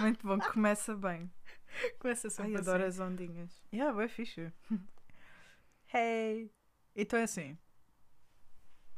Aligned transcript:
Muito 0.00 0.26
bom, 0.26 0.38
começa 0.38 0.94
bem. 0.94 1.30
Começa 1.98 2.30
sempre 2.30 2.52
Ai, 2.54 2.60
assim. 2.60 2.70
adoro 2.70 2.84
as 2.84 2.98
ondinhas. 3.00 3.62
Yeah, 3.72 4.02
é 4.02 4.08
fixe. 4.08 4.50
hey! 5.92 6.50
Então 6.94 7.18
é 7.18 7.24
assim. 7.24 7.58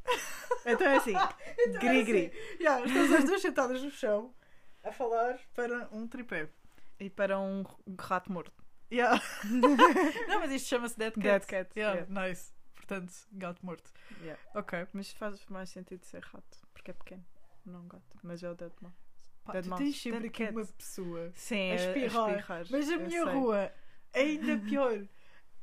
Então 0.64 0.86
é 0.86 0.96
assim, 0.96 1.14
gri-gri. 1.80 2.30
Yeah, 2.60 2.84
estamos 2.84 3.12
as 3.12 3.24
duas 3.24 3.40
sentadas 3.40 3.82
no 3.82 3.90
chão 3.90 4.34
a 4.84 4.92
falar 4.92 5.40
para 5.54 5.88
um 5.90 6.06
tripé. 6.06 6.50
E 7.00 7.08
para 7.08 7.38
um 7.38 7.64
rato 7.98 8.30
morto. 8.30 8.67
Yeah. 8.90 9.22
Não, 10.28 10.40
mas 10.40 10.50
isto 10.52 10.68
chama-se 10.68 10.98
Dead 10.98 11.12
Cat. 11.14 11.22
Dead 11.22 11.46
cat, 11.46 11.70
Yeah, 11.78 12.00
yeah. 12.00 12.28
nice. 12.28 12.52
Portanto, 12.74 13.12
gato 13.32 13.64
morto. 13.64 13.90
Yeah. 14.22 14.40
Ok. 14.54 14.86
Mas 14.92 15.10
faz 15.12 15.44
mais 15.46 15.68
sentido 15.70 16.04
ser 16.04 16.22
rato, 16.24 16.58
porque 16.72 16.90
é 16.90 16.94
pequeno, 16.94 17.24
não 17.66 17.86
gato. 17.86 18.16
Mas 18.22 18.42
é 18.42 18.50
o 18.50 18.54
dead 18.54 18.72
mouse. 18.80 18.96
Pá, 19.44 19.52
Dead 19.52 19.64
tu 19.64 19.70
mouse. 19.70 19.84
tens 19.84 20.00
sempre 20.00 20.20
Dead 20.20 20.30
aqui 20.30 20.44
cat. 20.46 20.56
uma 20.56 20.64
pessoa 20.66 21.30
Sim, 21.34 21.70
a 21.72 21.74
espirrar. 21.74 22.30
espirrar. 22.30 22.66
Mas 22.70 22.88
a 22.88 22.92
eu 22.92 23.00
minha 23.00 23.24
sei. 23.24 23.32
rua 23.34 23.58
é 24.14 24.20
ainda 24.20 24.56
pior. 24.66 25.06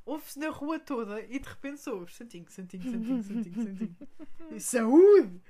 Ouve-se 0.05 0.37
na 0.37 0.49
rua 0.49 0.79
toda 0.79 1.19
e 1.21 1.39
de 1.39 1.49
repente 1.49 1.81
só 1.81 1.95
ouves 1.95 2.15
santinho, 2.15 2.45
santinho, 2.47 2.83
santinho, 2.91 3.23
santinho, 3.23 3.63
santinho. 3.63 4.59
Saúde! 4.59 5.41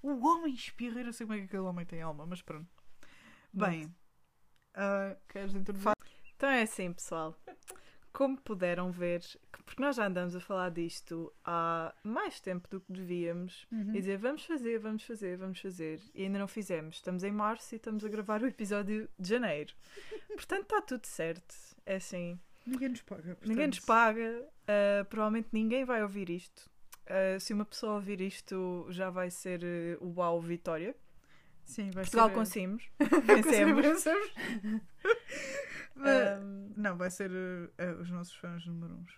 O 0.00 0.24
homem 0.28 0.54
espirra, 0.54 1.00
eu 1.00 1.06
não 1.06 1.12
sei 1.12 1.26
como 1.26 1.34
é 1.36 1.40
que 1.40 1.46
aquele 1.46 1.62
homem 1.62 1.84
tem 1.84 2.00
alma, 2.00 2.24
mas 2.24 2.40
pronto. 2.40 2.68
Bem, 3.52 3.92
ah, 4.74 5.16
queres 5.28 5.52
introduzir? 5.56 5.92
É 6.60 6.64
assim, 6.64 6.92
pessoal. 6.92 7.34
Como 8.12 8.36
puderam 8.40 8.90
ver, 8.90 9.22
porque 9.64 9.80
nós 9.80 9.94
já 9.96 10.06
andamos 10.06 10.34
a 10.34 10.40
falar 10.40 10.70
disto 10.70 11.32
há 11.44 11.94
mais 12.02 12.40
tempo 12.40 12.68
do 12.68 12.80
que 12.80 12.92
devíamos, 12.92 13.66
Uhum. 13.70 13.90
e 13.90 13.92
dizer 13.92 14.18
vamos 14.18 14.44
fazer, 14.44 14.78
vamos 14.78 15.04
fazer, 15.04 15.36
vamos 15.38 15.60
fazer, 15.60 16.00
e 16.14 16.24
ainda 16.24 16.38
não 16.40 16.48
fizemos. 16.48 16.96
Estamos 16.96 17.22
em 17.22 17.30
março 17.30 17.74
e 17.74 17.76
estamos 17.76 18.04
a 18.04 18.08
gravar 18.08 18.42
o 18.42 18.46
episódio 18.46 19.08
de 19.18 19.28
janeiro. 19.28 19.72
Portanto, 20.28 20.62
está 20.62 20.82
tudo 20.82 21.06
certo. 21.06 21.54
É 21.86 21.94
assim, 21.96 22.38
Ninguém 22.66 22.88
nos 22.90 23.02
paga. 23.02 23.38
ninguém 23.46 23.66
nos 23.68 23.80
paga, 23.80 24.44
ah, 24.66 25.04
provavelmente 25.08 25.48
ninguém 25.52 25.84
vai 25.84 26.02
ouvir 26.02 26.28
isto. 26.30 26.68
Ah, 27.06 27.38
se 27.38 27.52
uma 27.54 27.64
pessoa 27.64 27.94
ouvir 27.94 28.20
isto, 28.20 28.86
já 28.90 29.08
vai 29.08 29.30
ser 29.30 29.62
eh, 29.62 29.96
o 30.00 30.12
Uau 30.18 30.40
Vitória. 30.40 30.94
Sim, 31.64 31.90
vai 31.92 32.02
Portugal 32.02 32.28
ser... 32.28 32.34
conseguimos. 32.34 32.82
Vencemos. 33.24 34.04
Ahm, 36.08 36.72
Não, 36.76 36.96
vai 36.96 37.10
ser 37.10 37.30
eh, 37.78 37.92
os 37.92 38.10
nossos 38.10 38.34
fãs 38.36 38.64
número 38.66 38.94
uns. 38.94 39.12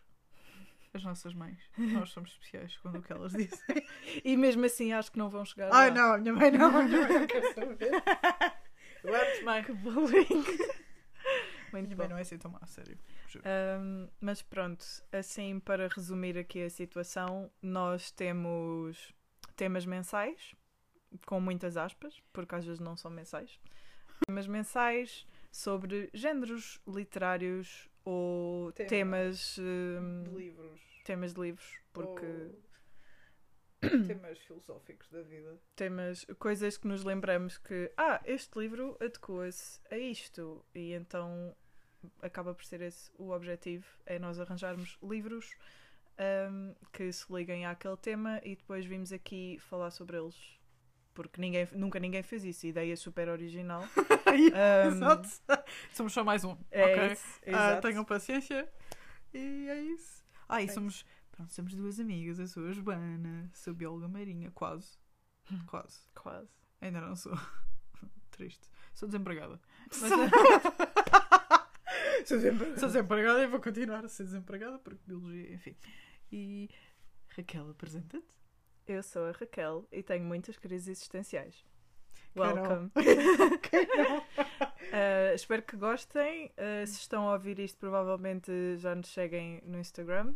As 0.94 1.02
nossas 1.04 1.32
mães. 1.32 1.58
Nós 1.78 2.10
somos 2.10 2.30
especiais 2.32 2.76
quando 2.78 2.98
o 2.98 3.02
que 3.02 3.12
elas 3.12 3.32
dizem. 3.32 3.58
e 4.24 4.36
mesmo 4.36 4.64
assim 4.66 4.92
acho 4.92 5.10
que 5.10 5.18
não 5.18 5.30
vão 5.30 5.42
chegar 5.44 5.70
Ai 5.72 5.88
lá. 5.88 5.94
não, 5.96 6.12
a 6.14 6.18
minha 6.18 6.34
mãe 6.34 6.50
não, 6.50 6.70
minha 6.84 7.00
mãe 7.08 7.18
não 7.20 7.26
quer 7.26 7.54
saber. 7.54 7.90
Mãe. 9.44 9.64
Que 9.64 9.72
bullying. 9.72 10.26
Muito 11.72 11.86
Minha 11.86 11.88
bom. 11.88 11.96
mãe 11.96 12.08
não 12.08 12.18
é 12.18 12.20
assim 12.20 12.36
tão 12.38 12.50
má, 12.50 12.60
sério. 12.66 12.96
Ahm, 13.44 14.06
mas 14.20 14.42
pronto, 14.42 14.84
assim 15.10 15.58
para 15.58 15.88
resumir 15.88 16.36
aqui 16.38 16.62
a 16.62 16.68
situação, 16.70 17.50
nós 17.62 18.10
temos 18.12 19.12
temas 19.56 19.86
mensais, 19.86 20.54
com 21.26 21.40
muitas 21.40 21.76
aspas, 21.76 22.22
porque 22.32 22.54
às 22.54 22.64
vezes 22.64 22.78
não 22.80 22.96
são 22.96 23.10
mensais. 23.10 23.58
Temas 24.26 24.46
mensais 24.46 25.26
sobre 25.52 26.10
géneros 26.14 26.80
literários 26.88 27.88
ou 28.04 28.72
Tema. 28.72 28.88
temas, 28.88 29.58
ahm, 29.58 30.24
De 30.24 30.30
livros. 30.30 30.80
temas 31.04 31.34
de 31.34 31.40
livros, 31.40 31.78
porque 31.92 32.26
ou 32.26 32.52
temas 34.06 34.38
filosóficos 34.40 35.10
da 35.10 35.22
vida. 35.22 35.60
temas, 35.76 36.24
coisas 36.38 36.76
que 36.78 36.88
nos 36.88 37.04
lembramos 37.04 37.58
que, 37.58 37.92
ah, 37.96 38.20
este 38.24 38.58
livro 38.58 38.96
adequa-se 39.00 39.80
a 39.90 39.98
isto, 39.98 40.64
e 40.74 40.92
então 40.94 41.54
acaba 42.20 42.54
por 42.54 42.64
ser 42.64 42.80
esse 42.80 43.10
o 43.18 43.30
objetivo, 43.30 43.86
é 44.06 44.18
nós 44.18 44.40
arranjarmos 44.40 44.98
livros 45.02 45.54
ahm, 46.18 46.74
que 46.92 47.12
se 47.12 47.32
liguem 47.32 47.66
àquele 47.66 47.96
tema 47.96 48.40
e 48.44 48.56
depois 48.56 48.84
vimos 48.86 49.12
aqui 49.12 49.58
falar 49.60 49.90
sobre 49.90 50.16
eles. 50.16 50.58
Porque 51.14 51.40
ninguém, 51.40 51.68
nunca 51.72 51.98
ninguém 52.00 52.22
fez 52.22 52.44
isso, 52.44 52.66
ideia 52.66 52.96
super 52.96 53.28
original. 53.28 53.82
Ahm, 54.26 54.88
Exato. 54.88 55.28
Somos 55.92 56.12
só 56.12 56.24
mais 56.24 56.42
um. 56.44 56.56
É 56.70 56.84
ok? 56.84 57.12
isso, 57.12 57.40
exato. 57.44 57.86
tenham 57.86 58.04
paciência. 58.04 58.68
E 59.34 59.68
é 59.68 59.80
isso. 59.82 60.24
Ah, 60.48 60.62
e 60.62 60.64
É 60.64 60.68
somos. 60.68 61.04
Pronto, 61.30 61.52
somos 61.52 61.74
duas 61.74 61.98
amigas. 62.00 62.38
Eu 62.38 62.46
sou 62.46 62.66
a 62.66 62.72
Joana, 62.72 63.50
sou 63.52 63.74
bióloga 63.74 64.08
marinha, 64.08 64.50
quase. 64.52 64.96
Quase. 65.66 65.98
Quase. 66.14 66.48
Ainda 66.80 67.00
não 67.00 67.14
sou. 67.16 67.36
Triste. 68.30 68.68
Sou 68.94 69.06
desempregada. 69.08 69.60
Mas- 70.00 70.10
Sou 72.24 72.40
sempre- 72.40 72.78
sou 72.78 72.88
desempregada 72.88 73.42
e 73.42 73.46
vou 73.46 73.60
continuar 73.60 74.04
a 74.04 74.08
ser 74.08 74.24
desempregada 74.24 74.78
porque 74.78 75.00
biologia, 75.06 75.52
enfim. 75.52 75.76
E 76.30 76.70
Raquel, 77.36 77.70
apresenta-te. 77.70 78.24
Eu 78.86 79.02
sou 79.02 79.26
a 79.26 79.32
Raquel 79.32 79.86
e 79.92 80.02
tenho 80.02 80.24
muitas 80.24 80.56
crises 80.58 80.88
existenciais. 80.88 81.64
Welcome. 82.36 82.90
Uh, 84.92 85.32
espero 85.34 85.62
que 85.62 85.76
gostem. 85.76 86.46
Uh, 86.58 86.86
se 86.86 86.98
estão 87.00 87.28
a 87.28 87.32
ouvir 87.34 87.58
isto, 87.58 87.78
provavelmente 87.78 88.50
já 88.78 88.94
nos 88.94 89.08
seguem 89.08 89.62
no 89.64 89.78
Instagram. 89.78 90.34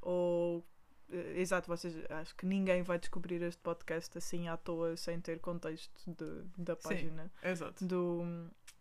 Ou. 0.00 0.58
uh, 0.58 1.14
exato, 1.34 1.66
vocês 1.68 1.94
acho 2.10 2.36
que 2.36 2.46
ninguém 2.46 2.82
vai 2.82 2.98
descobrir 2.98 3.42
este 3.42 3.60
podcast 3.62 4.16
assim 4.16 4.48
à 4.48 4.56
toa, 4.56 4.96
sem 4.96 5.20
ter 5.20 5.40
contexto 5.40 5.92
de- 6.06 6.44
da 6.62 6.76
Sim. 6.76 6.82
página 6.88 7.32
Exato. 7.42 7.84
do, 7.84 8.22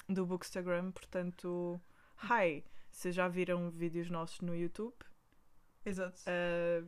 do 0.07 0.25
Bookstagram. 0.25 0.91
Portanto, 0.91 1.81
hi! 2.29 2.63
Se 2.91 3.11
já 3.11 3.27
viram 3.27 3.71
vídeos 3.71 4.09
nossos 4.09 4.41
no 4.41 4.55
YouTube, 4.55 4.95
Exato. 5.85 6.19
uh, 6.29 6.87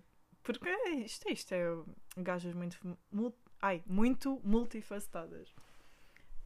porque 0.54 0.70
é 0.70 0.90
isto, 0.92 1.30
isto 1.30 1.52
é 1.54 1.64
gajas 2.18 2.54
muito, 2.54 2.78
mul- 3.12 3.38
ai, 3.62 3.84
muito 3.86 4.40
multifacetadas. 4.44 5.50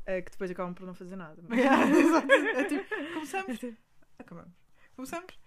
Uh, 0.01 0.23
que 0.25 0.31
depois 0.31 0.50
acabam 0.50 0.73
por 0.73 0.85
não 0.88 0.94
fazer 0.95 1.16
nada. 1.16 1.41
mas- 1.47 1.59
Exato. 1.95 2.31
É 2.31 2.63
tipo, 2.66 3.13
começamos, 3.13 3.59
acabamos. 4.17 4.53
Começamos, 4.95 5.39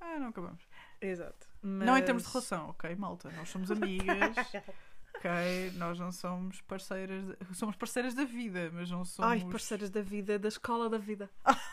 ah, 0.00 0.18
não 0.18 0.28
acabamos. 0.28 0.62
Exato. 1.00 1.46
Não 1.62 1.96
em 1.96 2.02
termos 2.02 2.22
de 2.24 2.28
Mas- 2.28 2.34
relação, 2.34 2.68
ok, 2.70 2.94
malta? 2.96 3.30
Nós 3.30 3.48
somos 3.48 3.70
amigas, 3.70 4.34
ok? 5.14 5.70
Nós 5.76 5.98
não 5.98 6.10
somos 6.10 6.60
parceiras, 6.62 7.24
de- 7.24 7.54
somos 7.54 7.76
parceiras 7.76 8.12
da 8.14 8.24
vida, 8.24 8.70
mas 8.72 8.90
não 8.90 9.04
somos. 9.04 9.30
Ai, 9.30 9.48
parceiras 9.48 9.90
da 9.90 10.02
vida, 10.02 10.38
da 10.38 10.48
escola 10.48 10.90
da 10.90 10.98
vida. 10.98 11.30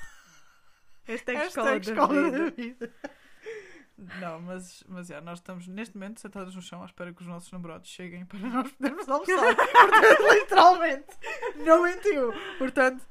Hashtag, 1.05 1.37
Hashtag 1.37 1.89
escola, 1.89 2.13
da, 2.13 2.29
vida. 2.29 2.51
vida. 2.51 2.93
Não, 4.19 4.39
mas, 4.41 4.83
mas 4.87 5.09
é, 5.09 5.19
nós 5.21 5.39
estamos 5.39 5.67
neste 5.67 5.95
momento 5.95 6.19
sentados 6.21 6.53
no 6.55 6.61
chão 6.61 6.83
à 6.83 6.85
espera 6.85 7.11
que 7.11 7.21
os 7.21 7.27
nossos 7.27 7.51
namorados 7.51 7.89
cheguem 7.89 8.25
para 8.25 8.37
nós 8.47 8.71
podermos 8.71 9.09
almoçar. 9.09 9.55
Portanto, 9.55 10.23
literalmente, 10.33 11.07
não 11.65 11.81
mentiu. 11.81 12.31
Portanto, 12.59 13.03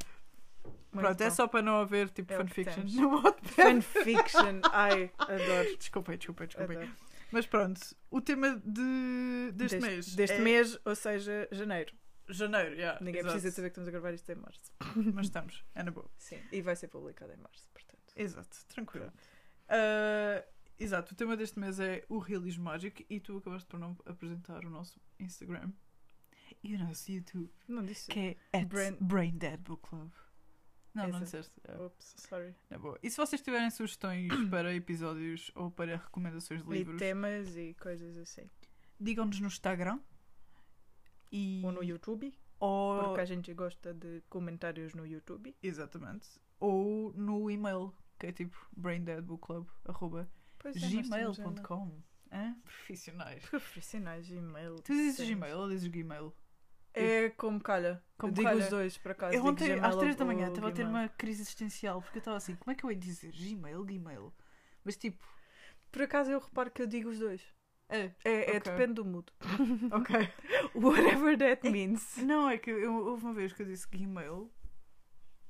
Muito 0.65 1.05
pronto, 1.05 1.21
é 1.21 1.29
bom. 1.29 1.35
só 1.35 1.49
para 1.49 1.63
não 1.63 1.81
haver 1.81 2.09
tipo 2.11 2.33
É 2.33 2.39
o 2.39 2.45
que 2.45 2.55
fanfiction. 2.55 2.75
temos. 2.75 2.95
No 2.95 3.21
Wattpad. 3.21 3.83
Fanfiction. 3.83 4.61
Ai, 4.73 5.11
adoro. 5.19 5.77
Desculpem, 5.77 6.17
desculpem, 6.19 6.47
desculpem. 6.47 6.77
adoro. 6.77 6.93
Mas 7.33 7.47
pronto, 7.47 7.81
o 8.09 8.21
tema 8.21 8.63
de, 8.65 9.51
deste, 9.55 9.81
mês. 9.81 10.15
Deste 10.15 10.37
é 10.37 10.41
mês, 10.41 10.79
ou 10.85 10.95
seja, 10.95 11.49
janeiro. 11.51 11.93
Janeiro, 12.29 12.75
yeah, 12.75 12.99
Ninguém 13.01 13.21
exato. 13.21 13.35
precisa 13.35 13.55
saber 13.55 13.69
que 13.69 13.73
estamos 13.73 13.89
a 13.89 13.91
gravar 13.91 14.13
isto 14.15 14.31
em 14.31 14.37
março. 14.37 14.73
Mas 15.15 15.27
estamos, 15.27 15.65
é 15.75 15.83
na 15.83 15.91
boa. 15.91 16.09
Sim. 16.17 16.41
E 16.53 16.63
vai 16.63 16.75
ser 16.77 16.89
publicado 16.89 17.33
em 17.33 17.37
março, 17.37 17.69
portanto. 17.73 17.99
Exato, 18.17 18.57
tranquilo. 18.69 19.13
Ah, 19.69 20.45
exato, 20.79 21.13
o 21.13 21.17
tema 21.17 21.37
deste 21.37 21.59
mês 21.59 21.79
é 21.81 22.05
o 22.09 22.19
realismo 22.19 22.65
mágico 22.65 23.03
e 23.09 23.21
tu 23.21 23.37
acabaste 23.39 23.67
por 23.69 23.79
não 23.79 23.97
apresentar 24.05 24.65
o 24.65 24.71
nosso 24.71 25.01
Instagram 25.19 25.73
e 26.63 26.75
o 26.75 26.79
nosso 26.79 27.11
YouTube, 27.11 27.51
Não 27.69 27.85
disse. 27.85 28.09
que 28.11 28.37
é 28.53 28.65
Brain- 28.65 28.97
Brain 29.01 29.37
Dead 29.37 29.61
Book 29.61 29.89
Club. 29.89 30.11
Não, 30.95 31.03
não 31.09 31.17
Essa. 31.17 31.25
disseste. 31.25 31.61
É, 31.65 31.77
Oops, 31.77 32.15
sorry. 32.17 32.55
na 32.71 32.79
boa. 32.79 32.99
E 33.03 33.11
se 33.11 33.17
vocês 33.19 33.43
tiverem 33.43 33.71
sugestões 33.71 34.29
para 34.51 34.75
episódios 34.75 35.51
ou 35.55 35.71
para 35.71 35.97
recomendações 35.99 36.63
de 36.65 36.71
E 36.71 36.79
livros, 36.79 36.99
temas 36.99 37.55
e 37.57 37.75
coisas 37.75 38.17
assim. 38.17 38.49
digam-nos 38.99 39.39
no 39.41 39.47
Instagram 39.49 40.01
e 41.31 41.61
Ou 41.65 41.73
no 41.73 41.83
YouTube, 41.83 42.33
ou- 42.59 43.03
porque 43.05 43.21
a 43.21 43.25
gente 43.27 43.53
gosta 43.53 43.93
de 43.93 44.23
comentários 44.31 44.95
no 44.95 45.07
YouTube. 45.07 45.55
exatamente 45.63 46.29
ou 46.59 47.13
no 47.13 47.51
e-mail 47.51 47.93
que 48.19 48.29
é 48.29 48.33
tipo 48.33 48.57
braindeadbookclub 48.75 49.69
Pois 50.73 50.83
é, 50.83 50.89
gmail.com? 50.89 52.03
Profissionais. 52.65 53.45
Profissionais, 53.47 54.29
Gmail. 54.29 54.77
Tu 54.77 54.93
dizes 54.93 55.17
sempre. 55.17 55.35
Gmail 55.35 55.59
ou 55.59 55.69
dizes 55.69 55.89
Gmail? 55.89 56.33
É 56.93 57.29
como 57.31 57.61
calha. 57.61 58.03
Como 58.19 58.33
digo 58.33 58.49
calha. 58.49 58.65
os 58.65 58.71
dois, 58.71 58.97
por 58.99 59.13
acaso. 59.13 59.37
Eu 59.37 59.45
ontem, 59.45 59.69
Gmail 59.69 59.85
às 59.85 59.97
3 59.97 60.17
da 60.17 60.25
manhã, 60.25 60.49
estava 60.49 60.69
a 60.69 60.73
ter 60.73 60.87
uma 60.87 61.09
crise 61.11 61.43
existencial 61.43 62.01
porque 62.01 62.19
eu 62.19 62.21
estava 62.21 62.37
assim: 62.39 62.57
como 62.57 62.73
é 62.73 62.75
que 62.75 62.85
eu 62.85 62.91
ia 62.91 62.97
dizer 62.97 63.33
Gmail, 63.33 63.85
Gmail? 63.85 64.33
Mas 64.85 64.97
tipo, 64.97 65.23
por 65.93 66.03
acaso 66.03 66.31
eu 66.31 66.41
reparo 66.41 66.71
que 66.71 66.83
eu 66.83 66.87
digo 66.87 67.11
os 67.11 67.19
dois. 67.19 67.43
É, 67.89 68.11
É, 68.25 68.55
é 68.55 68.57
Ok. 68.57 68.73
depende 68.73 68.95
do 68.95 69.05
mood. 69.05 69.31
ok. 69.93 70.29
Whatever 70.75 71.39
that 71.39 71.71
means. 71.71 72.17
Não, 72.17 72.49
é 72.49 72.59
que 72.59 72.71
eu, 72.71 73.07
houve 73.07 73.25
uma 73.25 73.35
vez 73.35 73.53
que 73.53 73.63
eu 73.63 73.67
disse 73.67 73.87
Gmail 73.89 74.51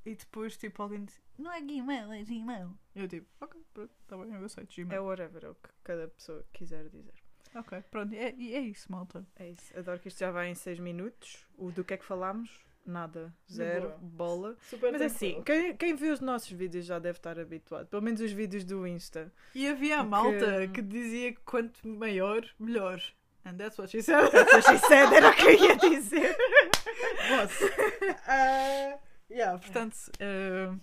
e 0.07 0.15
depois 0.15 0.57
tipo 0.57 0.83
alguém 0.83 1.05
disse 1.05 1.21
não 1.39 1.53
é 1.53 1.61
Gmail, 1.61 2.13
é 2.13 2.23
Gmail. 2.23 2.71
Eu 2.95 3.07
tipo, 3.07 3.27
ok, 3.41 3.61
pronto, 3.75 3.93
tá 4.07 4.17
bem, 4.17 4.33
eu 4.33 4.45
aceito 4.45 4.73
É 4.81 4.85
Gmail. 4.85 5.05
whatever, 5.05 5.45
é 5.45 5.49
o 5.51 5.55
que 5.55 5.69
cada 5.85 6.09
pessoa 6.09 6.45
quiser 6.53 6.89
dizer. 6.89 7.13
Ok, 7.55 7.83
pronto, 7.91 8.15
é, 8.15 8.35
e 8.37 8.55
é 8.55 8.61
isso, 8.61 8.91
malta. 8.91 9.27
É 9.37 9.51
isso. 9.51 9.79
Adoro 9.79 9.99
que 10.01 10.09
isto 10.09 10.19
já 10.19 10.31
vai 10.31 10.49
em 10.49 10.55
6 10.55 10.79
minutos. 10.79 11.47
O 11.57 11.71
do 11.71 11.85
que 11.85 11.95
é 11.95 11.97
que 11.97 12.05
falámos? 12.05 12.51
Nada. 12.85 13.35
Zero. 13.51 13.93
Bola. 14.01 14.57
Super 14.61 14.93
Mas 14.93 15.03
assim, 15.03 15.43
quem, 15.43 15.77
quem 15.77 15.95
viu 15.95 16.13
os 16.13 16.21
nossos 16.21 16.51
vídeos 16.53 16.85
já 16.87 16.99
deve 16.99 17.19
estar 17.19 17.39
habituado. 17.39 17.87
Pelo 17.89 18.03
menos 18.03 18.21
os 18.21 18.31
vídeos 18.31 18.63
do 18.65 18.87
Insta. 18.87 19.33
E 19.55 19.67
havia 19.69 20.01
a 20.01 20.05
que- 20.05 20.09
malta 20.11 20.69
que 20.69 20.81
dizia 20.83 21.33
que 21.33 21.41
quanto 21.41 21.87
maior, 21.89 22.47
melhor. 22.59 23.03
And 23.45 23.57
that's 23.57 23.79
what 23.79 23.91
she 23.91 24.03
said. 24.03 24.31
That's 24.31 24.53
what 24.53 24.63
she 24.67 24.79
said, 24.87 25.13
era 25.13 25.31
o 25.31 25.35
que 25.35 25.43
eu 25.43 25.55
ia 25.65 25.77
dizer. 25.77 26.37
Boss. 27.29 27.59
Ah, 28.29 28.99
yeah, 29.31 29.59
portanto, 29.59 29.97
ah, 30.21 30.77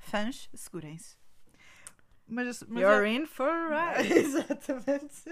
fãs, 0.00 0.48
segurem-se. 0.54 1.16
Mas, 2.26 2.62
mas 2.62 2.82
You're 2.82 3.06
é- 3.08 3.12
in 3.14 3.26
for 3.26 3.48
a 3.48 3.92
ride. 4.00 4.12
Exatamente. 4.12 5.22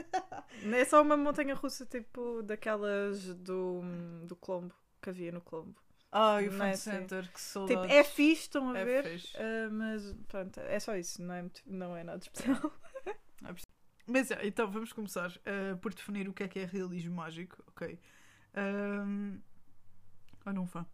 É 0.73 0.85
só 0.85 1.01
uma 1.01 1.17
montanha 1.17 1.55
russa 1.55 1.87
tipo 1.87 2.43
daquelas 2.43 3.25
do, 3.37 3.81
do 4.27 4.37
Colombo. 4.37 4.75
Que 5.01 5.09
havia 5.11 5.33
no 5.33 5.41
Colombo. 5.41 5.81
Ai, 6.13 6.49
o 6.49 6.51
Não 6.51 6.59
fan 6.59 6.67
é 6.67 6.71
assim. 6.73 6.91
center, 6.91 7.23
que 7.23 7.29
Tipo, 7.29 7.39
saudades. 7.39 7.91
é 7.91 8.05
fixe, 8.05 8.43
estão 8.43 8.71
a 8.73 8.79
É 8.79 8.85
ver. 8.85 9.05
fixe. 9.09 9.35
ah, 9.39 9.71
mas 9.71 10.15
pronto, 10.29 10.61
é 10.61 10.79
só 10.81 10.95
isso. 10.97 11.23
Não 11.23 11.35
é, 11.35 11.41
muito- 11.43 11.63
não 11.65 11.97
é 11.97 12.05
nada 12.05 12.19
especial. 12.23 12.57
Mas 14.07 14.31
é, 14.33 14.45
então 14.45 14.69
vamos 14.71 14.93
começar 14.93 15.31
ah, 15.47 15.77
por 15.81 15.95
definir 15.95 16.29
o 16.29 16.33
que 16.35 16.43
é 16.43 16.49
que 16.49 16.59
é 16.59 16.65
realismo 16.65 17.15
mágico, 17.15 17.63
ok? 17.69 17.99
Um... 18.57 19.41
Olha 20.45 20.61
um 20.61 20.67
fã. 20.67 20.85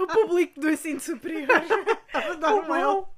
O 0.00 0.06
público 0.06 0.60
do 0.60 0.70
ensino 0.70 1.00
superior. 1.00 1.48
mail. 2.68 3.08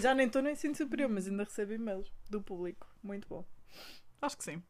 Já 0.00 0.14
nem 0.14 0.26
estou 0.26 0.42
no 0.42 0.50
ensino 0.50 0.74
superior, 0.74 1.08
mas 1.08 1.26
ainda 1.26 1.44
recebo 1.44 1.72
e-mails 1.72 2.12
do 2.30 2.40
público. 2.42 2.86
Muito 3.02 3.28
bom. 3.28 3.44
Acho 4.20 4.36
que 4.36 4.44
sim. 4.44 4.62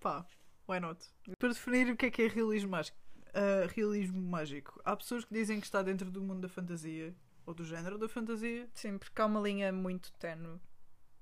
Pá, 0.00 0.26
why 0.68 0.80
not? 0.80 1.04
Para 1.38 1.48
definir 1.50 1.90
o 1.90 1.96
que 1.96 2.06
é 2.06 2.10
que 2.10 2.22
é 2.22 2.28
realismo 2.28 2.70
mágico. 2.70 2.98
ah, 3.34 3.66
realismo 3.74 4.20
mágico. 4.20 4.80
Há 4.84 4.96
pessoas 4.96 5.24
que 5.24 5.34
dizem 5.34 5.60
que 5.60 5.66
está 5.66 5.82
dentro 5.82 6.10
do 6.10 6.20
mundo 6.20 6.40
da 6.40 6.48
fantasia 6.48 7.14
ou 7.46 7.54
do 7.54 7.64
género 7.64 7.98
da 7.98 8.08
fantasia. 8.08 8.68
Sim, 8.74 8.98
porque 8.98 9.20
há 9.20 9.26
uma 9.26 9.40
linha 9.40 9.72
muito 9.72 10.12
tenue 10.14 10.58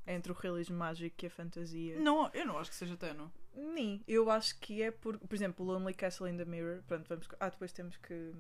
entre 0.06 0.30
o 0.32 0.34
realismo 0.34 0.76
mágico 0.76 1.16
e 1.24 1.26
a 1.26 1.30
fantasia. 1.30 1.98
Não, 1.98 2.30
eu 2.32 2.46
não 2.46 2.58
acho 2.58 2.70
que 2.70 2.76
seja 2.76 2.96
tenue. 2.96 3.28
Nem. 3.56 4.04
Eu 4.06 4.30
acho 4.30 4.58
que 4.60 4.82
é 4.82 4.90
por. 4.90 5.18
Por 5.18 5.34
exemplo, 5.34 5.64
o 5.64 5.68
Lonely 5.68 5.94
Castle 5.94 6.28
in 6.28 6.36
the 6.36 6.44
Mirror. 6.44 6.82
Pronto, 6.84 7.08
vamos. 7.08 7.28
Ah, 7.40 7.48
depois 7.48 7.72
temos 7.72 7.96
que 7.96 8.32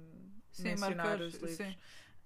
Sim, 0.52 0.68
mencionar 0.70 1.06
marcar, 1.06 1.20
os 1.20 1.34
livros. 1.42 1.56
sim. 1.56 1.76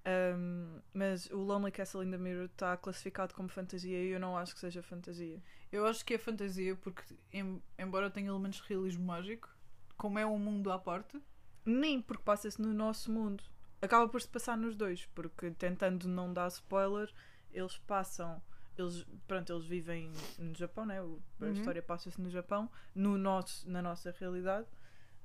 Um, 0.06 0.80
mas 0.94 1.26
o 1.30 1.36
Lonely 1.38 1.72
Castle 1.72 2.02
in 2.04 2.10
the 2.10 2.18
Mirror 2.18 2.46
está 2.46 2.76
classificado 2.76 3.34
como 3.34 3.48
fantasia 3.48 4.02
e 4.02 4.08
eu 4.08 4.20
não 4.20 4.36
acho 4.36 4.54
que 4.54 4.60
seja 4.60 4.82
fantasia. 4.82 5.42
Eu 5.70 5.86
acho 5.86 6.04
que 6.04 6.14
é 6.14 6.18
fantasia 6.18 6.76
porque, 6.76 7.02
em- 7.32 7.62
embora 7.78 8.10
tenha 8.10 8.28
elementos 8.28 8.60
de 8.62 8.68
realismo 8.68 9.04
mágico, 9.04 9.48
como 9.96 10.18
é 10.18 10.26
um 10.26 10.38
mundo 10.38 10.70
à 10.72 10.78
parte, 10.78 11.20
Nem 11.64 12.00
porque 12.02 12.22
passa-se 12.24 12.60
no 12.60 12.72
nosso 12.74 13.10
mundo. 13.12 13.42
Acaba 13.82 14.08
por 14.08 14.20
se 14.20 14.28
passar 14.28 14.56
nos 14.56 14.74
dois, 14.76 15.06
porque 15.06 15.50
tentando 15.52 16.08
não 16.08 16.32
dar 16.32 16.48
spoiler, 16.48 17.12
eles 17.52 17.76
passam. 17.78 18.42
Eles, 18.78 19.04
pronto, 19.26 19.52
eles 19.52 19.66
vivem 19.66 20.10
no 20.38 20.54
Japão, 20.54 20.86
né? 20.86 21.02
O- 21.02 21.20
a 21.40 21.44
Uhum. 21.44 21.52
história 21.52 21.82
passa-se 21.82 22.20
no 22.20 22.30
Japão, 22.30 22.70
no 22.94 23.18
nosso, 23.18 23.68
na 23.68 23.82
nossa 23.82 24.14
realidade. 24.18 24.66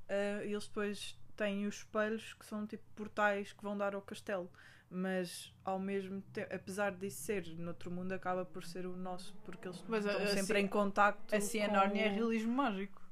Ah, 0.08 0.44
e 0.44 0.52
eles 0.52 0.66
depois 0.66 1.18
têm 1.36 1.66
os 1.66 1.76
espelhos 1.76 2.34
que 2.34 2.44
são 2.46 2.66
tipo 2.66 2.84
portais 2.94 3.52
que 3.52 3.62
vão 3.62 3.76
dar 3.76 3.94
ao 3.94 4.02
castelo. 4.02 4.50
Mas 4.88 5.52
ao 5.64 5.78
mesmo 5.80 6.20
tempo, 6.32 6.54
apesar 6.54 6.92
disso 6.92 7.22
ser 7.22 7.44
noutro 7.58 7.90
mundo, 7.90 8.12
acaba 8.12 8.44
por 8.44 8.62
ser 8.64 8.86
o 8.86 8.94
nosso, 8.96 9.34
porque 9.44 9.66
eles 9.66 9.82
Mas, 9.88 10.04
estão 10.06 10.22
assim- 10.22 10.36
sempre 10.36 10.60
em 10.60 10.68
contacto. 10.68 11.34
assim 11.34 11.60
a 11.62 11.66
com- 11.66 11.72
Nárnia 11.74 12.02
é 12.04 12.08
realismo 12.08 12.52
mágico. 12.52 13.02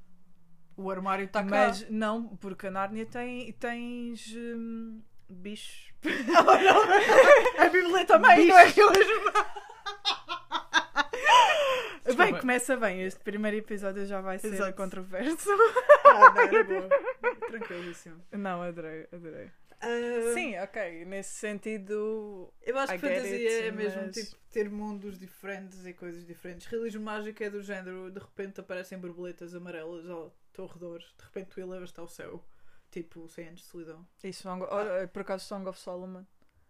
O 0.77 0.89
armário 0.89 1.25
está 1.25 1.41
cá. 1.43 1.49
Mas 1.49 1.89
não, 1.89 2.35
porque 2.37 2.67
a 2.67 2.71
Nárnia 2.71 3.05
tem, 3.05 3.51
tens 3.53 4.33
hum, 4.35 5.01
bichos. 5.29 5.93
a 7.57 7.69
Bíblia 7.69 8.05
também 8.05 8.47
não 8.47 8.57
é 8.57 8.65
realismo 8.67 9.31
Bem, 9.31 9.43
Desculpa. 12.05 12.39
começa 12.39 12.77
bem. 12.77 13.01
Este 13.01 13.19
primeiro 13.21 13.57
episódio 13.57 14.05
já 14.05 14.21
vai 14.21 14.37
ser 14.39 14.53
Exato. 14.53 14.75
controverso. 14.75 15.49
Ah, 16.05 16.33
não, 16.33 16.41
era 16.41 16.63
boa. 16.63 16.89
Tranquilíssimo. 17.47 18.21
Não, 18.31 18.61
adorei, 18.61 19.07
adorei. 19.11 19.51
Ah, 19.81 20.33
Sim, 20.33 20.57
ok. 20.59 21.05
Nesse 21.05 21.33
sentido. 21.35 22.51
Eu 22.61 22.77
acho 22.79 22.93
I 22.93 22.99
que 22.99 23.07
fantasia 23.07 23.35
it, 23.35 23.67
é 23.67 23.71
mesmo 23.71 24.01
mas- 24.03 24.15
tipo 24.15 24.35
ter 24.51 24.69
mundos 24.69 25.19
diferentes 25.19 25.85
e 25.85 25.93
coisas 25.93 26.25
diferentes. 26.25 26.65
Realismo 26.67 27.03
mágico 27.03 27.43
é 27.43 27.49
do 27.49 27.61
género, 27.61 28.09
de 28.09 28.19
repente 28.19 28.59
aparecem 28.61 28.97
borboletas 28.97 29.53
amarelas 29.53 30.09
ao 30.09 30.33
teu 30.53 30.65
redor, 30.65 30.99
de 30.99 31.23
repente 31.25 31.49
tu 31.49 31.59
elevas-te 31.59 31.99
ao 31.99 32.07
céu, 32.07 32.41
tipo 32.89 33.27
100 33.27 33.47
anos 33.49 33.59
de 33.61 33.65
solidão. 33.67 34.07
E 34.23 34.31
Song, 34.31 34.65
olha, 34.69 35.07
por 35.09 35.23
acaso, 35.23 35.45
Song 35.45 35.67
of 35.67 35.77
Solomon. 35.77 36.23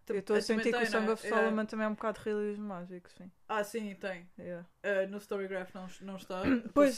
Eu 0.08 0.20
estou 0.20 0.36
a 0.36 0.42
sentir 0.42 0.72
que 0.72 0.84
o 0.84 0.86
Song 0.86 1.10
of 1.12 1.26
É. 1.26 1.30
Solomon 1.30 1.66
também 1.66 1.86
é 1.86 1.90
um 1.90 1.94
bocado 1.96 2.20
de 2.20 2.26
realismo 2.26 2.68
mágico, 2.68 3.10
sim. 3.12 3.32
Ah, 3.48 3.64
sim, 3.64 3.96
tem. 3.96 4.30
Yeah. 4.38 4.68
Ah, 4.84 5.08
no 5.08 5.18
Storygraph 5.18 5.74
não, 5.74 5.88
não 6.02 6.16
está 6.18 6.42
Pois, 6.74 6.98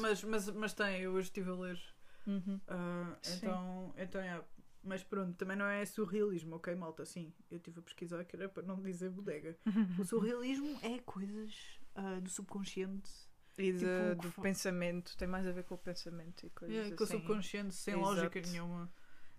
mas, 0.00 0.24
mas, 0.24 0.50
mas 0.50 0.72
tem, 0.74 1.02
eu 1.02 1.12
hoje 1.12 1.28
estive 1.28 1.50
a 1.50 1.54
ler. 1.54 1.80
Uhum. 2.26 2.60
Ah, 2.68 3.16
Sim. 3.22 3.36
então, 3.36 3.94
então 3.96 4.20
é. 4.20 4.42
Mas 4.84 5.02
pronto, 5.02 5.36
também 5.36 5.56
não 5.56 5.66
é 5.66 5.84
surrealismo, 5.84 6.56
ok, 6.56 6.74
malta? 6.74 7.04
Sim, 7.04 7.32
eu 7.50 7.56
estive 7.58 7.80
a 7.80 7.82
pesquisar 7.82 8.24
que 8.24 8.36
era 8.36 8.48
para 8.48 8.62
não 8.62 8.80
dizer 8.80 9.10
bodega. 9.10 9.56
O 9.98 10.04
surrealismo 10.04 10.78
é 10.82 10.98
coisas 11.00 11.78
ah, 11.94 12.20
do 12.20 12.30
subconsciente 12.30 13.10
E 13.56 13.72
de- 13.72 13.78
Tipo, 14.14 14.14
do 14.36 14.42
pensamento, 14.42 15.16
tem 15.16 15.26
mais 15.28 15.46
a 15.46 15.52
ver 15.52 15.64
com 15.64 15.74
o 15.74 15.78
pensamento 15.78 16.46
e 16.46 16.50
coisas 16.50 16.92
É, 16.92 16.96
com 16.96 17.02
o 17.02 17.06
assim. 17.06 17.18
subconsciente 17.18 17.74
sem 17.74 17.94
Exato. 17.94 18.06
lógica 18.14 18.40
nenhuma. 18.40 18.90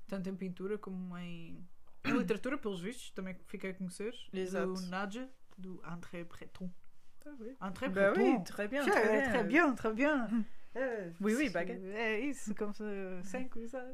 Tanto 0.08 0.30
em 0.30 0.36
pintura 0.36 0.78
como 0.78 1.18
em, 1.18 1.66
em 2.06 2.12
literatura, 2.18 2.58
pelos 2.58 2.82
vistos, 2.82 3.12
também 3.12 3.36
fiquei 3.48 3.72
a 3.72 3.74
conhecer. 3.74 4.14
Exato. 4.34 4.74
Do 4.74 4.82
Nadja, 4.88 5.30
do 5.58 5.82
André 5.86 6.24
Breton. 6.24 6.72
Tá. 7.20 7.32
André 7.62 7.90
Bah 7.90 8.12
Breton. 8.12 8.38
oui, 8.38 8.44
très 8.46 8.68
bien, 8.70 8.84
très 8.86 9.12
bien. 9.12 9.30
très 9.32 9.44
bien, 9.44 9.76
très 9.76 9.94
bien. 9.94 10.46
É, 10.76 11.12
Oui, 11.20 11.34
oui, 11.36 11.46
isso- 11.46 11.54
baguette. 11.54 11.84
É 11.94 12.20
isso, 12.20 12.56
como 12.56 12.74
se. 12.74 12.84
Sem 13.24 13.48
cruzar. 13.50 13.86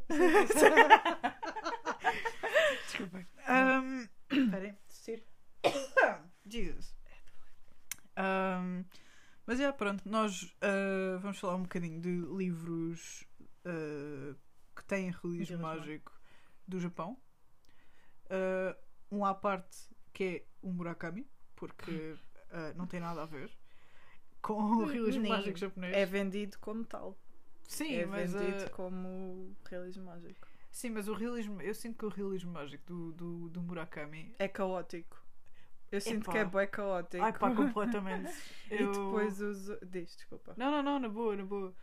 Desculpa. 2.85 3.25
Um, 3.49 4.07
Esperem, 4.29 4.73
tossir. 4.87 5.23
Jesus. 6.45 6.95
Um, 8.17 8.85
mas 9.45 9.59
é, 9.59 9.71
pronto, 9.71 10.07
nós 10.07 10.43
uh, 10.43 11.19
vamos 11.19 11.39
falar 11.39 11.55
um 11.55 11.63
bocadinho 11.63 11.99
de 12.01 12.09
livros 12.35 13.25
uh, 13.65 14.35
que 14.75 14.83
têm 14.85 15.11
Realismo 15.11 15.59
mágico 15.59 16.11
do 16.67 16.79
Japão. 16.79 17.17
Uh, 18.25 18.75
um 19.11 19.23
à 19.25 19.33
parte 19.33 19.77
que 20.13 20.23
é 20.23 20.45
o 20.61 20.71
Murakami, 20.71 21.27
porque 21.55 21.91
uh, 22.51 22.75
não 22.75 22.87
tem 22.87 22.99
nada 22.99 23.21
a 23.23 23.25
ver 23.25 23.51
com 24.41 24.53
o 24.61 24.85
realismo 24.85 25.21
Nem. 25.23 25.31
mágico 25.31 25.57
japonês. 25.57 25.95
É 25.95 26.05
vendido 26.05 26.57
como 26.59 26.83
tal. 26.85 27.17
sim, 27.63 27.95
é 27.95 28.05
mas, 28.05 28.31
vendido 28.33 28.65
uh, 28.65 28.69
como 28.71 29.55
realismo 29.65 30.05
mágico. 30.05 30.47
sim, 30.71 30.89
mas 30.89 31.07
o 31.07 31.13
realismo, 31.13 31.61
eu 31.61 31.73
sinto 31.73 31.97
que 31.97 32.05
o 32.05 32.09
realismo 32.09 32.51
mágico 32.51 32.83
do, 32.85 33.11
do, 33.13 33.49
do 33.49 33.61
Murakami 33.61 34.35
É 34.39 34.47
caótico. 34.47 35.23
Eu 35.91 36.01
sinto 36.01 36.23
Epá. 36.23 36.31
que 36.31 36.37
é 36.39 36.45
bué 36.45 36.67
caótico. 36.67 37.23
Ai 37.23 37.31
pá, 37.33 37.49
completamente. 37.55 38.31
e 38.71 38.81
Eu- 38.81 38.91
depois 38.91 39.39
os. 39.39 39.67
Diz, 39.87 40.15
desculpa. 40.15 40.53
Não, 40.57 40.69
não, 40.71 40.83
não, 40.83 40.99
na 40.99 41.07
boa, 41.09 41.35
na 41.35 41.43
boa. 41.45 41.73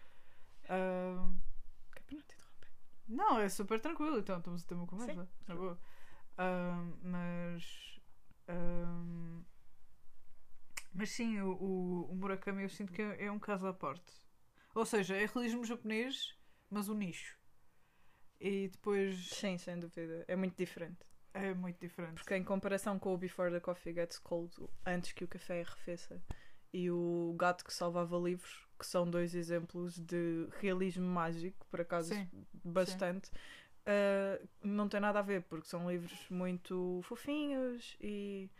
É 0.64 0.68
para 0.68 1.16
não 1.16 2.20
te 2.20 2.34
interromper. 2.34 2.68
não, 3.08 3.38
é 3.40 3.48
super 3.48 3.80
tranquilo, 3.80 4.18
então 4.18 4.38
estamos 4.38 4.62
a 4.62 4.66
ter 4.66 4.74
uma 4.74 4.86
conversa. 4.86 5.28
Na 5.46 5.54
boa. 5.54 5.78
Mas. 7.02 8.00
mas 10.92 11.10
sim, 11.10 11.40
o, 11.40 11.52
o, 11.52 12.10
o 12.10 12.14
Murakami 12.14 12.62
eu 12.62 12.68
sinto 12.68 12.92
que 12.92 13.02
é, 13.02 13.26
é 13.26 13.32
um 13.32 13.38
caso 13.38 13.66
à 13.66 13.72
parte. 13.74 14.12
Ou 14.74 14.84
seja, 14.86 15.16
é 15.16 15.26
realismo 15.26 15.64
japonês, 15.64 16.36
mas 16.70 16.88
o 16.88 16.94
nicho. 16.94 17.38
E 18.40 18.68
depois 18.68 19.16
Sim, 19.30 19.56
sem 19.58 19.78
dúvida. 19.78 20.24
É 20.28 20.36
muito 20.36 20.56
diferente. 20.56 21.06
é 21.34 21.54
muito 21.54 21.78
diferente. 21.80 22.14
Porque 22.14 22.36
em 22.36 22.44
comparação 22.44 22.98
com 22.98 23.14
o 23.14 23.18
Before 23.18 23.50
the 23.50 23.60
Coffee 23.60 23.94
Gets 23.94 24.18
Cold, 24.18 24.54
antes 24.84 25.12
que 25.12 25.24
o 25.24 25.28
café 25.28 25.62
arrefeça, 25.62 26.22
e 26.72 26.90
o 26.90 27.34
Gato 27.38 27.64
que 27.64 27.72
Salvava 27.72 28.16
Livros, 28.18 28.66
que 28.78 28.86
são 28.86 29.08
dois 29.08 29.34
exemplos 29.34 29.98
de 29.98 30.48
realismo 30.60 31.06
mágico, 31.06 31.66
por 31.70 31.80
acaso 31.80 32.14
Sim, 32.14 32.28
bastante, 32.64 33.30
uh, 33.86 34.48
não 34.62 34.88
tem 34.88 35.00
nada 35.00 35.18
a 35.18 35.22
ver, 35.22 35.42
porque 35.42 35.68
são 35.68 35.90
livros 35.90 36.26
muito 36.30 37.00
fofinhos 37.04 37.96
e, 38.00 38.50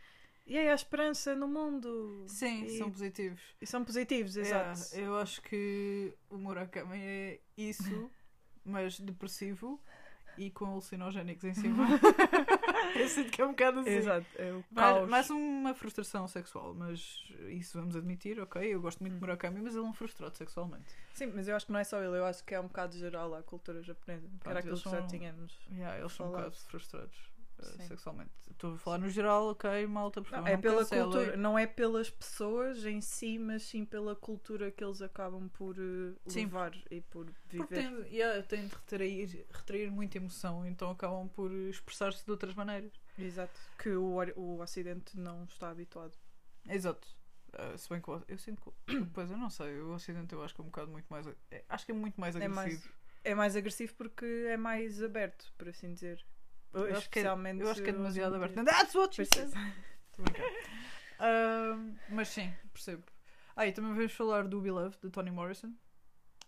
E 0.45 0.57
aí 0.57 0.69
há 0.69 0.73
esperança 0.73 1.35
no 1.35 1.47
mundo. 1.47 2.25
Sim, 2.27 2.65
e, 2.65 2.77
são 2.77 2.91
positivos. 2.91 3.41
e 3.61 3.65
são 3.65 3.83
positivos, 3.83 4.37
exato. 4.37 4.95
eu 4.95 5.17
acho 5.17 5.41
que 5.41 6.13
o 6.29 6.37
Murakami 6.37 6.97
é 6.99 7.39
isso, 7.57 8.11
mas 8.65 8.99
depressivo 8.99 9.79
e 10.37 10.49
com 10.51 10.65
alucinogénicos 10.65 11.43
em 11.43 11.53
cima. 11.53 11.85
eu 12.99 13.07
sinto 13.07 13.31
que 13.31 13.41
é 13.41 13.45
um 13.45 13.49
bocado 13.49 13.79
assim. 13.79 13.89
Exato, 13.89 14.25
é 14.35 14.51
o 14.53 14.63
Mais, 14.71 15.09
mais 15.09 15.29
uma 15.29 15.73
frustração 15.73 16.27
sexual, 16.27 16.73
mas 16.73 17.23
isso 17.49 17.77
vamos 17.77 17.95
admitir, 17.95 18.39
ok? 18.39 18.61
Eu 18.63 18.81
gosto 18.81 18.99
muito 19.01 19.13
de 19.13 19.19
Murakami, 19.19 19.61
mas 19.61 19.75
ele 19.75 19.85
é 19.85 19.87
um 19.87 19.93
frustrado 19.93 20.35
sexualmente. 20.37 20.95
Sim, 21.13 21.27
mas 21.27 21.47
eu 21.47 21.55
acho 21.55 21.65
que 21.65 21.71
não 21.71 21.79
é 21.79 21.83
só 21.83 21.97
ele, 22.01 22.17
eu 22.17 22.25
acho 22.25 22.43
que 22.43 22.53
é 22.55 22.59
um 22.59 22.67
bocado 22.67 22.97
geral 22.97 23.33
a 23.35 23.43
cultura 23.43 23.81
japonesa. 23.81 24.27
Pronto, 24.27 24.47
era 24.49 24.59
aquilo 24.59 24.73
eles 24.73 24.83
que 24.83 24.89
já 24.89 24.97
são- 24.99 25.07
tínhamos. 25.07 25.59
Yeah, 25.71 25.99
eles 25.99 26.11
são 26.13 26.27
um 26.27 26.31
bocado 26.31 26.55
frustrados 26.55 27.32
Sim. 27.61 27.87
sexualmente. 27.87 28.31
Estou 28.51 28.73
a 28.75 28.77
falar 28.77 28.97
no 28.97 29.09
geral, 29.09 29.47
ok, 29.49 29.85
malta, 29.87 30.21
por 30.21 30.31
Não, 30.31 30.37
favor, 30.39 30.49
é 30.49 30.53
não 30.55 30.61
pela 30.61 30.77
cancelem. 30.79 31.03
cultura, 31.03 31.37
não 31.37 31.59
é 31.59 31.67
pelas 31.67 32.09
pessoas 32.09 32.85
em 32.85 33.01
si, 33.01 33.37
mas 33.39 33.63
sim 33.63 33.83
pela 33.85 34.15
cultura 34.15 34.71
que 34.71 34.83
eles 34.83 35.01
acabam 35.01 35.49
por 35.49 35.75
eh, 35.77 36.13
Sim. 36.27 36.41
levar 36.41 36.73
e 36.91 37.01
por 37.01 37.25
Porque 37.49 37.57
viver. 37.57 37.67
tem, 38.05 38.13
yeah, 38.13 38.41
tem 38.43 38.67
de 38.67 38.73
retrair, 38.75 39.45
retrair 39.51 39.91
muita 39.91 40.17
emoção, 40.17 40.65
então 40.65 40.89
acabam 40.91 41.27
por 41.29 41.51
expressar-se 41.51 42.23
de 42.25 42.31
outras 42.31 42.53
maneiras. 42.55 42.93
Exato. 43.17 43.59
Que 43.77 43.89
o, 43.89 44.17
o 44.35 44.59
Ocidente 44.61 45.17
não 45.19 45.43
está 45.45 45.69
habituado. 45.69 46.17
Exato. 46.67 47.07
Uh, 47.53 47.77
se 47.77 47.87
bem 47.89 48.01
que 48.01 48.07
eu, 48.07 48.23
eu 48.27 48.37
sinto 48.37 48.61
que. 48.87 48.99
Pois 49.13 49.29
eu 49.29 49.37
não 49.37 49.49
sei, 49.49 49.79
o 49.79 49.93
Ocidente 49.93 50.33
eu 50.33 50.43
acho 50.43 50.55
que 50.55 50.61
é 50.61 50.63
um 50.63 50.67
bocado 50.67 50.91
muito 50.91 51.05
mais. 51.07 51.27
é- 51.51 51.63
Acho 51.69 51.85
que 51.85 51.91
é 51.91 51.95
muito 51.95 52.19
mais 52.19 52.35
É 52.35 52.39
agressivo. 52.45 52.55
mais- 52.55 52.89
É 53.25 53.35
mais 53.35 53.55
agressivo 53.55 53.93
porque 53.95 54.25
é 54.49 54.57
mais 54.57 55.01
aberto, 55.03 55.53
por 55.57 55.69
assim 55.69 55.93
dizer. 55.93 56.25
Eu 56.73 56.83
acho 56.97 57.09
que 57.09 57.19
é- 57.19 57.21
Especialmente 57.21 57.61
Eu 57.61 57.69
acho 57.69 57.83
que 57.83 57.89
é 57.89 57.93
demasiado 57.93 58.33
em 58.33 58.37
aberto. 58.37 58.63
That's 58.65 58.95
what 58.95 59.15
she 59.15 59.25
said. 59.25 59.51
Ahm, 61.19 61.95
mas 62.09 62.27
sim, 62.29 62.53
percebo. 62.73 63.03
Ah, 63.55 63.67
e 63.67 63.71
também 63.71 63.93
vamos 63.93 64.11
falar 64.11 64.47
do 64.47 64.59
Beloved, 64.61 64.97
de 65.01 65.09
Toni 65.09 65.31
Morrison. 65.31 65.73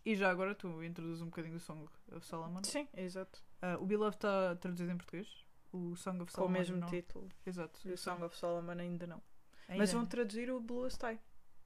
E 0.03 0.15
já 0.15 0.29
agora 0.29 0.53
tu 0.53 0.83
introduz 0.83 1.21
um 1.21 1.25
bocadinho 1.25 1.53
do 1.55 1.59
Song 1.59 1.83
of 2.11 2.25
Solomon. 2.25 2.63
Sim, 2.63 2.87
exato. 2.95 3.43
Ah, 3.61 3.77
o 3.79 3.85
Beloved 3.85 4.15
está 4.17 4.55
traduzido 4.55 4.91
em 4.91 4.97
português. 4.97 5.27
O 5.71 5.95
Song 5.95 6.21
of 6.21 6.31
Com 6.31 6.41
o 6.41 6.43
Solomon. 6.43 6.57
mesmo 6.57 6.77
não. 6.77 6.87
título. 6.87 7.29
Exato. 7.45 7.79
E 7.85 7.91
o 7.91 7.97
Song 7.97 8.23
of 8.23 8.35
Solomon 8.37 8.71
ainda 8.79 9.07
não. 9.07 9.21
Ainda. 9.67 9.79
Mas 9.79 9.91
vão 9.91 10.05
traduzir 10.05 10.49
o 10.51 10.59
Blue 10.59 10.87
Sky. 10.87 11.19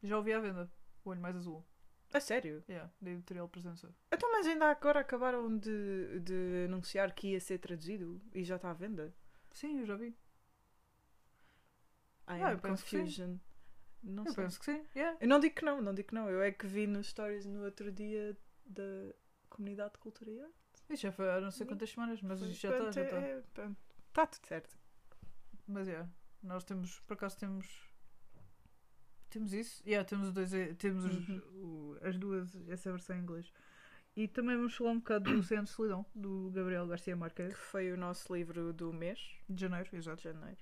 Já 0.04 0.18
ouvi 0.18 0.34
à 0.34 0.40
venda. 0.40 0.72
O 1.04 1.10
Olho 1.10 1.22
Mais 1.22 1.36
Azul. 1.36 1.66
A 2.14 2.20
sério? 2.20 2.64
Yeah, 2.68 2.92
da 3.00 3.12
editorial 3.12 3.48
Presença. 3.48 3.94
Então, 4.12 4.32
mas 4.32 4.48
ainda 4.48 4.66
agora 4.72 5.00
acabaram 5.02 5.56
de, 5.58 6.20
de 6.22 6.66
anunciar 6.66 7.14
que 7.14 7.30
ia 7.30 7.40
ser 7.40 7.60
traduzido 7.60 8.20
e 8.34 8.44
já 8.44 8.56
está 8.56 8.72
à 8.72 8.74
venda. 8.74 9.14
Sim, 9.52 9.80
eu 9.82 9.86
já 9.86 9.96
vi. 9.96 10.08
I 12.28 12.42
Ah, 12.42 12.50
am 12.52 12.60
penso 12.60 12.84
que 12.84 12.90
sim. 12.90 12.98
confusion. 13.00 13.38
Não 14.02 14.24
eu 14.26 14.32
sei. 14.34 14.44
penso 14.44 14.60
que 14.60 14.66
sim. 14.66 14.84
Yeah. 14.96 15.18
Eu 15.22 15.28
não 15.28 15.40
digo 15.40 15.56
que 15.56 15.66
não, 15.66 15.82
não 15.82 15.94
digo 15.94 16.08
que 16.10 16.16
não. 16.16 16.30
Eu 16.30 16.42
é 16.42 16.52
que 16.52 16.66
vi 16.68 16.88
nos 16.88 17.08
stories 17.10 17.46
no 17.46 17.64
outro 17.64 17.92
dia 17.92 18.38
da 18.66 19.14
comunidade 19.50 19.94
de 19.94 20.00
cultura 20.00 20.32
e 20.32 20.40
arte. 20.40 20.54
Isso 20.90 21.04
já 21.04 21.12
foi 21.12 21.30
há 21.30 21.40
não 21.42 21.52
sei 21.52 21.68
quantas 21.68 21.90
semanas, 21.92 22.22
mas 22.22 22.40
Foi- 22.40 22.50
já 22.54 22.70
está. 22.88 22.90
está. 23.02 23.02
é- 23.18 23.44
é-. 23.58 23.72
Está 24.08 24.26
tudo 24.28 24.48
certo. 24.48 24.78
Mas 25.68 25.88
é, 25.88 26.08
nós 26.42 26.64
temos, 26.64 27.00
por 27.02 27.14
acaso 27.14 27.38
temos. 27.38 27.89
Temos 29.30 29.54
isso? 29.54 29.82
Yeah, 29.86 30.08
temos 30.08 30.28
os 30.30 30.34
dois, 30.34 30.54
eh, 30.54 30.74
temos 30.74 31.06
os- 31.06 31.30
Uhum. 31.30 31.42
o- 31.54 31.98
as 32.02 32.18
duas, 32.18 32.56
essa 32.68 32.92
versão 32.92 33.16
em 33.16 33.20
inglês. 33.20 33.52
E 34.16 34.28
também 34.28 34.56
vamos 34.58 34.76
falar 34.76 34.92
um 34.92 34.98
bocado 35.00 35.32
do 35.32 35.40
Oceano 35.40 35.64
de 35.66 35.70
Solidão, 35.70 36.06
do 36.16 36.50
Gabriel 36.54 36.88
Garcia 36.88 37.14
Que 37.14 37.20
Marques, 37.20 37.56
foi 37.58 37.92
o 37.92 37.98
nosso 37.98 38.34
livro 38.36 38.74
do 38.74 38.92
mês 38.92 39.20
de 39.48 39.62
janeiro, 39.62 39.90
de 39.90 39.98
exato. 39.98 40.22
janeiro. 40.24 40.58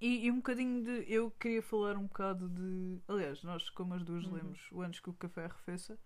E, 0.00 0.26
e 0.26 0.30
um 0.30 0.36
bocadinho 0.36 0.82
de. 0.82 1.12
Eu 1.12 1.30
queria 1.32 1.62
falar 1.62 1.96
um 1.96 2.04
bocado 2.06 2.48
de. 2.48 3.00
Aliás, 3.08 3.42
nós, 3.42 3.68
como 3.70 3.94
as 3.94 4.02
duas, 4.02 4.24
Uhum. 4.24 4.34
lemos 4.34 4.60
o 4.72 4.80
Antes 4.82 5.00
que 5.00 5.10
o 5.10 5.12
Café 5.12 5.44
Arrefeça 5.44 5.98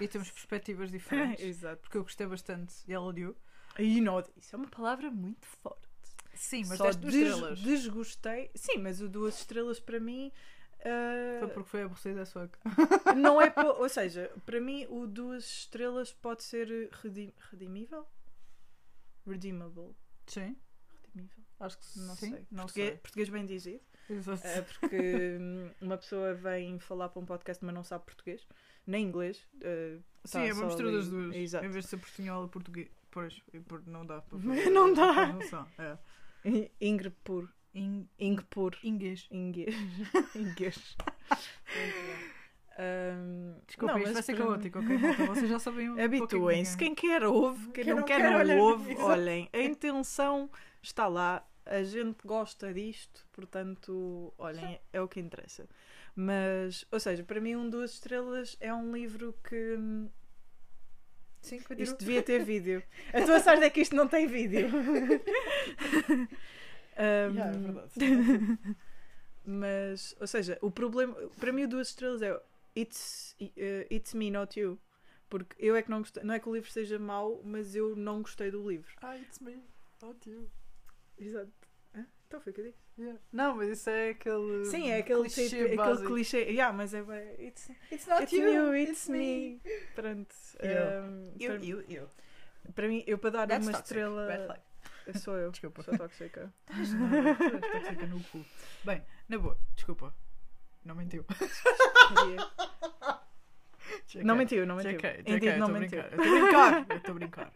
e 0.00 0.06
temos 0.08 0.30
perspectivas 0.30 0.90
diferentes. 1.38 1.44
Exato. 1.44 1.80
porque 1.82 1.96
eu 1.98 2.02
gostei 2.02 2.26
bastante 2.26 2.74
e 2.88 2.92
ela 2.92 3.04
odiou. 3.06 3.36
E 3.78 4.00
não, 4.00 4.22
isso 4.36 4.54
é 4.54 4.58
uma 4.58 4.68
palavra 4.68 5.10
muito 5.10 5.46
forte. 5.46 5.88
Sim, 6.34 6.64
mas 6.68 6.78
Só 6.78 6.84
deste 6.86 7.00
duas 7.00 7.12
des- 7.14 7.28
estrelas. 7.28 7.60
desgostei. 7.60 8.50
Sim, 8.54 8.78
mas 8.78 9.00
o 9.00 9.08
duas 9.08 9.38
estrelas 9.38 9.78
para 9.80 9.98
mim. 10.00 10.30
Ah, 10.84 11.38
Foi 11.40 11.48
porque 11.48 11.68
foi 11.70 11.82
aborrecida 11.82 12.22
a 12.22 12.26
sua. 12.26 12.50
não 13.16 13.40
é. 13.40 13.50
po- 13.50 13.62
Ou 13.82 13.88
seja, 13.88 14.30
para 14.46 14.60
mim 14.60 14.86
o 14.88 15.06
duas 15.06 15.44
estrelas 15.44 16.12
pode 16.12 16.42
ser 16.42 16.88
redim, 17.02 17.32
redimível? 17.50 18.06
Redeemable. 19.26 19.94
Sim, 20.26 20.56
Redimível? 21.02 21.44
acho 21.60 21.78
que 21.78 21.98
Não 22.00 22.14
sim. 22.16 22.30
sei. 22.30 22.46
Não 22.50 22.64
português, 22.64 22.88
sei. 22.90 22.98
português 22.98 23.28
bem 23.28 23.46
dizido. 23.46 23.80
Exato. 24.10 24.42
Ah, 24.46 24.62
porque 24.62 25.38
hum, 25.40 25.70
uma 25.80 25.96
pessoa 25.96 26.34
vem 26.34 26.78
falar 26.78 27.08
para 27.08 27.22
um 27.22 27.26
podcast, 27.26 27.64
mas 27.64 27.74
não 27.74 27.82
sabe 27.82 28.04
português, 28.04 28.46
nem 28.86 29.06
inglês. 29.06 29.46
ah, 29.62 30.00
Sim, 30.24 30.40
é 30.48 30.52
uma 30.52 30.66
mistura 30.66 30.88
ali- 30.88 30.96
das 30.98 31.08
duas. 31.08 31.34
Exato. 31.36 31.64
Em 31.64 31.70
vez 31.70 31.84
de 31.84 31.90
ser 31.90 31.96
portunhol 31.96 32.44
e 32.44 32.48
português. 32.48 32.88
Pois, 33.10 33.40
não 33.86 34.04
dá 34.04 34.20
para 34.20 34.38
Não 34.70 34.92
dá. 34.92 35.32
Não 35.32 35.40
é. 35.78 36.70
Ingpur. 36.80 37.48
In, 37.74 38.06
Ingpur. 38.18 38.76
inglês. 38.84 39.26
Inguês. 39.30 39.74
Inguês. 40.34 40.96
Um, 42.78 43.54
Desculpa, 43.66 43.94
não, 43.94 44.02
isto 44.02 44.12
vai 44.14 44.22
ser 44.22 44.36
caótico, 44.36 44.78
ok? 44.80 44.98
Malta? 44.98 45.26
Vocês 45.26 45.48
já 45.48 45.58
sabem 45.58 45.90
um 45.90 46.00
Habituem-se. 46.02 46.76
Quem 46.76 46.94
quer 46.94 47.24
ouve, 47.24 47.70
quem, 47.70 47.84
não, 47.84 48.02
quer, 48.02 48.22
não 48.22 48.38
olha, 48.38 48.56
ouve. 48.56 48.94
Olhem, 48.98 49.48
a 49.52 49.60
intenção 49.60 50.50
está 50.82 51.06
lá. 51.06 51.46
A 51.66 51.82
gente 51.82 52.18
gosta 52.26 52.74
disto, 52.74 53.26
portanto, 53.32 54.34
olhem, 54.36 54.78
é 54.92 55.00
o 55.00 55.08
que 55.08 55.18
interessa. 55.18 55.66
Mas, 56.14 56.84
ou 56.92 57.00
seja, 57.00 57.24
para 57.24 57.40
mim, 57.40 57.56
um 57.56 57.70
Duas 57.70 57.94
Estrelas 57.94 58.56
é 58.60 58.72
um 58.72 58.94
livro 58.94 59.34
que. 59.48 59.76
hum, 59.76 60.08
Sim, 61.40 61.60
Isto 61.78 61.98
devia 61.98 62.22
ter 62.22 62.42
vídeo. 62.42 62.82
A 63.12 63.20
tua 63.22 63.38
sorte 63.38 63.64
é 63.64 63.70
que 63.70 63.80
isto 63.80 63.94
não 63.94 64.08
tem 64.08 64.26
vídeo. 64.26 64.66
Um, 66.96 67.34
Yeah, 67.34 67.56
é 67.56 67.58
verdade. 67.58 68.58
mas, 69.44 70.14
ou 70.20 70.26
seja, 70.26 70.58
o 70.62 70.70
problema. 70.70 71.14
Para 71.38 71.52
mim, 71.52 71.64
o 71.64 71.68
Duas 71.68 71.88
Estrelas 71.88 72.22
é 72.22 72.40
It's, 72.76 73.36
uh, 73.40 73.46
it's 73.94 74.14
Me, 74.14 74.30
Not 74.30 74.58
You. 74.58 74.78
Porque 75.28 75.54
eu 75.58 75.74
é 75.74 75.82
que 75.82 75.90
não 75.90 75.98
gostei. 76.00 76.22
Não 76.22 76.34
é 76.34 76.38
que 76.38 76.48
o 76.48 76.54
livro 76.54 76.70
seja 76.70 76.98
mau, 76.98 77.40
mas 77.44 77.74
eu 77.74 77.96
não 77.96 78.22
gostei 78.22 78.50
do 78.50 78.68
livro. 78.68 78.92
Ah, 79.02 79.16
it's 79.16 79.38
me, 79.40 79.58
not 80.02 80.28
you. 80.28 80.48
Exato. 81.18 81.50
Hã? 81.94 82.06
Então 82.28 82.40
foi 82.40 82.52
o 82.52 82.54
que 82.54 82.60
eu 82.60 82.64
disse. 82.66 82.78
Yeah. 82.96 83.20
Não, 83.32 83.56
mas 83.56 83.70
isso 83.70 83.90
é 83.90 84.10
aquele. 84.10 84.64
Sim, 84.66 84.90
é 84.90 84.98
aquele 84.98 85.22
clichê 85.22 85.48
tipo, 85.48 85.64
aquele 85.64 85.76
básico. 85.76 86.08
clichê. 86.08 86.38
Yeah, 86.42 86.72
mas 86.76 86.94
é 86.94 87.02
bem. 87.02 87.46
It's, 87.48 87.70
It's 87.90 88.06
not 88.06 88.22
it's 88.22 88.32
you, 88.32 88.74
it's 88.76 89.08
me. 89.08 89.60
Pronto. 89.96 90.34
Yeah. 90.62 91.06
um, 91.08 91.32
Eu, 91.40 91.50
para, 91.58 91.64
eu, 91.64 91.80
eu. 91.88 92.08
para 92.74 92.88
mim, 92.88 93.02
eu 93.06 93.18
para 93.18 93.30
dar 93.30 93.48
That's 93.48 93.66
uma 93.66 93.72
toxic. 93.78 93.94
Red 93.94 94.04
estrela. 94.04 94.64
Sou 95.20 95.36
eu. 95.36 95.50
Desculpa. 95.50 95.82
Sou 95.82 95.96
tóxica. 95.98 96.52
És 96.78 96.88
tóxica 96.90 98.06
no 98.06 98.22
cu. 98.24 98.44
Bem, 98.84 99.04
na 99.28 99.38
boa, 99.38 99.58
desculpa. 99.76 100.14
Não 100.84 100.94
mentiu. 100.94 101.24
Não 104.22 104.36
mentiu, 104.36 104.66
não 104.66 104.76
mentiu. 104.76 104.98
JK, 104.98 105.56
não 105.58 105.68
mentiu. 105.68 106.00
Eu 106.00 106.06
estou 106.08 106.24
a 106.24 106.38
brincar. 106.38 106.96
Estou 106.96 107.10
a 107.10 107.14
brincar. 107.14 107.52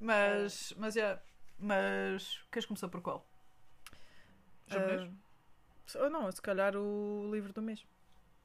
Mas, 0.00 0.72
mas, 0.76 0.96
é. 0.96 1.20
Mas, 1.58 2.40
queres 2.50 2.66
começar 2.66 2.88
por 2.88 3.00
qual? 3.00 3.26
Japonês? 4.66 5.10
Se- 5.86 5.98
ou 5.98 6.10
não, 6.10 6.30
se 6.30 6.40
calhar 6.42 6.76
o 6.76 7.30
livro 7.32 7.52
do 7.52 7.62
mês. 7.62 7.84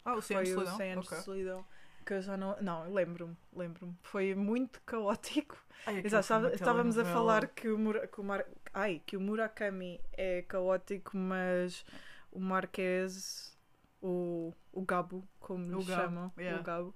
Ah, 0.04 0.14
o 0.16 0.18
Oceano 0.18 0.44
de 0.44 0.54
Foi 0.54 0.64
o 0.64 0.66
Solidão? 0.66 0.78
100 0.78 0.92
anos 0.94 1.06
Ok. 1.08 1.18
de 1.18 1.24
solidão. 1.24 1.66
Que 2.08 2.14
eu 2.14 2.22
já 2.22 2.38
não. 2.38 2.56
Não, 2.62 2.90
lembro-me, 2.94 3.36
lembro-me. 3.54 3.94
Foi 4.02 4.34
muito 4.34 4.82
caótico. 4.86 5.58
Ai, 5.86 5.98
Exato, 5.98 6.14
uma 6.16 6.20
estava- 6.22 6.54
estávamos 6.56 6.98
a 6.98 7.04
falar 7.04 7.48
que 7.50 7.68
o, 7.70 7.78
Mura, 7.78 8.08
que, 8.08 8.22
o 8.22 8.24
Mar, 8.24 8.46
ai, 8.74 9.02
que 9.06 9.18
o 9.18 9.22
Murakami 9.22 10.00
é 10.14 10.42
caótico, 10.44 11.18
mas 11.18 11.86
o 12.32 12.40
Marquês, 12.40 13.58
o, 14.02 14.54
o 14.72 14.82
Gabo, 14.84 15.28
como 15.40 15.66
O 15.66 15.84
Gabo, 15.84 16.02
chamam, 16.02 16.32
yeah. 16.38 16.62
o 16.62 16.64
Gabo, 16.64 16.96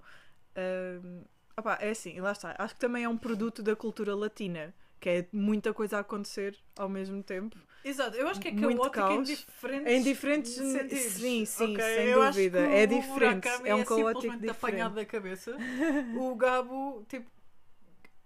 ahm, 0.56 1.24
opá, 1.58 1.76
é 1.80 1.90
assim, 1.90 2.18
lá 2.18 2.32
está. 2.32 2.54
Acho 2.58 2.74
que 2.74 2.80
também 2.80 3.04
é 3.04 3.08
um 3.08 3.18
produto 3.18 3.62
da 3.62 3.76
cultura 3.76 4.14
latina, 4.16 4.74
que 4.98 5.08
é 5.10 5.28
muita 5.30 5.74
coisa 5.74 5.98
a 5.98 6.00
acontecer 6.00 6.58
ao 6.76 6.88
mesmo 6.88 7.22
tempo. 7.22 7.58
Exato, 7.84 8.16
eu 8.16 8.28
acho 8.28 8.40
que 8.40 8.48
é 8.48 8.52
Muito 8.52 8.78
caótico 8.90 9.00
em 9.12 9.16
caos. 9.16 9.28
diferentes, 9.28 9.92
Em 9.92 10.02
diferentes 10.02 10.52
sentidos. 10.52 10.98
Sim, 11.14 11.44
sim, 11.44 11.72
Ok, 11.74 11.84
sem 11.84 12.06
eu 12.08 12.24
dúvida. 12.24 12.60
É 12.60 12.84
o 12.84 12.86
diferente. 12.86 13.48
É 13.64 13.74
um 13.74 13.80
é 13.80 13.84
caótico 13.84 14.20
diferente. 14.22 14.50
apanhado 14.50 14.94
da 14.94 15.04
cabeça. 15.04 15.56
o 16.16 16.34
Gabo, 16.36 17.04
tipo, 17.08 17.28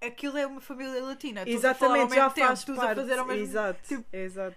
aquilo 0.01 0.37
é 0.37 0.47
uma 0.47 0.61
família 0.61 1.03
latina. 1.03 1.43
Exatamente, 1.47 2.15
já 2.15 2.29
tempo, 2.31 2.47
faz 2.49 2.65
parte. 2.65 2.81
a 2.81 2.95
fazer 2.97 3.19
ao 3.19 3.27
mesmo 3.27 3.43
Exato, 3.43 3.81
tipo- 3.87 4.05
exato. 4.13 4.57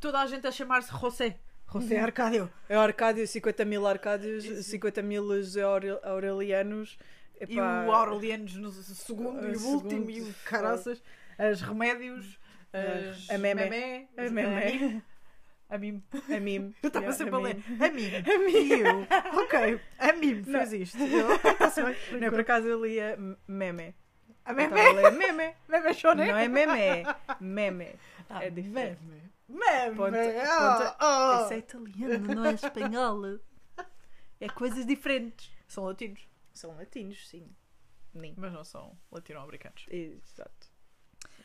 Toda 0.00 0.20
a 0.20 0.26
gente 0.26 0.46
a 0.46 0.52
chamar-se 0.52 0.90
José. 0.92 1.36
José 1.72 1.96
Uhum. 1.98 2.02
Arcádio. 2.04 2.50
É 2.68 2.76
Arcádio, 2.76 3.26
50 3.26 3.64
mil 3.64 3.86
Arcádios, 3.86 4.44
Isso. 4.44 4.62
50 4.70 5.02
mil 5.02 5.24
Aure- 5.64 5.98
Aurelianos. 6.02 6.98
E 7.40 7.44
Epá, 7.54 7.84
o 7.86 7.92
Aurelianos 7.92 8.54
no 8.56 8.72
segundo 8.72 9.38
Ah, 9.40 9.50
e 9.50 9.56
o 9.56 9.66
último 9.68 10.10
e 10.10 10.14
segundo. 10.14 10.30
o 10.30 10.34
caraças. 10.44 11.02
As 11.36 11.60
remédios. 11.60 12.38
As 12.72 13.30
A 13.30 13.38
memé. 13.38 13.64
memé, 13.64 14.08
A 14.16 14.22
memé. 14.22 14.42
memé. 14.46 15.02
A 15.70 15.76
mim. 15.78 16.02
A 16.34 16.40
mim. 16.40 16.74
Eu 16.82 16.88
estava 16.88 17.04
Yeah, 17.06 17.12
sempre 17.18 17.34
a 17.34 17.38
a 17.38 17.40
ler. 17.40 17.56
A 17.80 17.90
mim. 17.90 18.10
A 18.16 18.38
mim. 18.38 18.52
E 18.52 18.72
eu. 18.80 19.06
Ok. 19.42 19.80
A 19.98 20.12
mim 20.14 20.42
fez 20.42 20.72
isto. 20.72 20.98
Eu, 20.98 21.28
bem. 21.84 22.20
Não, 22.20 22.30
por 22.30 22.40
acaso 22.40 22.66
eu 22.66 22.84
lia 22.84 23.16
meme. 23.46 23.94
A 24.46 24.52
meme. 24.54 24.74
estava 24.78 24.88
a 24.88 24.92
ler 25.02 25.12
meme. 25.12 25.54
Meme 25.68 25.94
shonen. 25.94 26.28
Não 26.28 26.38
é 26.38 26.48
meme, 26.48 26.80
é 26.80 27.02
meme. 27.40 27.94
Ah, 28.30 28.44
é 28.44 28.50
diferente. 28.50 28.98
Meme. 29.02 29.30
Meme. 29.48 29.96
Ponta- 29.96 30.18
Ah, 30.46 30.96
ah. 30.98 31.40
Isso 31.44 31.52
é 31.54 31.58
italiano, 31.58 32.34
não 32.34 32.44
é 32.46 32.52
espanhol. 32.54 33.38
É 34.40 34.48
coisas 34.48 34.86
diferentes. 34.86 35.50
São 35.66 35.84
latinos. 35.84 36.26
São 36.54 36.74
latinos, 36.76 37.28
sim. 37.28 37.46
Nem. 38.14 38.34
Mas 38.38 38.52
não 38.52 38.64
são 38.64 38.98
latino-americanos. 39.12 39.84
Exato. 39.90 40.68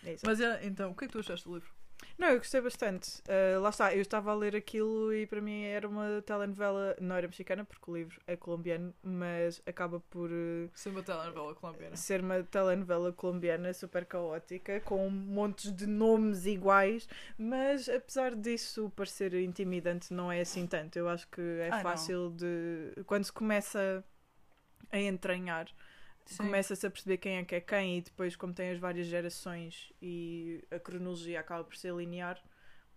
É. 0.05 0.15
Mas 0.25 0.39
é, 0.39 0.65
então, 0.65 0.91
o 0.91 0.95
que 0.95 1.05
é 1.05 1.07
que 1.07 1.13
tu 1.13 1.19
achaste 1.19 1.47
do 1.47 1.55
livro? 1.55 1.69
Não, 2.17 2.27
eu 2.27 2.37
gostei 2.37 2.59
bastante. 2.59 3.21
Uh, 3.21 3.61
lá 3.61 3.69
está, 3.69 3.95
eu 3.95 4.01
estava 4.01 4.31
a 4.31 4.35
ler 4.35 4.55
aquilo 4.57 5.13
e 5.13 5.25
para 5.25 5.39
mim 5.39 5.63
era 5.63 5.87
uma 5.87 6.21
telenovela, 6.21 6.95
não 6.99 7.15
era 7.15 7.27
mexicana, 7.27 7.63
porque 7.63 7.89
o 7.89 7.95
livro 7.95 8.19
é 8.27 8.35
colombiano, 8.35 8.93
mas 9.01 9.61
acaba 9.65 10.01
por 10.09 10.29
uh, 10.29 10.69
Ser 10.73 10.89
uma 10.89 11.01
telenovela 11.01 11.55
colombiana. 11.55 11.95
ser 11.95 12.19
uma 12.19 12.43
telenovela 12.43 13.13
colombiana 13.13 13.73
super 13.73 14.05
caótica, 14.05 14.81
com 14.81 15.09
montes 15.09 15.73
de 15.73 15.87
nomes 15.87 16.45
iguais, 16.45 17.07
mas 17.37 17.87
apesar 17.87 18.35
disso 18.35 18.91
parecer 18.97 19.33
intimidante, 19.35 20.13
não 20.13 20.29
é 20.29 20.41
assim 20.41 20.67
tanto. 20.67 20.97
Eu 20.99 21.07
acho 21.07 21.25
que 21.29 21.39
é 21.41 21.69
Ah, 21.71 21.77
não. 21.77 21.83
fácil 21.83 22.31
de. 22.31 23.01
Quando 23.05 23.23
se 23.23 23.31
começa 23.31 24.03
a 24.91 24.99
entranhar, 24.99 25.67
começa-se 26.37 26.85
a 26.85 26.89
perceber 26.89 27.17
quem 27.17 27.37
é 27.37 27.43
que 27.45 27.55
é 27.55 27.61
quem, 27.61 27.97
e 27.97 28.01
depois, 28.01 28.35
como 28.35 28.53
tem 28.53 28.71
as 28.71 28.79
várias 28.79 29.07
gerações 29.07 29.91
e 30.01 30.63
a 30.71 30.79
cronologia 30.79 31.39
acaba 31.39 31.63
por 31.63 31.75
ser 31.75 31.93
linear. 31.93 32.41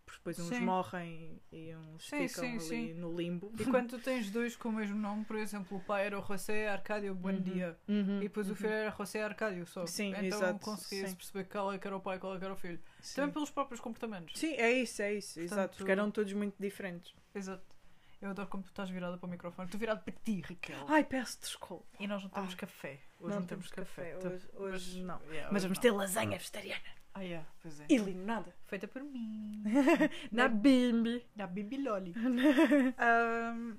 porque 0.05 0.19
Depois 0.19 0.39
uns 0.39 0.57
Sim. 0.57 0.61
morrem 0.65 1.41
e 1.51 1.75
uns 1.75 2.09
Sim, 2.09 2.29
ficam 2.29 2.45
sim, 2.45 2.51
ali 2.53 2.61
sim. 2.61 2.95
no 2.95 3.13
limbo. 3.17 3.53
E 3.59 3.65
quando 3.65 3.89
tu 3.91 3.99
tens 3.99 4.31
dois 4.31 4.55
com 4.55 4.69
o 4.69 4.73
mesmo 4.73 4.97
nome, 4.97 5.25
por 5.25 5.35
exemplo, 5.37 5.79
o 5.79 5.81
pai 5.81 6.07
era 6.07 6.17
o 6.17 6.23
José 6.23 6.69
Arcádio 6.69 7.13
Buendia 7.13 7.77
Uhum, 7.89 8.19
e 8.19 8.29
depois 8.29 8.47
o 8.47 8.51
uhum. 8.51 8.57
filho 8.57 8.71
era 8.71 8.95
José 8.97 9.25
Arcádio 9.25 9.67
só. 9.67 9.85
Sim, 9.85 10.11
então 10.11 10.25
exato, 10.25 10.61
conseguia-se 10.61 11.17
perceber 11.17 11.45
qual 11.49 11.73
é 11.73 11.79
que 11.81 11.87
era 11.89 11.97
o 11.97 12.01
pai 12.01 12.19
e 12.19 12.21
qual 12.21 12.37
é 12.37 12.39
que 12.39 12.45
era 12.45 12.55
o 12.55 12.57
filho. 12.57 12.81
Também 13.17 13.33
pelos 13.33 13.51
próprios 13.51 13.81
comportamentos. 13.81 14.39
Sim, 14.39 14.55
é 14.55 14.71
isso, 14.71 15.03
é 15.03 15.13
isso, 15.15 15.41
exato. 15.41 15.57
Portanto- 15.57 15.77
Porque 15.79 15.91
eram 15.91 16.09
todos 16.13 16.33
muito 16.35 16.55
diferentes. 16.61 17.13
Exato. 17.35 17.76
Eu 18.21 18.31
adoro 18.31 18.49
como 18.49 18.63
tu 18.63 18.69
estás 18.69 18.89
virada 18.89 19.19
para 19.19 19.27
o 19.27 19.31
microfone. 19.31 19.67
Estou 19.67 19.79
virada 19.79 20.01
para 20.01 20.15
ti, 20.25 20.41
Raquel. 20.41 20.85
Ai, 20.89 21.05
peço 21.05 21.39
desculpa. 21.41 21.87
E 22.01 22.07
nós 22.07 22.23
não 22.23 22.31
temos 22.31 22.51
Ai. 22.51 22.57
café. 22.57 23.01
Hoje 23.21 23.35
não, 23.37 23.47
temos 23.47 23.69
café. 23.71 24.15
Tá- 24.17 24.29
Hoje, 24.29 24.49
hoje 24.55 25.03
Mas- 25.03 25.21
não. 25.21 25.27
Yeah, 25.31 25.53
Mas 25.53 25.63
hoje 25.63 25.69
vamos 25.69 25.79
não. 25.79 25.83
ter 25.83 25.91
lasanha 25.91 26.39
vegetariana. 26.39 26.83
Ah, 27.15 27.21
yeah, 27.23 27.49
pois 27.63 27.81
é. 27.81 27.87
E 27.89 27.97
limonada. 27.99 28.55
Feita 28.67 28.89
por 28.89 29.03
mim. 29.03 29.63
Na 30.33 30.49
bimbi. 30.49 31.27
Da 31.37 31.47
Bibi 31.47 31.83
Loli. 31.83 32.15
Um, 32.99 33.77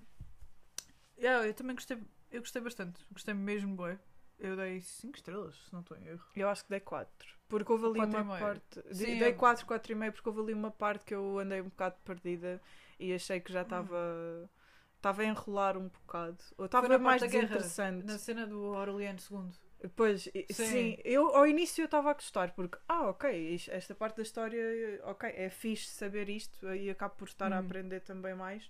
yeah, 1.17 1.45
eu 1.47 1.53
também 1.53 1.75
gostei. 1.75 1.97
Eu 2.31 2.41
gostei 2.41 2.61
bastante. 2.61 2.99
Gostei 3.11 3.33
mesmo 3.33 3.75
bem. 3.75 3.97
Eu 4.39 4.55
dei 4.55 4.81
5 4.81 5.15
estrelas, 5.15 5.55
se 5.55 5.73
não 5.73 5.79
estou 5.81 5.97
em 5.97 6.05
erro. 6.05 6.23
Eu 6.35 6.47
acho 6.49 6.63
que 6.63 6.69
dei 6.69 6.79
4. 6.79 7.27
Porque 7.47 7.71
houve 7.71 7.85
ali 7.85 7.95
Quatro 7.95 8.21
uma 8.21 8.37
parte. 8.37 8.81
Sim, 8.93 9.17
dei 9.17 9.29
eu- 9.31 9.35
4, 9.35 9.65
4 9.65 9.91
e 9.91 9.95
meio 9.95 10.11
porque 10.13 10.29
houve 10.29 10.41
ali 10.41 10.53
uma 10.53 10.69
parte 10.69 11.05
que 11.05 11.15
eu 11.15 11.39
andei 11.39 11.59
um 11.61 11.69
bocado 11.69 11.95
perdida 12.03 12.61
e 12.99 13.13
achei 13.13 13.39
que 13.39 13.51
já 13.51 13.61
estava. 13.61 14.49
Estava 14.95 15.21
a 15.21 15.25
enrolar 15.25 15.77
um 15.77 15.89
bocado. 15.89 16.43
Ou 16.57 16.65
estava 16.65 16.97
mais 16.97 17.21
guerra, 17.21 17.31
desinteressante. 17.33 18.05
Na 18.05 18.17
cena 18.17 18.47
do 18.47 18.73
Aureliano 18.75 19.19
II. 19.19 19.89
Pois, 19.95 20.23
Sim. 20.23 20.53
sim. 20.53 20.97
eu 21.03 21.35
ao 21.35 21.45
início 21.45 21.83
eu 21.83 21.85
estava 21.85 22.09
a 22.09 22.13
gostar, 22.13 22.51
porque, 22.55 22.79
ah, 22.87 23.09
ok, 23.09 23.59
esta 23.69 23.93
parte 23.93 24.17
da 24.17 24.23
história, 24.23 24.59
ok, 25.03 25.29
é 25.29 25.49
fixe 25.51 25.91
saber 25.91 26.29
isto 26.29 26.73
e 26.73 26.89
acabo 26.89 27.15
por 27.15 27.27
estar 27.27 27.53
a 27.53 27.57
Hum. 27.57 27.65
aprender 27.65 27.99
também 28.01 28.33
mais. 28.33 28.67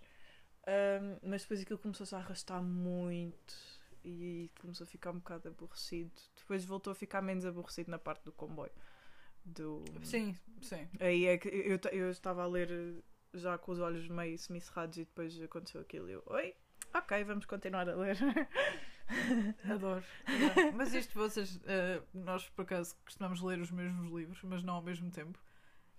Ahm, 0.67 1.17
mas 1.24 1.43
depois 1.43 1.62
aquilo 1.62 1.79
começou-se 1.79 2.13
a 2.13 2.17
arrastar 2.17 2.62
muito 2.62 3.55
e 4.03 4.51
começou 4.60 4.84
a 4.84 4.88
ficar 4.88 5.12
um 5.12 5.19
bocado 5.19 5.48
aborrecido. 5.48 6.12
Depois 6.36 6.65
voltou 6.65 6.92
a 6.92 6.96
ficar 6.96 7.22
menos 7.22 7.46
aborrecido 7.46 7.90
na 7.90 7.98
parte 7.98 8.25
do 8.25 8.33
comboio. 8.33 8.72
Do... 9.46 9.85
Sim, 10.03 10.35
sim. 10.61 10.90
Aí 11.00 11.25
é 11.25 11.37
que 11.37 11.48
eu, 11.48 11.79
eu, 11.92 12.11
estava 12.11 12.44
a 12.44 12.48
ler 12.48 13.01
já 13.37 13.57
com 13.57 13.71
os 13.71 13.79
olhos 13.79 14.07
meio 14.07 14.37
semicerrados 14.37 14.97
e 14.97 15.01
depois 15.05 15.39
aconteceu 15.41 15.81
aquilo 15.81 16.09
e 16.09 16.13
eu, 16.13 16.23
oi, 16.27 16.55
ok, 16.93 17.23
vamos 17.23 17.45
continuar 17.45 17.87
a 17.89 17.95
ler. 17.95 18.17
Adoro. 19.71 20.03
Mas 20.75 20.93
isto, 20.93 21.13
vocês, 21.13 21.59
eh, 21.65 22.01
nós 22.13 22.50
por 22.50 22.63
acaso 22.63 22.95
costumamos 23.05 23.41
ler 23.41 23.59
os 23.59 23.71
mesmos 23.71 24.11
livros, 24.11 24.41
mas 24.43 24.63
não 24.63 24.75
ao 24.75 24.81
mesmo 24.81 25.09
tempo. 25.11 25.39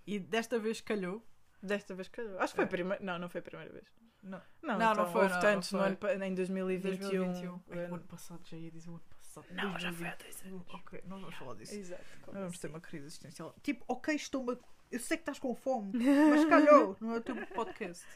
E 0.07 0.19
desta 0.19 0.59
vez 0.59 0.81
calhou. 0.81 1.23
Desta 1.63 1.95
vez 1.95 2.09
calhou. 2.09 2.39
Acho 2.39 2.53
que 2.53 2.57
foi 2.57 2.65
É. 2.65 2.67
a 2.67 2.71
primeira. 2.71 3.05
Não, 3.05 3.19
não 3.19 3.29
foi 3.29 3.41
a 3.41 3.43
primeira 3.43 3.73
vez. 3.73 3.87
Não. 4.23 4.41
Não, 4.63 4.79
Não, 4.79 4.93
então, 4.93 5.05
não 5.05 5.13
foi, 5.13 5.23
Houve 5.23 5.35
não, 5.35 5.41
tantos 5.41 5.73
não 5.73 5.79
no 5.81 5.85
foi. 5.99 6.11
ano, 6.13 6.19
pa- 6.21 6.27
em 6.27 6.35
2021. 6.35 7.09
2021. 7.09 7.63
Ai, 7.71 7.79
ano- 7.85 7.93
o 7.93 7.95
ano 7.97 8.05
passado, 8.07 8.41
já 8.47 8.57
ia 8.57 8.71
dizer 8.71 8.91
o 8.91 8.95
ano 8.95 9.05
passado. 9.11 9.47
Não, 9.53 9.79
já 9.79 9.93
foi 9.93 10.07
2020. 10.07 10.13
há 10.13 10.17
dois 10.17 10.43
anos. 10.45 10.75
Ok, 10.75 11.03
não 11.07 11.21
vamos 11.21 11.35
falar 11.37 11.55
disso. 11.55 11.75
Exato. 11.75 12.05
Vamos 12.33 12.59
ter 12.59 12.69
uma 12.69 12.81
crise 12.81 13.07
existencial. 13.07 13.55
Tipo, 13.63 13.85
ok, 13.89 14.15
estou-me. 14.15 14.59
Eu 14.91 14.99
sei 15.01 15.17
que 15.19 15.23
estás 15.23 15.39
com 15.39 15.55
fome, 15.55 15.93
mas 16.31 16.45
calhou, 16.47 16.97
não 17.01 17.15
é 17.15 17.19
o 17.19 17.21
teu 17.21 17.37
podcast. 17.49 18.07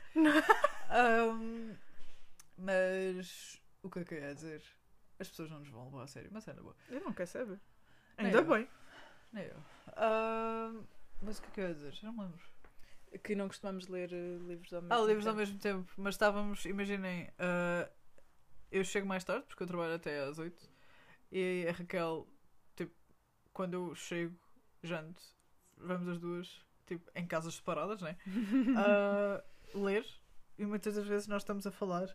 Ahm, 0.90 1.74
mas 2.56 3.60
o 3.82 3.90
que 3.90 4.00
é 4.00 4.04
que 4.04 4.14
eu 4.14 4.18
ia 4.22 4.34
dizer? 4.34 4.62
As 5.18 5.28
pessoas 5.28 5.50
não 5.50 5.60
nos 5.60 5.68
vão 5.68 5.84
levar 5.86 6.02
a 6.04 6.06
sério, 6.06 6.30
mas 6.32 6.46
é 6.48 6.52
na 6.52 6.62
boa. 6.62 6.74
Eu 6.88 7.00
não 7.00 7.12
quero 7.12 7.28
saber. 7.28 7.60
Nem 8.16 8.26
Ainda 8.26 8.38
eu. 8.38 8.44
bem. 8.44 8.68
Nem 9.32 9.44
eu. 9.46 9.56
Mas 11.20 11.38
o 11.38 11.42
que 11.42 11.48
é 11.48 11.50
que 11.52 11.60
eu 11.60 11.68
ia 11.68 11.74
dizer? 11.74 11.92
Já 11.92 12.06
não 12.08 12.14
me 12.14 12.22
lembro. 12.22 12.40
Que 13.22 13.34
não 13.36 13.46
costumamos 13.48 13.88
ler 13.88 14.10
eh, 14.12 14.38
livros 14.46 14.72
ao 14.72 14.80
mesmo 14.80 14.94
Ah, 14.94 15.06
livros 15.06 15.26
ao 15.26 15.32
tempo. 15.34 15.38
mesmo 15.40 15.58
tempo, 15.58 15.92
mas 15.98 16.14
estávamos, 16.14 16.64
imaginem, 16.64 17.30
ah, 17.38 17.88
eu 18.70 18.82
chego 18.84 19.06
mais 19.06 19.22
tarde, 19.22 19.44
porque 19.46 19.62
eu 19.62 19.66
trabalho 19.66 19.94
até 19.94 20.20
às 20.20 20.38
8, 20.38 20.70
e 21.30 21.66
a 21.68 21.72
Raquel, 21.72 22.26
tipo, 22.74 22.94
quando 23.52 23.74
eu 23.74 23.94
chego, 23.94 24.34
janto, 24.82 25.22
vamos 25.82 26.08
as 26.08 26.18
duas, 26.18 26.60
tipo, 26.86 27.10
em 27.14 27.26
casas 27.26 27.54
separadas, 27.54 28.00
né? 28.00 28.16
a 28.76 29.42
ler, 29.74 30.06
e 30.58 30.64
muitas 30.64 30.94
das 30.94 31.06
vezes 31.06 31.28
nós 31.28 31.42
estamos 31.42 31.66
a 31.66 31.70
falar, 31.70 32.08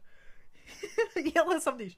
e 1.16 1.38
ela 1.38 1.60
só 1.60 1.72
me 1.72 1.86
diz. 1.86 1.98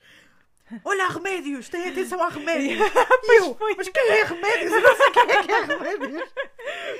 Olha, 0.83 1.05
há 1.05 1.07
remédios! 1.09 1.67
Tem 1.67 1.89
atenção 1.89 2.21
a 2.21 2.29
remédios! 2.29 2.79
E 3.23 3.37
eu, 3.41 3.57
mas 3.75 3.89
quem 3.89 4.09
é 4.09 4.23
remédios? 4.23 4.71
Eu 4.71 4.81
não 4.81 4.95
sei 4.95 5.11
quem 5.11 5.31
é 5.31 5.43
que 5.43 5.51
é 5.51 5.61
remédios! 5.65 6.33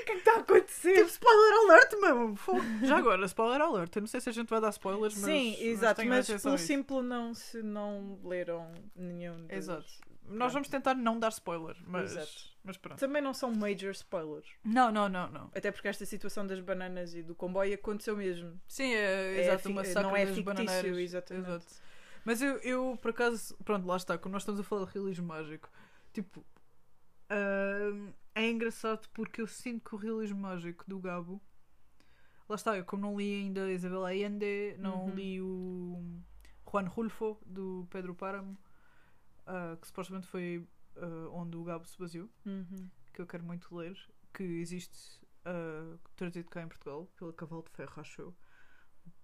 O 0.00 0.04
que 0.04 0.12
é 0.12 0.14
que 0.14 0.18
está 0.20 0.34
a 0.34 0.38
acontecer? 0.40 0.94
Tipo, 0.94 1.08
spoiler 1.08 1.52
alert, 1.64 2.00
meu! 2.00 2.36
Fogo. 2.36 2.60
Já 2.84 2.96
agora, 2.98 3.24
spoiler 3.26 3.60
alert. 3.60 3.94
Eu 3.96 4.00
não 4.02 4.06
sei 4.08 4.20
se 4.20 4.28
a 4.28 4.32
gente 4.32 4.48
vai 4.48 4.60
dar 4.60 4.70
spoilers, 4.70 5.14
mas. 5.14 5.24
Sim, 5.24 5.56
exato. 5.60 6.04
Mas, 6.06 6.30
a 6.30 6.38
pelo 6.38 6.58
simples 6.58 7.04
não 7.04 7.34
se 7.34 7.62
não 7.62 8.18
leram 8.24 8.72
nenhum 8.96 9.42
dos... 9.46 9.50
Exato. 9.56 9.86
Nós 10.26 10.52
vamos 10.52 10.68
tentar 10.68 10.94
não 10.94 11.18
dar 11.18 11.30
spoiler, 11.30 11.76
mas. 11.86 12.12
Exato. 12.12 12.50
Mas 12.62 12.76
pronto. 12.76 12.98
Também 13.00 13.20
não 13.20 13.34
são 13.34 13.50
major 13.52 13.90
spoilers. 13.90 14.46
Não, 14.64 14.92
não, 14.92 15.08
não, 15.08 15.28
não. 15.30 15.50
Até 15.54 15.72
porque 15.72 15.88
esta 15.88 16.04
situação 16.06 16.46
das 16.46 16.60
bananas 16.60 17.14
e 17.14 17.22
do 17.22 17.34
comboio 17.34 17.74
aconteceu 17.74 18.16
mesmo. 18.16 18.60
Sim, 18.68 18.94
é, 18.94 19.36
É 19.38 19.40
exato, 19.40 19.62
fi- 19.62 19.68
uma 19.72 19.82
não 20.02 20.16
é 20.16 20.26
fictício, 20.26 20.98
exatamente. 21.00 21.48
Exato. 21.48 21.66
Mas 22.24 22.42
eu, 22.42 22.58
eu, 22.58 22.98
por 23.00 23.10
acaso, 23.12 23.56
pronto, 23.64 23.86
lá 23.86 23.96
está, 23.96 24.18
como 24.18 24.32
nós 24.34 24.42
estamos 24.42 24.60
a 24.60 24.62
falar 24.62 24.84
de 24.84 24.92
realismo 24.92 25.26
mágico, 25.26 25.68
tipo, 26.12 26.44
ahm, 27.30 28.12
é 28.34 28.48
engraçado 28.50 29.08
porque 29.12 29.40
eu 29.40 29.46
sinto 29.46 29.88
que 29.88 29.94
o 29.94 29.98
realismo 29.98 30.40
mágico 30.40 30.84
do 30.88 30.98
Gabo, 31.00 31.40
lá 32.48 32.54
está, 32.56 32.76
eu 32.76 32.84
como 32.84 33.02
não 33.02 33.16
li 33.18 33.34
ainda 33.42 33.64
a 33.64 33.72
Isabel 33.72 34.04
Allende, 34.04 34.76
não 34.78 35.06
Uhum. 35.06 35.14
li 35.14 35.40
o 35.40 36.20
Juan 36.70 36.84
Rulfo 36.88 37.38
do 37.44 37.86
Pedro 37.90 38.14
Páramo, 38.14 38.56
ah, 39.46 39.76
que 39.80 39.86
supostamente 39.86 40.26
foi 40.26 40.66
ah, 40.96 41.28
onde 41.32 41.56
o 41.56 41.64
Gabo 41.64 41.86
se 41.86 41.98
baseou, 41.98 42.28
que 43.12 43.20
eu 43.20 43.26
quero 43.26 43.44
muito 43.44 43.74
ler, 43.74 43.96
que 44.32 44.42
existe 44.42 45.20
ah, 45.44 45.96
traduzido 46.16 46.48
cá 46.50 46.62
em 46.62 46.68
Portugal 46.68 47.06
pela 47.16 47.32
Cavalo 47.32 47.62
de 47.64 47.70
Ferro, 47.70 47.92
acho 48.00 48.20
eu. 48.22 48.36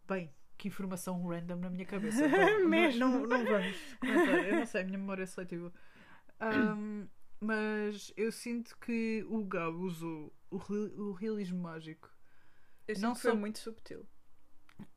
Bem, 0.09 0.33
que 0.59 0.69
informação 0.69 1.25
random 1.27 1.57
na 1.57 1.71
minha 1.71 1.85
cabeça. 1.85 2.23
Bom, 2.29 2.69
Mesmo. 2.69 3.01
Não, 3.01 3.27
não 3.27 3.45
vamos 3.45 3.95
comentar. 4.01 4.45
Eu 4.47 4.57
não 4.57 4.67
sei, 4.67 4.83
a 4.83 4.85
minha 4.85 4.99
memória 4.99 5.23
é 5.25 5.27
seletiva. 5.27 5.73
Ahm, 6.41 7.07
mas 7.41 8.13
eu 8.17 8.31
sinto 8.33 8.77
que 8.79 9.25
o 9.29 9.45
Gabo 9.45 9.79
usou 9.85 10.33
o, 10.51 10.57
o 10.57 11.13
realismo 11.13 11.61
mágico. 11.61 12.11
Eu 12.89 12.99
Não 13.01 13.15
foi 13.15 13.33
muito 13.35 13.59
subtil. 13.59 14.07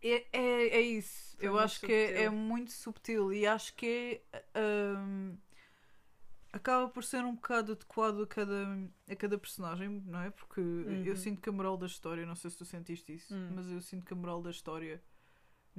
É, 0.02 0.26
é, 0.38 0.68
é 0.78 0.82
isso. 0.82 1.38
Foi 1.38 1.48
eu 1.48 1.58
acho 1.58 1.80
que 1.82 1.92
é, 1.92 2.24
é 2.24 2.30
muito 2.30 2.72
subtil 2.72 3.32
e 3.34 3.46
acho 3.48 3.74
que 3.76 4.22
é. 4.32 4.44
ahm, 4.56 5.36
acaba 6.52 6.90
por 6.90 7.04
ser 7.04 7.24
um 7.24 7.36
bocado 7.36 7.74
adequado 7.74 8.22
a 8.24 8.28
cada, 8.28 8.68
a 9.10 9.16
cada 9.16 9.38
personagem, 9.38 10.02
não 10.06 10.22
é? 10.22 10.30
Porque 10.32 10.60
eu 10.60 10.66
Uhum. 11.12 11.16
sinto 11.16 11.42
que 11.42 11.50
a 11.50 11.52
moral 11.52 11.78
da 11.78 11.86
história, 11.86 12.26
não 12.26 12.36
sei 12.36 12.50
se 12.50 12.58
tu 12.58 12.66
sentiste 12.66 13.14
isso, 13.14 13.34
Hum. 13.34 13.52
mas 13.56 13.70
eu 13.70 13.82
sinto 13.82 14.06
que 14.06 14.14
a 14.14 14.16
moral 14.16 14.42
da 14.42 14.50
história 14.52 15.02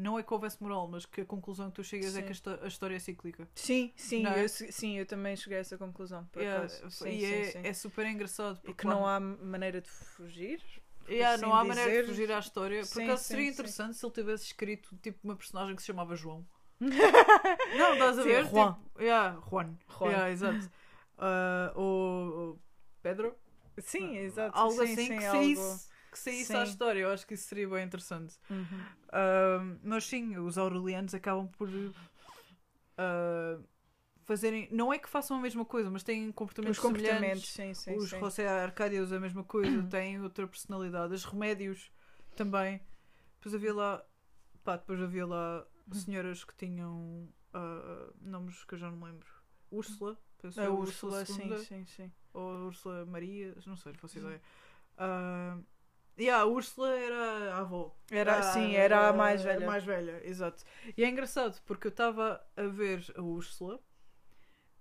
não 0.00 0.18
é 0.18 0.22
que 0.22 0.32
houvesse 0.32 0.62
moral, 0.62 0.88
mas 0.88 1.04
que 1.06 1.20
a 1.20 1.24
conclusão 1.24 1.68
que 1.70 1.76
tu 1.76 1.84
chegas 1.84 2.14
é 2.16 2.18
Sim. 2.18 2.22
que 2.22 2.28
a, 2.28 2.32
histó- 2.32 2.58
a 2.62 2.66
história 2.66 2.96
é 2.96 2.98
cíclica. 2.98 3.48
Sim, 3.54 3.92
sim, 3.96 4.22
Não 4.22 4.32
é? 4.32 4.44
eu, 4.44 4.48
sim, 4.48 4.98
eu 4.98 5.06
também 5.06 5.36
cheguei 5.36 5.58
a 5.58 5.60
essa 5.60 5.76
conclusão. 5.78 6.24
Por 6.26 6.42
É. 6.42 6.68
Sim, 6.68 7.08
e 7.10 7.20
sim, 7.20 7.34
é, 7.34 7.44
sim. 7.44 7.58
é 7.64 7.72
super 7.72 8.06
engraçado 8.06 8.56
E 8.58 8.66
porque 8.66 8.82
que 8.82 8.86
não 8.86 9.06
há 9.06 9.20
maneira 9.20 9.80
de 9.80 9.88
fugir. 9.88 10.62
Yeah, 11.08 11.34
assim 11.34 11.42
não 11.42 11.54
há 11.54 11.64
maneira 11.64 11.90
dizer. 11.90 12.02
de 12.04 12.08
fugir 12.10 12.30
à 12.32 12.38
história. 12.38 12.80
Por 12.82 12.86
Sim, 12.88 13.04
acaso 13.04 13.22
sim, 13.22 13.28
seria 13.28 13.46
sim. 13.46 13.52
interessante 13.52 13.96
se 13.96 14.06
ele 14.06 14.12
tivesse 14.12 14.44
escrito 14.44 14.96
tipo 15.02 15.18
uma 15.24 15.34
personagem 15.36 15.74
que 15.74 15.82
se 15.82 15.86
chamava 15.86 16.14
João. 16.14 16.46
não, 16.80 17.92
estás 17.94 18.18
a 18.18 18.22
Sim, 18.22 18.28
ver? 18.28 18.46
Juan. 18.46 18.72
Tipo, 18.74 19.02
yeah, 19.02 19.40
Juan. 19.50 19.76
Juan. 19.98 20.10
Yeah, 20.10 20.30
exato. 20.30 20.70
Ah, 21.22 21.70
ou, 21.76 22.58
Pedro? 23.02 23.36
Sim, 23.76 24.16
exato. 24.16 24.58
Algo 24.58 24.74
sim, 24.74 24.92
assim 24.94 24.96
sim, 24.96 25.18
que 25.18 25.24
algo- 25.26 25.38
saísse, 25.38 25.89
que 26.10 26.18
saísse 26.18 26.52
à 26.52 26.64
história. 26.64 27.00
Eu 27.00 27.10
acho 27.10 27.26
que 27.26 27.34
isso 27.34 27.48
seria 27.48 27.68
bem 27.68 27.84
interessante. 27.84 28.34
Uhum. 28.50 28.84
Ah, 29.12 29.76
mas 29.82 30.04
sim, 30.04 30.36
os 30.38 30.58
aurelianos 30.58 31.14
acabam 31.14 31.48
por 31.48 31.68
ah, 32.98 33.58
fazerem. 34.24 34.68
Não 34.70 34.92
é 34.92 34.98
que 34.98 35.08
façam 35.08 35.36
a 35.36 35.40
mesma 35.40 35.64
coisa, 35.64 35.90
mas 35.90 36.02
têm 36.02 36.30
comportamentos 36.32 36.78
Os 36.78 36.82
comportamentos, 36.82 37.48
sim, 37.48 37.74
sim, 37.74 37.96
Os 37.96 38.08
sim. 38.08 38.20
José 38.20 38.46
Arcádios 38.48 39.12
a 39.12 39.20
mesma 39.20 39.44
coisa, 39.44 39.82
têm 39.90 40.20
outra 40.20 40.46
personalidade. 40.46 41.14
Os 41.14 41.24
remédios 41.24 41.90
também. 42.36 42.80
Depois 43.36 43.54
havia 43.54 43.74
lá. 43.74 44.04
Pá, 44.62 44.76
depois 44.76 45.00
havia 45.00 45.26
lá 45.26 45.66
senhoras 45.92 46.44
que 46.44 46.54
tinham 46.54 47.28
ah, 47.54 48.12
nomes 48.20 48.64
que 48.64 48.74
eu 48.74 48.78
já 48.78 48.90
não 48.90 48.98
me 48.98 49.04
lembro. 49.06 49.26
Úrsula, 49.70 50.18
penso 50.40 50.60
A 50.60 50.64
eu, 50.64 50.76
Úrsula, 50.76 51.24
sim, 51.24 51.56
sim, 51.64 51.84
sim. 51.86 52.12
ou 52.34 52.66
Úrsula 52.66 53.06
Maria, 53.06 53.54
não 53.66 53.76
sei, 53.76 53.92
não 53.92 53.98
faço 53.98 54.18
ideia. 54.18 54.40
Ah, 54.98 55.58
e 56.20 56.30
a 56.30 56.44
Úrsula 56.44 56.90
era 56.96 57.54
a 57.54 57.59
avó. 57.59 57.96
Era, 58.11 58.38
Ah, 58.38 58.42
sim, 58.42 58.74
era 58.74 59.09
a 59.09 59.12
mais 59.12 59.42
velha. 59.42 59.66
mais 59.66 59.85
velha, 59.85 60.20
exato. 60.24 60.62
E 60.96 61.02
é 61.04 61.09
engraçado 61.09 61.61
porque 61.66 61.87
eu 61.87 61.90
estava 61.90 62.40
a 62.56 62.62
ver 62.64 63.04
a 63.16 63.22
Úrsula 63.22 63.80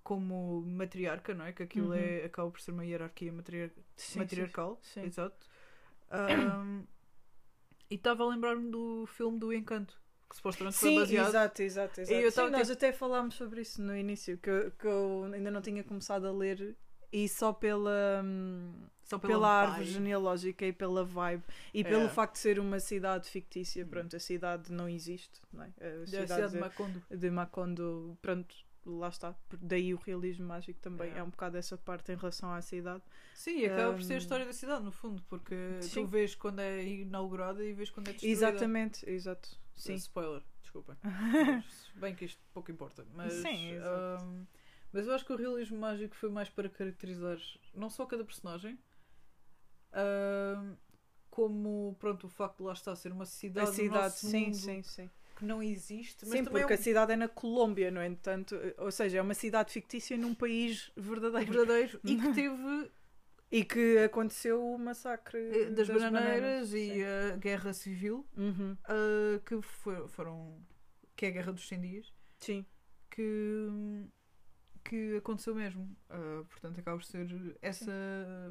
como 0.04 0.62
matriarca, 0.62 1.34
não 1.34 1.46
é? 1.46 1.54
Que 1.54 1.64
aquilo 1.64 1.88
Uhum. 1.90 1.94
é, 1.94 2.26
acaba 2.26 2.50
por 2.52 2.60
ser 2.62 2.72
uma 2.72 2.86
hierarquia 2.86 3.32
matriar- 3.32 3.72
Sim, 3.96 4.20
matriarcal. 4.20 4.80
sim. 4.82 5.02
Exato. 5.04 5.48
Ahm, 6.10 6.84
e 7.90 7.96
estava 7.96 8.24
a 8.24 8.28
lembrar-me 8.28 8.70
do 8.72 9.06
filme 9.08 9.38
do 9.40 9.54
Encanto, 9.54 10.00
que 10.30 10.36
supostamente 10.36 10.78
foi 10.78 10.90
Sim, 10.90 10.96
baseado. 11.00 11.28
exato, 11.30 11.62
exato, 11.62 12.02
exato. 12.02 12.20
E 12.20 12.24
eu 12.24 12.32
Sim, 12.32 12.36
tava, 12.38 12.50
nós 12.50 12.62
tipo- 12.68 12.74
até 12.74 12.92
falámos 12.94 13.36
sobre 13.36 13.62
isso 13.62 13.82
no 13.82 13.96
início, 13.96 14.38
que, 14.40 14.50
eu- 14.50 14.72
que 14.72 14.88
eu 14.88 15.30
ainda 15.34 15.52
não 15.52 15.62
tinha 15.62 15.84
começado 15.84 16.26
a 16.28 16.32
ler 16.32 16.76
e 17.12 17.28
só 17.28 17.52
pela, 17.54 18.22
hum, 18.24 18.74
Só 19.04 19.18
pela, 19.18 19.34
pela 19.34 19.50
árvore 19.50 19.86
genealógica 19.86 20.66
e 20.66 20.72
pela 20.74 21.04
vibe 21.04 21.44
e 21.74 21.82
É. 21.82 21.84
pelo 21.84 22.08
facto 22.10 22.34
de 22.34 22.40
ser 22.40 22.60
uma 22.60 22.80
cidade 22.80 23.30
fictícia, 23.30 23.86
pronto, 23.86 24.16
a 24.16 24.20
cidade 24.20 24.72
não 24.72 24.88
existe, 24.88 25.42
não 25.52 25.64
é? 25.64 25.68
A 25.80 26.00
Da 26.02 26.06
cidade, 26.06 26.28
cidade 26.28 26.48
de 26.48 26.54
de, 26.54 26.60
Macondo. 26.60 27.04
de 27.10 27.32
Macondo, 27.32 28.18
pronto, 28.22 28.56
lá 28.86 29.10
está. 29.10 29.36
Daí 29.62 29.94
o 29.94 29.98
realismo 29.98 30.46
mágico 30.48 30.80
também 30.80 31.12
É. 31.14 31.18
é 31.18 31.24
um 31.24 31.30
bocado 31.30 31.58
essa 31.58 31.78
parte 31.78 32.12
em 32.12 32.16
relação 32.16 32.52
à 32.54 32.62
cidade. 32.62 33.04
Sim, 33.34 33.66
acaba 33.66 33.94
por 33.94 34.04
ser 34.04 34.14
a 34.14 34.16
Ahm, 34.16 34.20
história 34.20 34.46
da 34.46 34.54
cidade, 34.54 34.84
no 34.84 34.92
fundo, 34.92 35.22
porque 35.30 35.56
sim. 35.82 36.02
tu 36.04 36.08
vês 36.08 36.36
quando 36.36 36.60
é 36.60 36.84
inaugurada 36.84 37.64
e 37.64 37.74
vês 37.74 37.90
quando 37.90 38.10
é 38.10 38.12
destruída. 38.14 38.38
Exatamente, 38.38 39.10
exato. 39.10 39.50
Sim. 39.76 39.96
Spoiler, 39.96 40.44
desculpem. 40.62 40.96
Mas, 41.04 41.90
bem 41.96 42.14
que 42.14 42.26
isto 42.26 42.42
pouco 42.54 42.70
importa. 42.72 43.06
Mas, 43.14 43.34
Sim, 43.34 43.72
exato. 43.72 44.24
ahm, 44.26 44.46
mas 44.92 45.08
eu 45.08 45.14
acho 45.14 45.26
que 45.26 45.34
o 45.34 45.36
realismo 45.36 45.78
mágico 45.80 46.16
foi 46.16 46.30
mais 46.30 46.50
para 46.50 46.70
caracterizar 46.70 47.38
não 47.74 47.90
só 47.90 48.06
cada 48.06 48.24
personagem, 48.26 48.78
ahm, 49.94 50.76
como 51.30 51.96
pronto, 52.00 52.26
o 52.28 52.30
facto 52.30 52.58
de 52.58 52.64
lá 52.64 52.74
estar 52.74 52.92
a 52.92 52.96
ser 52.96 53.12
uma 53.12 53.26
cidade, 53.26 53.70
a 53.70 53.74
cidade, 53.74 54.20
sim, 54.20 54.46
mundo 54.46 54.58
sim, 54.58 54.84
sim. 54.84 55.10
que 55.36 55.46
não 55.46 55.62
existe, 55.64 56.26
mas 56.26 56.40
Sim, 56.40 56.44
também 56.44 56.62
porque 56.62 56.74
é 56.74 56.76
a 56.76 56.80
cidade 56.80 57.14
é 57.14 57.16
na 57.16 57.28
Colômbia, 57.28 57.92
no 57.92 58.04
entanto, 58.04 58.56
ou 58.78 58.92
seja, 58.92 59.20
é 59.20 59.22
uma 59.22 59.34
cidade 59.34 59.72
fictícia 59.72 60.18
num 60.18 60.34
país 60.36 60.92
um 60.96 61.02
verdadeiro. 61.02 61.52
verdadeiro 61.52 62.00
e 62.06 62.16
que 62.16 62.28
teve 62.34 62.92
E 63.52 63.64
que 63.66 63.98
aconteceu 64.00 64.64
o 64.64 64.78
massacre 64.78 65.38
eh, 65.40 65.70
das, 65.72 65.88
bananeiras 65.90 66.70
bananas, 66.70 66.74
e 66.74 67.04
a 67.04 67.36
guerra 67.38 67.74
civil, 67.74 68.26
Uhum, 68.38 68.78
ah, 68.86 69.40
que 69.46 69.62
foi- 69.62 70.08
foram 70.08 70.62
que 71.16 71.26
é 71.26 71.30
a 71.30 71.32
guerra 71.32 71.52
dos 71.54 71.68
100 71.68 71.82
dias. 71.82 72.14
Sim, 72.40 72.66
que, 73.10 73.68
que 74.80 75.18
aconteceu 75.18 75.56
mesmo. 75.56 75.96
Ah, 76.10 76.44
portanto, 76.50 76.80
acaba 76.80 76.98
por 76.98 77.04
ser 77.06 77.28
essa. 77.62 77.92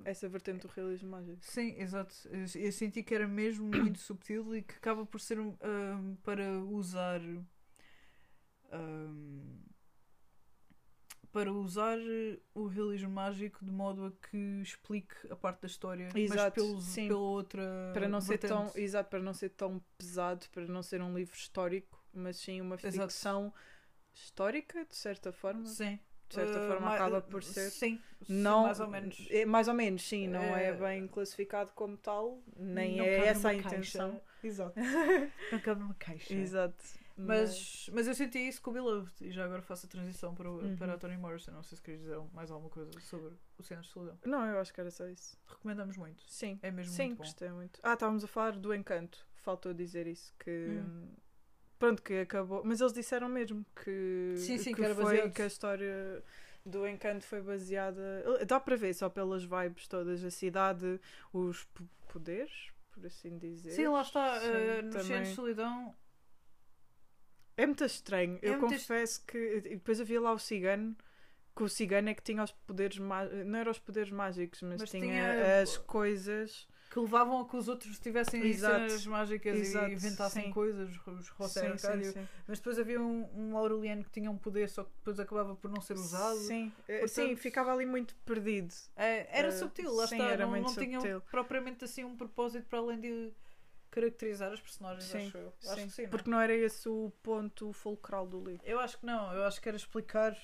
essa 0.04 0.28
vertente 0.28 0.66
do 0.66 0.72
realismo 0.72 1.10
mágico. 1.10 1.38
Sim, 1.40 1.74
exato. 1.80 2.14
Eu 2.28 2.44
eu 2.62 2.72
senti 2.72 3.02
que 3.02 3.14
era 3.14 3.26
mesmo 3.28 3.66
muito 3.74 3.98
subtil 3.98 4.54
e 4.56 4.62
que 4.62 4.74
acaba 4.74 5.04
por 5.06 5.20
ser 5.20 5.38
um, 5.40 5.56
ah, 5.60 6.16
para 6.22 6.50
usar. 6.60 7.20
ah, 8.70 9.12
para 11.30 11.52
usar 11.52 11.98
o 12.54 12.66
realismo 12.66 13.10
mágico 13.10 13.64
de 13.64 13.70
modo 13.70 14.06
a 14.06 14.12
que 14.28 14.60
explique 14.62 15.14
a 15.30 15.36
parte 15.36 15.60
da 15.62 15.66
história, 15.66 16.08
mas 16.26 16.32
Exato, 16.32 16.54
pelo, 16.54 16.80
sim. 16.80 17.06
pela 17.06 17.20
outra 17.20 17.62
Para 17.92 18.08
não 18.08 18.20
ser 18.20 18.38
tão, 18.38 18.72
exato, 18.74 19.10
para 19.10 19.20
não 19.20 19.34
ser 19.34 19.50
tão 19.50 19.78
pesado, 19.96 20.46
para 20.50 20.66
não 20.66 20.82
ser 20.82 21.02
um 21.02 21.14
livro 21.14 21.36
histórico, 21.36 22.02
mas 22.12 22.36
sim 22.38 22.60
uma 22.60 22.76
Exato. 22.82 23.12
ficção 23.12 23.52
histórica, 24.14 24.84
de 24.84 24.96
certa 24.96 25.30
forma. 25.32 25.66
Sim. 25.66 25.98
De 26.28 26.34
certa 26.34 26.58
Ah, 26.58 26.68
forma 26.68 26.80
ma- 26.86 26.94
acaba 26.94 27.20
por 27.22 27.42
ser. 27.42 27.70
Sim, 27.70 27.98
sim, 28.22 28.32
Não, 28.34 28.64
mais 28.64 28.80
ou 28.80 28.86
menos. 28.88 29.26
É, 29.30 29.46
mais 29.46 29.66
ou 29.68 29.74
menos, 29.74 30.02
sim, 30.06 30.28
não 30.28 30.54
é, 30.56 30.66
É- 30.66 30.72
bem 30.74 31.06
classificado 31.08 31.70
como 31.74 31.96
tal, 31.96 32.42
nem 32.56 32.96
Não 32.98 33.04
é 33.04 33.26
essa 33.28 33.48
a 33.48 33.54
intenção. 33.54 34.10
caixa. 34.12 34.22
Exato. 34.44 34.74
Não 35.52 35.58
cabe 35.60 35.80
numa 35.80 35.94
caixa. 35.94 36.32
Exato. 36.34 36.76
Mas, 37.16 37.90
mas 37.92 38.06
eu 38.06 38.14
senti 38.14 38.38
isso 38.38 38.62
com 38.62 38.70
o 38.70 38.74
Beloved 38.74 39.10
e 39.20 39.32
já 39.32 39.44
agora 39.44 39.60
faço 39.60 39.86
a 39.86 39.88
transição 39.88 40.32
para, 40.36 40.48
o- 40.48 40.58
Uhum. 40.62 40.76
para 40.76 40.94
a 40.94 40.98
Toni 40.98 41.16
Morrison. 41.16 41.50
Não 41.50 41.64
sei 41.64 41.74
se 41.76 41.82
queres 41.82 42.00
dizer 42.02 42.16
mais 42.32 42.48
alguma 42.48 42.70
coisa 42.70 42.92
sobre 43.00 43.32
o 43.58 43.62
Cenas 43.64 43.86
de 43.86 43.92
Solidão. 43.92 44.16
Não, 44.24 44.46
eu 44.46 44.60
acho 44.60 44.72
que 44.72 44.80
era 44.80 44.90
só 44.92 45.04
isso. 45.08 45.36
Recomendamos 45.48 45.96
muito. 45.96 46.22
Sim. 46.28 46.60
É 46.62 46.70
mesmo 46.70 46.92
Sim, 46.92 47.06
muito 47.06 47.16
bom. 47.18 47.24
gostei 47.24 47.50
muito. 47.50 47.80
Ah, 47.82 47.94
estávamos 47.94 48.22
a 48.22 48.28
falar 48.28 48.52
do 48.52 48.72
encanto. 48.72 49.26
Faltou 49.34 49.74
dizer 49.74 50.06
isso. 50.06 50.32
Que. 50.38 50.78
Hum. 50.80 51.08
Pronto, 51.78 52.02
que 52.02 52.20
acabou. 52.20 52.62
Mas 52.64 52.80
eles 52.80 52.92
disseram 52.92 53.28
mesmo 53.28 53.64
que. 53.84 54.34
Sim, 54.36 54.58
sim, 54.58 54.70
que, 54.70 54.80
que 54.80 54.84
era 54.84 54.94
foi 54.94 55.30
que 55.30 55.42
a 55.42 55.46
história 55.46 56.22
do 56.64 56.86
encanto 56.86 57.24
foi 57.24 57.40
baseada. 57.40 58.02
Dá 58.46 58.58
para 58.58 58.76
ver 58.76 58.94
só 58.94 59.08
pelas 59.08 59.44
vibes 59.44 59.86
todas. 59.86 60.24
A 60.24 60.30
cidade, 60.30 61.00
os 61.32 61.66
poderes, 62.12 62.70
por 62.90 63.06
assim 63.06 63.38
dizer. 63.38 63.70
Sim, 63.70 63.88
lá 63.88 64.02
está. 64.02 64.40
Sim, 64.40 64.46
eh, 64.46 64.82
no 64.82 64.90
de 64.90 65.34
Solidão. 65.34 65.94
É 67.56 67.66
muito 67.66 67.84
estranho. 67.84 68.38
É 68.42 68.48
eu 68.48 68.58
muito 68.60 68.74
confesso 68.74 69.24
que. 69.26 69.38
E 69.38 69.60
depois 69.76 70.00
havia 70.00 70.20
lá 70.20 70.32
o 70.32 70.38
cigano. 70.38 70.96
Que 71.56 71.62
o 71.64 71.68
cigano 71.68 72.08
é 72.08 72.14
que 72.14 72.22
tinha 72.22 72.42
os 72.42 72.52
poderes 72.52 72.98
mágicos. 72.98 73.44
Não 73.46 73.58
eram 73.58 73.70
os 73.72 73.80
poderes 73.80 74.10
mágicos, 74.10 74.62
mas, 74.62 74.80
Mas 74.80 74.90
tinha, 74.90 75.02
tinha- 75.02 75.60
as 75.60 75.76
coisas. 75.76 76.68
Que 76.98 77.02
levavam 77.04 77.40
a 77.40 77.48
que 77.48 77.56
os 77.56 77.68
outros 77.68 77.98
tivessem 78.00 78.42
Exato. 78.42 78.88
cenas 78.88 79.06
mágicas 79.06 79.56
Exato, 79.56 79.88
e 79.90 79.94
inventassem 79.94 80.44
sim. 80.46 80.50
coisas, 80.50 80.90
os 81.06 81.26
José 81.26 81.60
Sim, 81.60 81.66
Arcádio. 81.88 82.12
sim. 82.12 82.28
Mas 82.46 82.58
depois 82.58 82.76
havia 82.78 83.00
um, 83.00 83.28
um 83.36 83.56
Aureliano 83.56 84.02
que 84.02 84.10
tinha 84.10 84.28
um 84.30 84.36
poder, 84.36 84.68
só 84.68 84.82
que 84.82 84.90
depois 84.98 85.20
acabava 85.20 85.54
por 85.54 85.70
não 85.70 85.80
ser 85.80 85.94
usado. 85.94 86.38
Sim, 86.38 86.72
eh, 86.88 86.98
Portanto- 87.00 87.10
sim, 87.14 87.36
ficava 87.36 87.72
ali 87.72 87.86
muito 87.86 88.16
perdido. 88.26 88.74
É, 88.96 89.28
era 89.38 89.48
Eh, 89.48 89.52
subtil, 89.52 89.94
lá 89.94 90.06
sim, 90.08 90.16
está. 90.16 90.28
era 90.28 90.42
não 90.44 90.50
muito 90.50 90.66
não 90.66 90.74
tinha 90.74 91.20
propriamente 91.30 91.84
assim 91.84 92.02
um 92.02 92.16
propósito 92.16 92.66
para 92.68 92.80
além 92.80 92.98
de 93.00 93.32
caracterizar 93.90 94.52
as 94.52 94.60
personagens, 94.60 95.04
Sim, 95.04 95.28
acho 95.28 95.38
eu. 95.38 95.52
Acho 95.66 95.74
sim, 95.80 95.86
que 95.86 95.92
sim, 95.92 96.02
não 96.02 96.08
é? 96.08 96.10
porque 96.10 96.30
não 96.30 96.40
era 96.40 96.54
esse 96.54 96.88
o 96.88 97.12
ponto 97.22 97.72
fulcral 97.72 98.26
do 98.26 98.42
livro. 98.42 98.66
Eu 98.66 98.80
acho 98.80 98.98
que 98.98 99.06
não, 99.06 99.32
eu 99.32 99.44
acho 99.44 99.60
que 99.62 99.68
era 99.68 99.76
explicar 99.76 100.36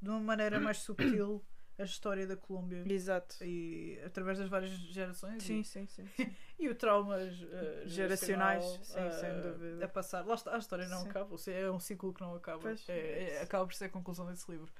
de 0.00 0.08
uma 0.08 0.20
maneira 0.20 0.60
mais 0.60 0.78
subtil 0.78 1.44
a 1.78 1.82
história 1.84 2.26
da 2.26 2.36
Colômbia 2.36 2.84
Exato. 2.90 3.36
e 3.44 4.00
através 4.04 4.38
das 4.38 4.48
várias 4.48 4.70
gerações 4.70 5.42
Sim, 5.42 5.60
e, 5.60 5.64
sim, 5.64 5.86
sim. 5.86 6.08
e 6.58 6.68
o 6.68 6.74
traumas 6.74 7.34
eh, 7.52 7.82
Geracionais, 7.86 8.64
sim, 8.64 9.10
sem 9.20 9.28
eh, 9.28 9.40
dúvida. 9.42 9.84
a 9.84 9.88
passar. 9.88 10.24
Lá 10.26 10.34
está, 10.34 10.54
a 10.54 10.58
história 10.58 10.88
não 10.88 11.02
Sim. 11.02 11.08
acaba, 11.10 11.36
é 11.48 11.70
um 11.70 11.78
ciclo 11.80 12.14
que 12.14 12.20
não 12.22 12.34
acaba. 12.34 12.60
Pois, 12.62 12.88
É- 12.88 12.98
é- 12.98 13.34
é 13.36 13.42
acaba 13.42 13.66
por 13.66 13.74
ser 13.74 13.86
a 13.86 13.88
conclusão 13.90 14.26
desse 14.26 14.50
livro. 14.50 14.72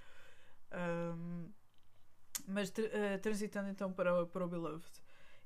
Ahm, 0.70 1.48
mas 2.46 2.72
eh, 2.78 3.18
transitando 3.18 3.68
então 3.68 3.92
para, 3.92 4.22
o- 4.22 4.26
para 4.26 4.44
o 4.44 4.48
Beloved, 4.48 4.90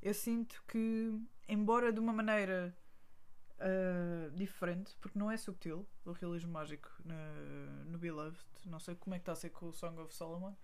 eu 0.02 0.14
sinto 0.14 0.62
que, 0.68 1.12
embora 1.48 1.92
de 1.92 1.98
uma 2.00 2.12
maneira 2.12 2.74
ah, 3.58 4.30
diferente, 4.34 4.96
porque 5.00 5.18
não 5.18 5.30
é 5.30 5.36
subtil 5.36 5.86
o 6.04 6.12
realismo 6.12 6.50
mágico 6.52 6.90
na- 7.04 7.84
no 7.86 7.98
Beloved, 7.98 8.38
não 8.64 8.80
sei 8.80 8.94
como 8.94 9.14
é 9.14 9.18
que 9.18 9.22
está 9.22 9.32
a 9.32 9.36
ser 9.36 9.50
com 9.50 9.66
o 9.66 9.72
Song 9.72 10.00
of 10.00 10.14
Solomon, 10.14 10.54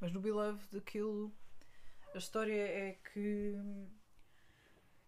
mas 0.00 0.12
no 0.12 0.20
Beloved 0.20 0.76
aquilo. 0.76 1.32
A 2.14 2.18
história 2.18 2.52
é 2.66 2.92
que 3.12 3.56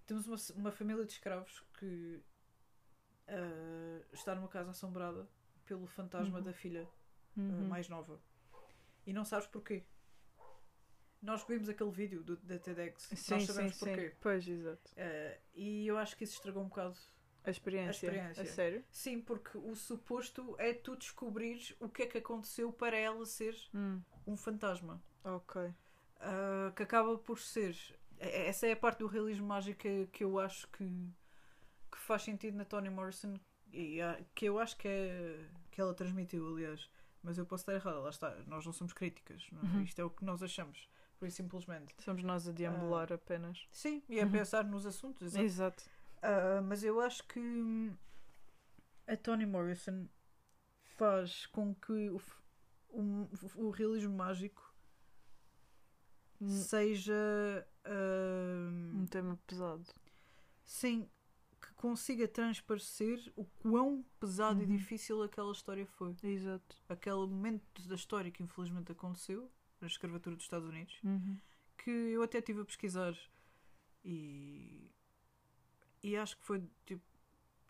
temos 0.06 0.26
uma, 0.26 0.36
uma 0.56 0.70
família 0.72 1.04
de 1.04 1.12
escravos 1.12 1.62
que 1.78 2.22
ah, 3.28 4.00
está 4.12 4.34
numa 4.34 4.48
casa 4.48 4.70
assombrada 4.70 5.28
pelo 5.66 5.86
fantasma 5.86 6.38
Uhum. 6.38 6.44
da 6.44 6.52
filha 6.52 6.88
ah, 7.36 7.40
Uhum. 7.40 7.68
mais 7.68 7.88
nova. 7.88 8.20
E 9.06 9.12
não 9.12 9.24
sabes 9.24 9.46
porquê. 9.46 9.84
Nós 11.20 11.42
vimos 11.46 11.68
aquele 11.68 11.90
vídeo 11.90 12.22
do, 12.22 12.36
da 12.36 12.58
TEDx. 12.58 13.02
Sim, 13.14 13.34
nós 13.34 13.42
sim, 13.42 13.46
sabemos 13.46 13.76
sim. 13.76 13.84
porquê. 13.86 14.16
Pois, 14.20 14.46
exato. 14.46 14.90
Ah, 14.96 15.38
e 15.54 15.86
eu 15.86 15.96
acho 15.98 16.16
que 16.16 16.24
isso 16.24 16.34
estragou 16.34 16.62
um 16.62 16.68
bocado. 16.68 16.96
A 17.44 17.50
experiência. 17.50 18.08
A 18.08 18.12
experiência. 18.12 18.42
A 18.42 18.46
sério? 18.46 18.84
Sim, 18.90 19.20
porque 19.20 19.58
o 19.58 19.74
suposto 19.74 20.54
é 20.58 20.72
tu 20.72 20.96
descobrires 20.96 21.74
o 21.78 21.88
que 21.88 22.02
é 22.02 22.06
que 22.06 22.18
aconteceu 22.18 22.72
para 22.72 22.96
ela 22.96 23.24
ser 23.26 23.54
Hum, 23.74 24.00
um 24.26 24.36
fantasma. 24.36 25.02
ok. 25.22 25.72
Ah, 26.20 26.72
que 26.74 26.82
acaba 26.82 27.18
por 27.18 27.38
ser 27.38 27.76
essa 28.18 28.66
é 28.66 28.72
a 28.72 28.76
parte 28.76 29.00
do 29.00 29.06
realismo 29.06 29.46
mágico 29.46 29.82
que, 30.12 30.24
eu 30.24 30.38
acho 30.38 30.66
que, 30.68 30.84
que 31.90 31.98
faz 31.98 32.22
sentido 32.22 32.56
na 32.56 32.64
Toni 32.64 32.88
Morrison 32.88 33.34
e 33.72 34.00
ah, 34.00 34.18
que 34.34 34.46
eu 34.46 34.58
acho 34.58 34.76
que, 34.78 34.88
é, 34.88 35.46
que 35.70 35.80
ela 35.80 35.92
transmitiu, 35.92 36.46
aliás. 36.54 36.88
Mas 37.22 37.36
eu 37.38 37.44
posso 37.46 37.62
estar 37.62 37.74
errada, 37.74 37.98
lá 38.00 38.10
está. 38.10 38.30
Nós 38.46 38.64
não 38.64 38.72
somos 38.72 38.92
críticas. 38.92 39.46
não 39.50 39.60
é? 39.62 39.64
Uhum. 39.64 39.82
Isto 39.82 39.98
é 40.00 40.04
o 40.04 40.10
que 40.10 40.24
nós 40.24 40.42
achamos, 40.42 40.88
por 41.18 41.26
isso 41.26 41.38
simplesmente. 41.38 41.94
Somos 41.98 42.22
nós 42.22 42.46
a 42.48 42.52
deambular 42.52 43.12
apenas. 43.12 43.66
Sim, 43.70 44.02
e 44.08 44.20
a 44.20 44.24
Uhum. 44.24 44.30
pensar 44.30 44.64
nos 44.64 44.86
assuntos. 44.86 45.22
exato. 45.34 45.44
Exato. 45.44 45.84
Ah, 46.24 46.60
mas 46.62 46.82
eu 46.82 47.00
acho 47.00 47.22
que 47.28 47.38
hum, 47.38 47.94
a 49.06 49.16
Toni 49.16 49.46
Morrison 49.46 50.06
faz 50.96 51.46
com 51.46 51.74
que 51.74 52.10
o, 52.10 52.20
o, 52.90 53.28
o 53.56 53.70
realismo 53.70 54.16
mágico 54.16 54.62
Um, 56.40 56.48
seja 56.48 57.66
hum, 57.86 59.02
um 59.02 59.06
tema 59.06 59.38
pesado. 59.46 59.84
sim 60.64 61.08
que 61.60 61.72
consiga 61.74 62.28
transparecer 62.28 63.32
o 63.36 63.44
quão 63.62 64.04
pesado 64.20 64.62
e 64.62 64.66
Uhum. 64.66 64.76
difícil 64.76 65.22
aquela 65.22 65.52
história 65.52 65.86
foi. 65.86 66.14
Exato. 66.22 66.76
Aquele 66.88 67.16
momento 67.26 67.82
da 67.88 67.94
história 67.94 68.30
que 68.30 68.42
infelizmente 68.42 68.92
aconteceu 68.92 69.50
na 69.80 69.86
escravatura 69.86 70.36
dos 70.36 70.44
Estados 70.44 70.68
Unidos, 70.68 71.02
Uhum. 71.04 71.40
que 71.78 71.90
eu 71.90 72.22
até 72.22 72.38
estive 72.38 72.62
a 72.62 72.64
pesquisar 72.64 73.14
e, 74.04 74.90
e 76.06 76.16
acho 76.16 76.36
que 76.36 76.44
foi 76.44 76.62
tipo 76.86 77.02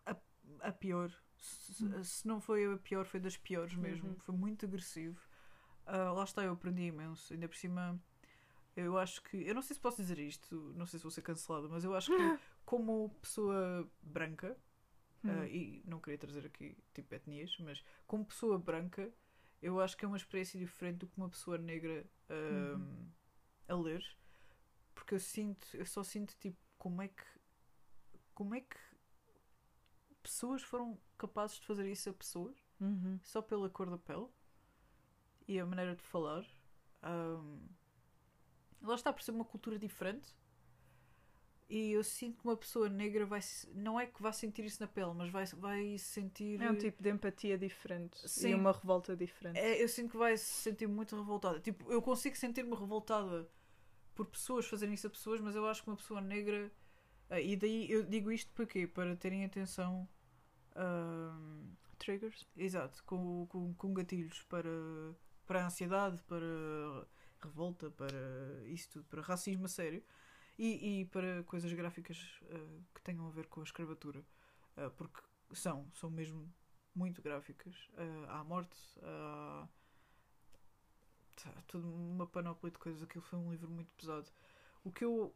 a, 0.07 0.17
a 0.69 0.73
pior. 0.73 1.11
Se, 1.39 1.85
Uhum. 1.85 2.05
se 2.05 2.27
não 2.27 2.41
foi 2.41 2.65
a 2.73 2.77
pior, 2.79 3.05
foi 3.07 3.21
das 3.21 3.37
piores 3.37 3.75
mesmo. 3.75 4.09
Uhum. 4.11 4.19
Foi 4.21 4.35
muito 4.35 4.67
agressivo. 4.67 5.21
Ah, 5.87 6.13
lá 6.13 6.25
está, 6.25 6.43
eu 6.43 6.53
aprendi 6.53 6.83
imenso. 6.83 7.33
Ainda 7.33 7.47
por 7.49 7.57
cima, 7.57 8.01
eu 8.77 8.97
acho 8.99 9.23
que. 9.23 9.37
Eu 9.47 9.55
não 9.55 9.63
sei 9.63 9.75
se 9.75 9.81
posso 9.81 9.99
dizer 10.03 10.19
isto, 10.19 10.73
não 10.77 10.87
sei 10.87 10.99
se 10.99 11.03
vou 11.05 11.11
ser 11.11 11.23
cancelada, 11.23 11.69
mas 11.69 11.85
eu 11.85 11.95
acho 11.95 12.11
que, 12.11 12.17
como 12.65 13.11
pessoa 13.21 13.89
branca, 14.03 14.57
ah, 15.25 15.47
e 15.47 15.83
não 15.87 16.01
queria 16.01 16.19
trazer 16.19 16.45
aqui 16.47 16.77
tipo 16.93 17.15
etnias, 17.15 17.57
mas 17.59 17.85
como 18.07 18.25
pessoa 18.25 18.59
branca, 18.59 19.11
eu 19.63 19.81
acho 19.81 19.97
que 19.97 20.05
é 20.05 20.09
uma 20.09 20.17
experiência 20.19 20.59
diferente 20.59 20.99
do 20.99 21.07
que 21.07 21.17
uma 21.17 21.29
pessoa 21.29 21.57
negra 21.59 22.05
ah, 22.29 22.77
Uhum. 22.77 23.09
a 23.69 23.75
ler, 23.75 24.05
porque 24.95 25.15
eu 25.15 25.21
sinto, 25.21 25.67
eu 25.75 25.87
só 25.87 26.03
sinto 26.03 26.35
tipo 26.39 26.59
como 26.79 27.01
é 27.03 27.09
que 27.09 27.25
como 28.35 28.55
é 28.55 28.61
que 28.61 28.77
pessoas 30.23 30.63
foram 30.63 30.99
capazes 31.19 31.59
de 31.61 31.67
fazer 31.67 31.91
isso 31.91 32.09
a 32.11 32.13
pessoas 32.13 32.57
Uhum. 32.81 33.19
só 33.23 33.41
pela 33.41 33.71
cor 33.71 33.89
da 33.89 33.99
pele 33.99 34.27
e 35.47 35.59
a 35.59 35.67
maneira 35.67 35.95
de 35.95 36.03
falar. 36.03 36.45
Ahm, 37.03 37.61
lá 38.83 38.95
está 38.95 39.13
por 39.13 39.23
ser 39.23 39.31
uma 39.33 39.45
cultura 39.45 39.79
diferente. 39.79 40.35
E 41.69 41.93
eu 41.93 42.05
sinto 42.05 42.39
que 42.39 42.45
uma 42.45 42.57
pessoa 42.57 42.89
negra 42.91 43.25
vai 43.25 43.41
não 43.73 43.99
é 43.99 44.07
que 44.07 44.21
vá 44.23 44.33
sentir 44.33 44.65
isso 44.67 44.83
na 44.83 44.87
pele, 44.87 45.13
mas 45.15 45.31
vai, 45.31 45.47
vai 45.47 45.97
sentir. 45.99 46.61
É 46.61 46.71
um 46.71 46.77
tipo 46.77 47.03
de 47.03 47.11
empatia 47.11 47.57
diferente 47.57 48.19
Sim. 48.29 48.51
e 48.51 48.55
uma 48.55 48.71
revolta 48.73 49.17
diferente. 49.17 49.59
É, 49.59 49.83
eu 49.83 49.89
sinto 49.89 50.11
que 50.11 50.17
vai 50.19 50.37
se 50.37 50.45
sentir 50.45 50.87
muito 50.87 51.17
revoltada. 51.17 51.59
Tipo, 51.61 51.91
eu 51.91 52.03
consigo 52.03 52.37
sentir-me 52.37 52.75
revoltada 52.77 53.49
por 54.15 54.27
pessoas 54.27 54.67
fazerem 54.67 54.95
isso 54.95 55.07
a 55.07 55.11
pessoas, 55.11 55.41
mas 55.41 55.57
eu 55.57 55.67
acho 55.67 55.83
que 55.83 55.89
uma 55.89 55.97
pessoa 55.97 56.21
negra. 56.21 56.71
Ah, 57.31 57.41
e 57.41 57.57
daí 57.57 57.91
eu 57.91 58.05
digo 58.05 58.31
isto 58.33 58.53
para 58.53 58.67
quê? 58.67 58.87
Para 58.87 59.17
terem 59.17 59.45
atenção. 59.45 60.09
ahm, 60.77 61.75
Triggers. 61.99 62.47
exato, 62.57 63.03
com, 63.05 63.47
com, 63.47 63.75
com 63.75 63.95
gatilhos 63.95 64.43
para, 64.43 64.69
para 65.47 65.63
a 65.63 65.67
ansiedade, 65.67 66.23
para 66.25 67.07
revolta, 67.43 67.91
para 67.91 68.17
isso 68.67 68.91
tudo, 68.91 69.05
para 69.07 69.23
racismo 69.23 69.67
a 69.67 69.69
sério 69.69 70.03
e, 70.59 71.01
e 71.01 71.05
para 71.07 71.43
coisas 71.45 71.73
gráficas 71.73 72.41
ah, 72.51 72.81
que 72.95 73.03
tenham 73.03 73.27
a 73.27 73.31
ver 73.31 73.47
com 73.47 73.61
a 73.61 73.65
escravatura. 73.65 74.25
Ah, 74.77 74.91
porque 74.91 75.21
são, 75.53 75.91
são 75.95 76.11
mesmo 76.11 76.53
muito 76.95 77.23
gráficas. 77.23 77.75
Ah, 77.97 78.41
há 78.41 78.45
morte, 78.45 78.77
há 79.03 79.69
tá, 81.37 81.53
toda 81.67 81.87
uma 81.87 82.27
panóplia 82.27 82.71
de 82.71 82.79
coisas. 82.79 83.03
Aquilo 83.03 83.23
foi 83.23 83.39
um 83.39 83.51
livro 83.51 83.71
muito 83.71 83.91
pesado. 83.95 84.31
O 84.83 84.93
que 84.93 85.05
eu. 85.05 85.35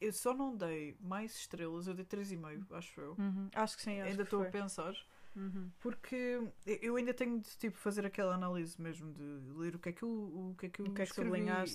Eu 0.00 0.12
só 0.12 0.32
não 0.32 0.56
dei 0.56 0.96
mais 1.00 1.34
estrelas, 1.36 1.88
eu 1.88 1.94
dei 1.94 2.04
3,5, 2.04 2.72
acho 2.72 3.00
eu. 3.00 3.16
Uhum. 3.18 3.48
Acho 3.54 3.76
que 3.76 3.82
sim, 3.82 4.00
acho 4.00 4.10
Ainda 4.10 4.22
estou 4.22 4.42
a 4.42 4.46
pensar. 4.46 4.94
Uhum. 5.36 5.70
Porque 5.78 6.40
eu 6.66 6.96
ainda 6.96 7.14
tenho 7.14 7.40
de 7.40 7.48
tipo, 7.58 7.76
fazer 7.78 8.04
aquela 8.04 8.34
análise 8.34 8.80
mesmo 8.80 9.12
de 9.12 9.22
ler 9.56 9.76
o 9.76 9.78
que 9.78 9.90
é 9.90 9.92
que 9.92 10.02
eu, 10.02 10.08
o 10.08 10.56
que 10.58 10.66
é 10.66 10.68
que 10.68 10.80
eu 10.80 10.86
O 10.86 10.94
que 10.94 11.02
é 11.02 11.06
que 11.06 11.12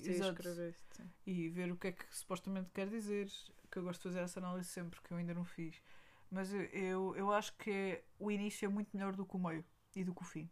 e 0.06 0.10
exato, 0.10 0.42
e 1.26 1.50
ver 1.50 1.72
o 1.72 1.78
que 1.78 1.88
é 1.88 1.92
que 1.92 2.06
supostamente 2.16 2.70
quer 2.74 2.88
dizer. 2.90 3.30
Que 3.72 3.80
eu 3.80 3.84
gosto 3.84 4.02
de 4.02 4.04
fazer 4.10 4.20
essa 4.20 4.40
análise 4.40 4.70
sempre, 4.70 5.02
que 5.02 5.12
eu 5.12 5.18
ainda 5.18 5.34
não 5.34 5.44
fiz. 5.46 5.82
Mas 6.30 6.54
eu, 6.54 6.62
eu, 6.66 7.16
eu 7.16 7.32
acho 7.32 7.56
que 7.58 7.72
é- 7.72 8.04
o 8.20 8.32
início 8.32 8.66
é 8.66 8.70
muito 8.70 8.96
melhor 8.96 9.16
do 9.16 9.26
que 9.26 9.36
o 9.36 9.40
meio 9.40 9.64
e 9.96 10.04
do 10.04 10.14
que 10.14 10.22
o 10.22 10.26
fim. 10.26 10.50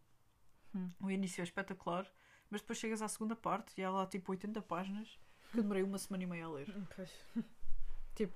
Hum. 0.74 0.88
O 1.00 1.10
início 1.10 1.40
é 1.40 1.44
espetacular, 1.44 2.10
mas 2.50 2.60
depois 2.60 2.78
chegas 2.78 3.02
à 3.02 3.08
segunda 3.08 3.36
parte 3.36 3.72
e 3.80 3.84
há 3.84 3.90
lá 3.90 4.06
tipo 4.06 4.32
80 4.32 4.60
páginas 4.62 5.18
que 5.50 5.58
eu 5.58 5.62
demorei 5.62 5.82
uma 5.82 5.98
semana 5.98 6.24
e 6.24 6.26
meia 6.26 6.46
a 6.46 6.50
ler. 6.50 6.74
Pois. 6.96 7.10
Tipo, 8.14 8.34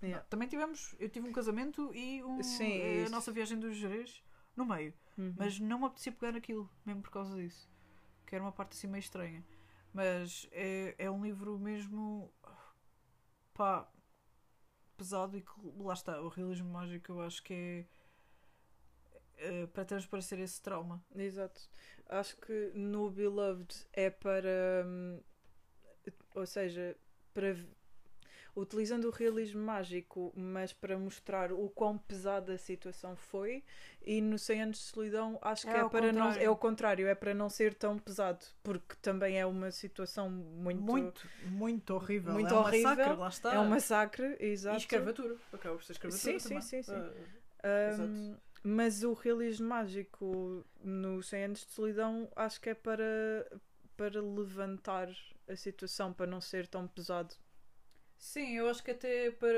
Yeah. 0.00 0.24
Também 0.30 0.46
tivemos, 0.46 0.94
eu 1.00 1.08
tive 1.08 1.28
um 1.28 1.32
casamento 1.32 1.92
e 1.92 2.22
um, 2.22 2.40
Sim, 2.42 2.80
a 2.82 2.94
isso. 3.02 3.10
nossa 3.10 3.32
viagem 3.32 3.58
dos 3.58 3.74
Jerez 3.76 4.22
no 4.56 4.64
meio. 4.64 4.94
Uhum. 5.16 5.34
Mas 5.36 5.58
não 5.58 5.80
me 5.80 5.86
apetecia 5.86 6.12
pegar 6.12 6.32
naquilo, 6.32 6.70
mesmo 6.86 7.02
por 7.02 7.10
causa 7.10 7.34
disso. 7.36 7.68
Que 8.24 8.34
era 8.36 8.44
uma 8.44 8.52
parte 8.52 8.72
assim 8.76 8.86
meio 8.86 9.00
estranha. 9.00 9.44
Mas 9.92 10.48
é, 10.52 10.94
é 10.98 11.10
um 11.10 11.22
livro 11.24 11.58
mesmo. 11.58 12.32
pá. 13.54 13.90
pesado 14.96 15.36
e 15.36 15.40
que 15.42 15.50
lá 15.78 15.94
está. 15.94 16.20
O 16.20 16.28
realismo 16.28 16.70
mágico 16.70 17.10
eu 17.10 17.20
acho 17.22 17.42
que 17.42 17.84
é. 19.36 19.62
é 19.62 19.66
para 19.66 19.84
transparecer 19.84 20.38
esse 20.38 20.62
trauma. 20.62 21.04
Exato. 21.14 21.60
Acho 22.08 22.36
que 22.36 22.70
no 22.74 23.10
Beloved 23.10 23.74
é 23.92 24.10
para. 24.10 24.84
hum, 24.86 25.20
Ou 26.36 26.46
seja, 26.46 26.96
para. 27.34 27.56
Utilizando 28.60 29.04
o 29.06 29.10
realismo 29.10 29.62
mágico, 29.62 30.32
mas 30.36 30.72
para 30.72 30.98
mostrar 30.98 31.52
o 31.52 31.68
quão 31.70 31.96
pesada 31.96 32.54
a 32.54 32.58
situação 32.58 33.14
foi, 33.16 33.62
e 34.04 34.20
no 34.20 34.38
100 34.38 34.62
anos 34.62 34.78
de 34.78 34.84
solidão 34.84 35.38
acho 35.42 35.64
que 35.64 35.70
É 35.76 35.80
é, 35.80 35.84
para 35.88 36.12
não. 36.12 36.26
contrário. 36.26 36.42
É 36.42 36.50
o 36.50 36.56
contrário, 36.56 37.06
é 37.06 37.14
para 37.14 37.34
não 37.34 37.48
ser 37.48 37.74
tão 37.74 37.98
pesado, 37.98 38.44
porque 38.62 38.96
também 39.00 39.38
é 39.38 39.46
uma 39.46 39.70
situação 39.70 40.28
muito. 40.28 40.82
Muito, 40.82 41.28
muito 41.46 41.94
horrível. 41.94 42.32
Muito 42.32 42.52
é 42.52 42.56
um 42.56 42.60
horrível. 42.60 42.90
massacre, 42.90 43.20
lá 43.20 43.28
está. 43.28 43.54
É 43.54 43.58
um 43.60 43.68
massacre, 43.68 44.36
exato. 44.40 44.76
E 44.76 44.80
escravatura. 44.80 45.36
Acaba 45.52 45.76
por 45.76 45.84
ser 45.84 45.92
escravatura 45.92 46.32
Sim, 46.32 46.38
sim, 46.38 46.48
também. 46.48 46.62
sim, 46.62 46.82
sim. 46.82 47.02
Ah, 47.62 47.96
Um, 48.00 48.36
mas 48.62 49.02
o 49.02 49.12
realismo 49.12 49.68
mágico 49.68 50.64
no 50.82 51.22
100 51.22 51.44
anos 51.44 51.64
de 51.66 51.72
solidão 51.72 52.28
acho 52.36 52.60
que 52.60 52.70
é 52.70 52.74
para, 52.74 53.04
para 53.96 54.20
levantar 54.20 55.08
a 55.48 55.56
situação, 55.56 56.12
para 56.12 56.26
não 56.26 56.40
ser 56.40 56.66
tão 56.66 56.86
pesado. 56.86 57.34
Sim, 58.18 58.56
eu 58.56 58.68
acho 58.68 58.82
que 58.82 58.90
até 58.90 59.30
para. 59.30 59.48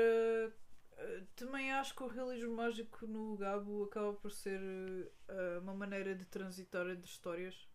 eh, 0.97 1.23
Também 1.35 1.71
acho 1.73 1.95
que 1.95 2.03
o 2.03 2.07
realismo 2.07 2.55
mágico 2.55 3.05
no 3.07 3.35
Gabo 3.35 3.83
acaba 3.85 4.13
por 4.13 4.31
ser 4.31 4.61
eh, 5.27 5.57
uma 5.61 5.73
maneira 5.73 6.13
de 6.15 6.25
transitar 6.25 6.87
entre 6.87 7.09
histórias. 7.09 7.67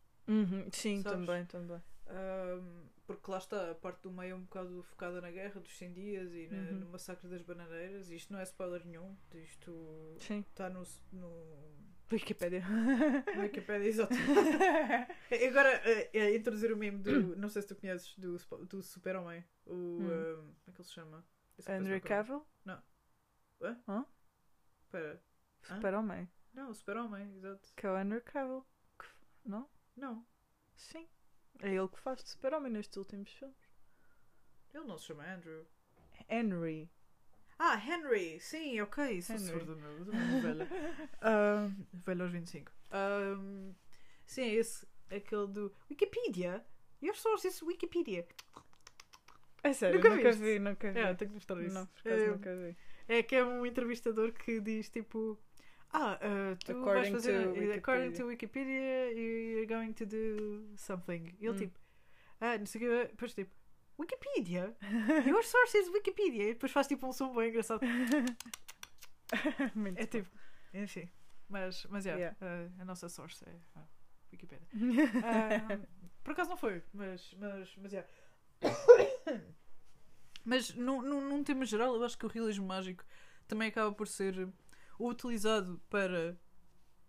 Sim, 0.72 1.02
Sabes? 1.02 1.02
também, 1.02 1.44
também. 1.46 1.82
Ahm, 2.08 2.86
porque 3.06 3.30
lá 3.30 3.38
está, 3.38 3.70
a 3.70 3.74
parte 3.74 4.02
do 4.02 4.10
meio 4.12 4.32
é 4.32 4.34
um 4.34 4.42
bocado 4.42 4.82
focada 4.84 5.20
na 5.20 5.30
guerra 5.30 5.60
dos 5.60 5.76
100 5.76 5.92
dias 5.92 6.32
e 6.32 6.48
na- 6.48 6.56
Uhum. 6.72 6.78
no 6.80 6.86
massacre 6.86 7.28
das 7.28 7.42
bananeiras. 7.42 8.10
Isto 8.10 8.32
não 8.32 8.40
é 8.40 8.44
spoiler 8.44 8.84
nenhum, 8.86 9.16
isto 9.34 10.16
Sim. 10.20 10.44
está 10.48 10.68
no, 10.70 10.82
no, 11.12 11.28
Wikipedia. 12.10 12.62
Wikipedia, 13.40 13.88
exato. 13.88 14.14
Agora, 15.48 15.70
eh, 15.84 16.10
eh, 16.12 16.36
introduzir 16.36 16.72
o 16.72 16.76
meme 16.76 16.98
do. 16.98 17.36
Não 17.36 17.48
sei 17.48 17.62
se 17.62 17.68
tu 17.68 17.76
conheces, 17.76 18.14
do, 18.16 18.36
do 18.66 18.82
Super-Homem. 18.82 19.44
O. 19.66 19.72
Hum. 19.72 20.10
ahm, 20.10 20.36
como 20.36 20.68
é 20.68 20.72
que 20.72 20.80
ele 20.80 20.88
se 20.88 20.92
chama? 20.92 21.26
Esse 21.58 21.72
Andrew. 21.72 22.00
Cavill? 22.00 22.46
Espera. 24.84 25.22
Hã? 25.68 25.74
Super-Homem. 25.74 26.30
Não, 26.54 26.70
o 26.70 26.74
Super-Homem, 26.74 27.34
exato. 27.36 27.72
Que 27.74 27.86
é 27.86 27.90
o 27.90 27.96
Andrew 27.96 28.22
Cavill. 28.22 28.64
Não? 29.44 29.68
Não, 29.96 30.26
Sim. 30.76 31.08
É 31.60 31.74
ele 31.74 31.88
que 31.88 31.98
faz 32.00 32.22
de 32.22 32.28
Super-Homem 32.30 32.70
nestes 32.70 32.96
últimos 32.96 33.30
filmes. 33.32 33.56
ele 34.74 34.84
não 34.84 34.98
se 34.98 35.06
chama 35.06 35.24
Andrew. 35.24 35.66
Henry. 36.28 36.90
Ah, 37.58 37.76
Henry! 37.76 38.38
Sim, 38.40 38.80
ok, 38.82 39.22
sou 39.22 39.36
Henry. 39.36 39.46
surda, 39.48 39.74
meu. 39.76 40.04
Sou 40.04 40.14
mesmo 40.14 40.40
velha. 40.42 40.68
Ahm, 41.22 41.72
velha 42.04 42.22
aos 42.24 42.32
25. 42.32 42.70
Ahm, 42.90 43.72
sim, 44.26 44.42
é 44.42 44.54
esse. 44.54 44.86
Aquele 45.10 45.46
do 45.46 45.72
Wikipedia. 45.90 46.64
Your 47.02 47.14
source 47.14 47.46
is 47.48 47.62
Wikipedia. 47.62 48.26
É 49.62 49.72
sério, 49.72 49.96
Nunca 49.96 50.10
nunca, 50.10 50.32
vi, 50.32 50.58
nunca 50.58 50.92
vi. 50.92 50.98
É, 51.00 51.14
tenho 51.14 51.30
que 51.30 51.34
mostrar 51.34 51.60
isso. 51.62 51.74
Não, 51.74 51.86
por 51.86 52.00
acaso 52.00 52.22
É, 52.24 52.28
nunca 52.28 52.56
vi. 52.56 52.76
É 53.08 53.22
que 53.22 53.36
é 53.36 53.44
um 53.44 53.64
entrevistador 53.66 54.32
que 54.32 54.60
diz 54.60 54.88
tipo. 54.90 55.38
Ah, 55.92 56.18
uh, 56.20 56.56
tu 56.64 56.72
vais 56.84 57.08
According 57.08 57.12
fazer. 57.12 57.32
to 57.44 57.72
According 57.78 58.08
Wikipedia. 58.10 58.16
to 58.18 58.26
Wikipedia, 58.26 59.12
you're 59.12 59.66
going 59.66 59.92
to 59.92 60.04
do 60.06 60.66
something. 60.76 61.34
E 61.40 61.46
ele 61.46 61.50
Hum. 61.50 61.56
tipo. 61.56 61.78
Ah, 62.40 62.58
não 62.58 62.66
sei 62.66 62.80
o 62.80 62.84
que. 62.84 63.08
Depois 63.12 63.34
tipo. 63.34 63.50
Wikipedia? 63.98 64.74
Your 65.26 65.42
source 65.42 65.74
is 65.78 65.88
Wikipedia. 65.88 66.50
E 66.50 66.52
depois 66.54 66.72
faz 66.72 66.86
tipo 66.86 67.06
um 67.06 67.12
som 67.12 67.34
bem 67.34 67.48
engraçado. 67.50 67.80
É 69.96 70.06
tipo, 70.06 70.30
enfim. 70.72 71.10
Mas, 71.48 71.84
mas 71.90 72.06
é, 72.06 72.14
Yeah. 72.16 72.36
a, 72.40 72.82
a 72.82 72.84
nossa 72.84 73.08
source 73.08 73.44
é 73.44 73.56
a 73.74 73.82
Wikipedia. 74.32 74.68
Ah, 75.24 75.86
por 76.22 76.32
acaso 76.32 76.50
não 76.50 76.56
foi, 76.56 76.82
mas, 76.92 77.34
mas, 77.38 77.76
mas 77.76 77.94
é. 77.94 78.06
Mas 80.44 80.72
num, 80.74 81.02
num, 81.02 81.28
num 81.28 81.42
tema 81.42 81.64
geral, 81.64 81.96
eu 81.96 82.04
acho 82.04 82.16
que 82.16 82.24
o 82.24 82.28
realismo 82.28 82.64
mágico 82.68 83.04
também 83.48 83.66
acaba 83.66 83.90
por 83.92 84.06
ser 84.06 84.48
utilizado 84.98 85.80
para 85.90 86.38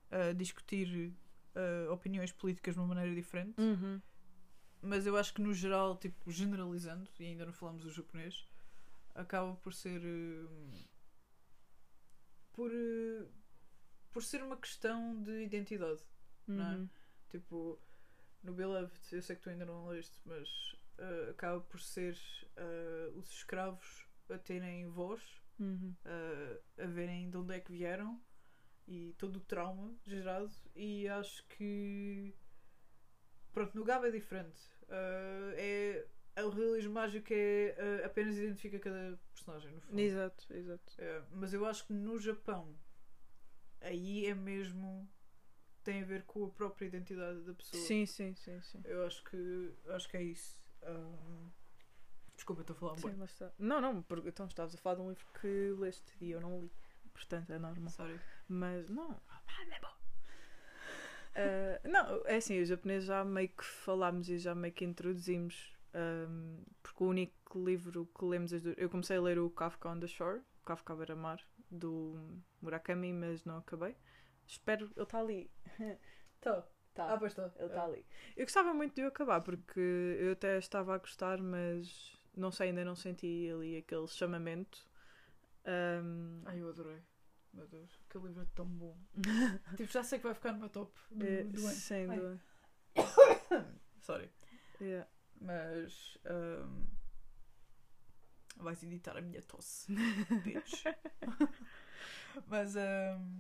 ah, 0.10 0.34
discutir 0.34 1.14
ah, 1.54 1.92
opiniões 1.92 2.32
políticas 2.32 2.74
de 2.74 2.80
uma 2.80 2.88
maneira 2.88 3.14
diferente. 3.14 3.54
Uhum. 3.62 4.02
Mas 4.82 5.06
eu 5.06 5.18
acho 5.18 5.34
que 5.34 5.42
no 5.42 5.54
geral, 5.54 5.98
tipo, 5.98 6.32
generalizando, 6.32 7.10
e 7.20 7.26
ainda 7.26 7.46
não 7.46 7.54
falamos 7.54 7.84
do 7.84 7.90
japonês, 7.92 8.48
acaba 9.16 9.56
por 9.56 9.74
ser. 9.74 10.02
eh, 10.04 10.86
por. 12.54 12.72
eh, 12.74 13.26
por 14.12 14.24
ser 14.24 14.42
uma 14.42 14.58
questão 14.58 15.22
de 15.22 15.44
identidade. 15.44 16.02
Não 16.48 16.66
é? 16.72 16.76
Uhum. 16.76 16.90
Tipo, 17.30 17.80
no 18.44 18.54
Beloved, 18.54 18.92
eu 19.12 19.22
sei 19.22 19.36
que 19.36 19.42
tu 19.44 19.50
ainda 19.50 19.66
não 19.66 19.88
leste, 19.88 20.18
mas 20.26 20.76
eh, 20.98 21.30
acaba 21.32 21.60
por 21.62 21.80
ser 21.80 22.18
os 23.16 23.30
escravos 23.32 24.06
a 24.30 24.38
terem 24.38 24.88
voz, 24.88 25.22
Uhum. 25.60 25.96
a 26.78 26.86
verem 26.86 27.30
de 27.32 27.38
onde 27.38 27.56
é 27.56 27.60
que 27.60 27.72
vieram 27.72 28.22
e 28.88 29.14
todo 29.18 29.38
o 29.38 29.42
trauma 29.42 29.94
gerado. 30.06 30.52
E 30.76 31.08
acho 31.08 31.44
que. 31.48 32.34
Pronto, 33.58 33.76
no 33.76 33.84
Gabo 33.84 34.06
é 34.06 34.12
diferente. 34.12 34.62
Eh, 34.88 36.06
é, 36.36 36.44
o 36.44 36.50
realismo 36.52 36.94
mágico 36.94 37.34
é 37.34 37.76
eh, 37.76 38.06
apenas 38.06 38.38
identifica 38.38 38.78
cada 38.78 39.20
personagem, 39.34 39.74
no 39.74 39.82
fundo. 39.82 40.00
Exato, 40.00 40.54
exato. 40.54 40.94
É, 41.00 41.24
mas 41.32 41.54
eu 41.56 41.66
acho 41.66 41.88
que 41.88 41.92
no 41.92 42.20
Japão 42.20 42.78
aí 43.82 44.28
é 44.28 44.36
mesmo 44.36 45.10
tem 45.84 46.04
a 46.04 46.06
ver 46.06 46.22
com 46.26 46.46
a 46.46 46.52
própria 46.52 46.86
identidade 46.86 47.42
da 47.42 47.54
pessoa. 47.56 47.82
Sim, 47.82 48.06
sim, 48.06 48.36
sim, 48.36 48.62
sim. 48.62 48.80
Eu 48.84 49.08
acho 49.08 49.24
que 49.24 49.74
acho 49.88 50.08
que 50.08 50.18
é 50.18 50.22
isso. 50.22 50.60
Ahm, 50.84 51.50
desculpa, 52.36 52.62
estou 52.62 52.76
a 52.76 52.80
falar 52.80 52.94
um 52.94 52.98
Sim, 52.98 53.16
lá 53.16 53.26
está. 53.26 53.52
Não, 53.58 53.82
não, 53.82 54.04
porque 54.04 54.30
então 54.30 54.46
estavas 54.46 54.76
a 54.76 54.78
falar 54.78 54.98
de 54.98 55.02
um 55.02 55.10
livro 55.10 55.26
que 55.42 55.74
leste 55.80 56.16
e 56.22 56.30
eu 56.30 56.40
não 56.40 56.62
li. 56.62 56.72
Portanto, 57.12 57.50
é 57.52 57.58
normal. 57.58 57.90
Sorry. 57.90 58.20
Mas 58.48 58.88
não. 58.88 59.20
Ah, 61.38 61.80
não, 61.88 62.26
é 62.26 62.38
assim, 62.38 62.60
os 62.62 62.68
japoneses 62.68 63.08
já 63.08 63.24
meio 63.24 63.50
que 63.50 63.64
falámos 63.64 64.30
e 64.30 64.38
já 64.38 64.56
meio 64.56 64.74
que 64.74 64.86
introduzimos. 64.86 65.76
ahm, 65.94 66.64
porque 66.84 67.04
o 67.04 67.08
único 67.08 67.64
livro 67.66 68.08
que 68.18 68.26
lemos 68.26 68.54
as 68.54 68.62
duas. 68.62 68.76
Eu 68.78 68.90
comecei 68.90 69.18
a 69.18 69.22
ler 69.22 69.40
o 69.40 69.50
Kafka 69.50 69.90
on 69.90 70.00
the 70.00 70.08
Shore, 70.08 70.42
Kafka 70.66 70.96
beira-mar, 70.96 71.40
do 71.70 72.16
Murakami, 72.62 73.14
mas 73.14 73.44
não 73.46 73.58
acabei. 73.58 73.96
Espero. 74.46 74.86
Ele 74.96 75.04
está 75.04 75.20
ali. 75.20 75.52
Tá. 76.40 76.68
Tá. 76.94 77.14
Ah, 77.14 77.18
pois 77.18 77.32
está. 77.32 77.52
Ele 77.58 77.68
está 77.68 77.84
ali. 77.86 78.06
Eu 78.36 78.46
gostava 78.46 78.74
muito 78.74 78.94
de 78.96 79.04
o 79.04 79.08
acabar 79.08 79.42
porque 79.42 79.80
eu 80.20 80.32
até 80.34 80.58
estava 80.60 80.94
a 80.96 80.98
gostar, 81.00 81.42
mas 81.42 82.16
não 82.36 82.52
sei, 82.52 82.70
ainda 82.70 82.86
não 82.86 82.96
senti 82.96 83.50
ali 83.52 83.78
aquele 83.78 84.08
chamamento. 84.08 84.88
Ahm, 85.66 86.42
Ai, 86.46 86.62
eu 86.62 86.70
adorei. 86.70 87.02
Meu 87.58 87.68
Deus, 87.68 88.00
aquele 88.08 88.28
livro 88.28 88.44
é 88.44 88.48
tão 88.56 88.66
bom. 88.66 88.98
tipo, 89.76 89.92
já 89.92 90.04
sei 90.04 90.20
que 90.20 90.26
vai 90.26 90.34
ficar 90.34 90.54
no 90.54 90.60
meu 90.60 90.70
top 90.70 90.92
do, 91.12 91.26
é, 91.26 91.44
do 91.44 91.66
ano. 91.66 91.76
sem 91.76 92.08
dúvida. 92.08 92.42
Sorry. 94.02 94.32
Yeah. 94.80 95.10
Mas 95.42 96.18
ahm, 96.26 96.86
vais 98.58 98.82
editar 98.84 99.18
a 99.18 99.22
minha 99.22 99.42
tosse. 99.42 99.92
Bitch. 100.44 100.84
Mas 102.48 102.76
ahm, 102.78 103.40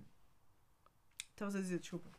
estavas 1.32 1.56
a 1.56 1.60
dizer, 1.60 1.80
desculpa. 1.80 2.10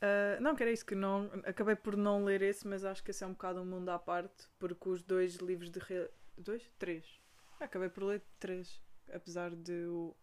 Ah, 0.00 0.38
não, 0.40 0.54
que 0.54 0.62
era 0.62 0.72
isso, 0.72 0.84
que 0.84 0.94
não, 0.94 1.30
acabei 1.44 1.74
por 1.74 1.96
não 1.96 2.24
ler 2.24 2.42
esse, 2.42 2.66
mas 2.66 2.84
acho 2.84 3.02
que 3.02 3.10
esse 3.10 3.24
é 3.24 3.26
um 3.26 3.32
bocado 3.32 3.60
um 3.60 3.64
mundo 3.64 3.88
à 3.88 3.98
parte, 3.98 4.46
porque 4.58 4.88
os 4.88 5.02
dois 5.02 5.36
livros 5.36 5.70
de. 5.70 5.78
Re... 5.78 6.08
Dois? 6.36 6.70
Três. 6.78 7.20
Acabei 7.58 7.88
por 7.88 8.04
ler 8.04 8.22
três, 8.38 8.80
apesar 9.12 9.54
de 9.54 9.86
o. 9.86 10.14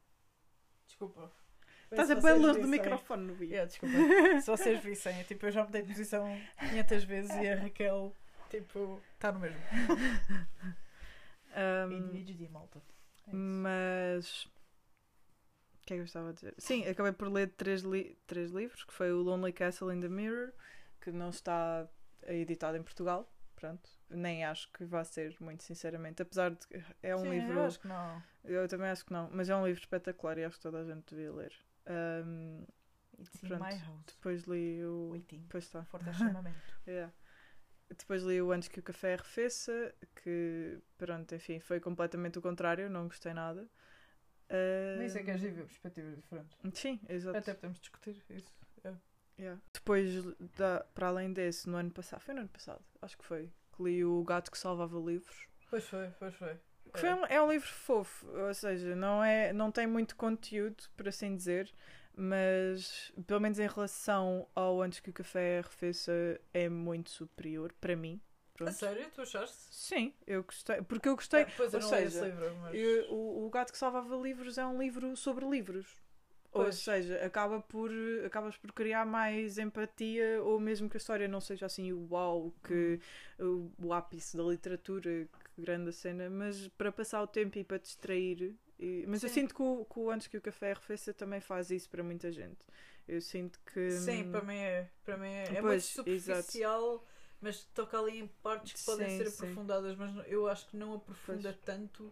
Desculpa. 0.93 1.31
Estás 1.91 2.11
a 2.11 2.15
bem 2.15 2.21
vocês 2.21 2.41
longe 2.41 2.59
do 2.61 2.67
microfone 2.67 3.23
no 3.25 3.33
vídeo. 3.33 3.53
Yeah, 3.53 3.67
desculpa. 3.67 3.95
Se 4.41 4.47
vocês 4.49 4.83
vissem, 4.83 5.19
é 5.19 5.23
tipo, 5.23 5.45
eu 5.47 5.51
já 5.51 5.63
mudei 5.63 5.81
de 5.81 5.87
posição 5.89 6.39
500 6.59 7.03
vezes 7.03 7.31
e 7.35 7.47
a 7.49 7.55
Raquel, 7.55 8.15
tipo, 8.49 9.01
está 9.15 9.31
no 9.31 9.39
mesmo. 9.39 9.57
Ahm, 11.55 12.09
Vídeos 12.11 12.37
de 12.37 12.47
malta. 12.49 12.81
É. 13.27 13.31
Mas. 13.33 14.45
O 15.81 15.85
que 15.85 15.93
é 15.93 15.97
que 15.97 16.01
eu 16.01 16.05
estava 16.05 16.29
a 16.29 16.33
dizer? 16.33 16.53
Sim, 16.57 16.85
acabei 16.87 17.11
por 17.11 17.27
ler 17.27 17.49
três, 17.49 17.81
li- 17.81 18.17
três 18.25 18.51
livros, 18.51 18.83
que 18.83 18.93
foi 18.93 19.11
o 19.11 19.21
Lonely 19.21 19.51
Castle 19.51 19.93
in 19.93 19.99
the 19.99 20.07
Mirror, 20.09 20.51
que 21.01 21.11
não 21.11 21.29
está 21.29 21.87
editado 22.27 22.77
em 22.77 22.83
Portugal. 22.83 23.29
Pronto. 23.63 23.89
Nem 24.09 24.43
acho 24.43 24.69
que 24.73 24.83
vá 24.83 25.05
ser, 25.05 25.37
muito 25.39 25.63
sinceramente. 25.63 26.21
Apesar 26.21 26.51
de 26.51 26.67
que 26.67 26.83
é 27.01 27.15
um 27.15 27.19
Sim, 27.19 27.29
livro. 27.29 27.53
Eu 27.53 27.63
acho 27.63 27.79
que 27.79 27.87
não. 27.87 28.21
Eu 28.43 28.67
também 28.67 28.89
acho 28.89 29.05
que 29.05 29.13
não, 29.13 29.29
mas 29.31 29.49
é 29.49 29.55
um 29.55 29.65
livro 29.65 29.79
espetacular 29.79 30.37
e 30.37 30.43
acho 30.43 30.57
que 30.57 30.63
toda 30.63 30.81
a 30.81 30.83
gente 30.83 31.15
devia 31.15 31.31
ler. 31.31 31.53
In 31.87 32.65
Pronto. 33.47 34.03
depois 34.05 34.43
li 34.43 34.83
o. 34.83 35.11
Waiting. 35.11 35.45
Pois 35.49 35.63
está. 35.63 35.85
Forte. 35.85 36.09
Yeah. 36.85 37.13
Depois 37.87 38.23
li 38.23 38.41
o 38.41 38.51
Antes 38.51 38.67
que 38.67 38.81
o 38.81 38.83
Café 38.83 39.13
Arrefeça, 39.13 39.95
que, 40.21 40.79
pronto, 40.97 41.33
enfim, 41.33 41.61
foi 41.61 41.79
completamente 41.79 42.37
o 42.39 42.41
contrário, 42.41 42.89
não 42.89 43.07
gostei 43.07 43.33
nada. 43.33 43.65
Ah, 44.49 44.97
Nem 44.97 45.07
sei 45.07 45.23
que 45.23 45.31
és 45.31 45.39
de 45.39 45.51
ver 45.51 45.65
perspectivas 45.65 46.15
diferentes. 46.17 46.57
Sim, 46.73 46.99
exato. 47.07 47.37
Até 47.37 47.53
podemos 47.53 47.79
discutir 47.79 48.21
isso. 48.29 48.53
É. 49.37 49.41
Yeah. 49.41 49.61
Depois, 49.73 50.23
da, 50.55 50.85
para 50.93 51.07
além 51.07 51.33
desse, 51.33 51.69
no 51.69 51.77
ano 51.77 51.91
passado, 51.91 52.21
foi 52.21 52.33
no 52.33 52.41
ano 52.41 52.49
passado, 52.49 52.83
acho 53.01 53.17
que 53.17 53.25
foi, 53.25 53.49
que 53.75 53.83
li 53.83 54.05
o 54.05 54.23
Gato 54.23 54.51
que 54.51 54.57
Salvava 54.57 54.97
Livros. 54.99 55.47
Pois 55.69 55.83
foi, 55.85 56.09
pois 56.19 56.35
foi. 56.35 56.55
Que 56.93 56.99
foi 56.99 57.13
um- 57.13 57.25
é 57.25 57.41
um 57.41 57.51
livro 57.51 57.67
fofo, 57.67 58.27
ou 58.27 58.53
seja, 58.53 58.95
não, 58.95 59.23
é, 59.23 59.51
não 59.51 59.71
tem 59.71 59.87
muito 59.87 60.15
conteúdo, 60.15 60.83
por 60.95 61.07
assim 61.07 61.35
dizer, 61.35 61.73
mas 62.15 63.11
pelo 63.25 63.39
menos 63.41 63.57
em 63.57 63.67
relação 63.67 64.47
ao 64.55 64.81
Antes 64.81 64.99
que 64.99 65.09
o 65.09 65.13
Café 65.13 65.59
Arrefeça 65.59 66.11
é 66.53 66.69
muito 66.69 67.09
superior, 67.09 67.73
para 67.81 67.95
mim. 67.95 68.21
A 68.53 68.57
Pronto. 68.57 68.73
sério? 68.73 69.09
Tu 69.15 69.21
achaste? 69.21 69.57
Sim, 69.71 70.13
eu 70.27 70.43
gostei, 70.43 70.81
porque 70.83 71.09
eu 71.09 71.15
gostei. 71.15 71.41
Ah, 71.41 71.47
Pois 71.57 71.73
eu 71.73 71.79
ou 71.79 71.85
seja, 71.87 72.25
livro, 72.25 72.55
mas... 72.61 72.75
Eu- 72.75 73.11
o, 73.11 73.45
o 73.47 73.49
Gato 73.49 73.71
que 73.71 73.77
Salvava 73.79 74.15
Livros 74.15 74.59
é 74.59 74.65
um 74.65 74.79
livro 74.79 75.17
sobre 75.17 75.43
livros. 75.49 76.02
Ou 76.53 76.71
Pois. 76.71 76.71
seja, 76.71 77.17
acaba 77.25 77.59
por, 77.61 77.89
acabas 78.25 78.55
por 78.57 78.71
criar 78.73 79.05
mais 79.05 79.57
empatia, 79.57 80.41
ou 80.43 80.59
mesmo 80.59 80.87
que 80.89 80.97
a 80.97 80.99
história 80.99 81.27
não 81.27 81.41
seja 81.41 81.65
assim 81.65 81.91
o 81.91 82.07
uau, 82.11 82.53
que 82.63 82.99
o, 83.39 83.71
o 83.87 83.91
ápice 83.93 84.37
da 84.37 84.43
literatura, 84.43 85.27
que 85.55 85.61
grande 85.61 85.89
a 85.89 85.91
cena, 85.91 86.29
mas 86.29 86.67
para 86.69 86.91
passar 86.91 87.21
o 87.23 87.27
tempo 87.27 87.57
e 87.57 87.63
para 87.63 87.79
distrair. 87.79 88.55
e- 88.79 89.03
mas 89.07 89.23
eu 89.23 89.29
Sim. 89.29 89.29
sinto 89.29 89.55
que 89.55 89.61
o, 89.63 89.83
que 89.85 89.99
o 89.99 90.11
Antes 90.11 90.27
que 90.27 90.37
o 90.37 90.41
Café 90.41 90.71
arrefeça 90.71 91.11
também 91.13 91.41
faz 91.41 91.71
isso 91.71 91.89
para 91.89 92.03
muita 92.03 92.31
gente. 92.31 92.59
Eu 93.07 93.19
sinto 93.21 93.59
que. 93.73 93.81
Sim, 93.87 94.25
para 94.25 94.41
mim 94.41 94.55
é. 94.57 94.89
Para 95.03 95.17
mim 95.17 95.27
é, 95.29 95.57
é 95.57 95.61
muito 95.61 95.83
Pois, 95.83 96.01
exato. 96.05 96.53
superficial, 96.53 97.05
mas 97.41 97.63
toca 97.73 97.97
ali 97.99 98.17
em 98.19 98.27
partes 98.27 98.73
que 98.73 98.79
podem 98.79 99.07
Sim, 99.07 99.09
ser 99.09 99.27
sim. 99.27 99.27
aprofundadas, 99.27 99.95
mas 99.95 100.11
eu 100.27 100.47
acho 100.47 100.67
que 100.67 100.77
não 100.77 100.93
aprofunda 100.93 101.53
Pois. 101.53 101.57
tanto 101.65 102.11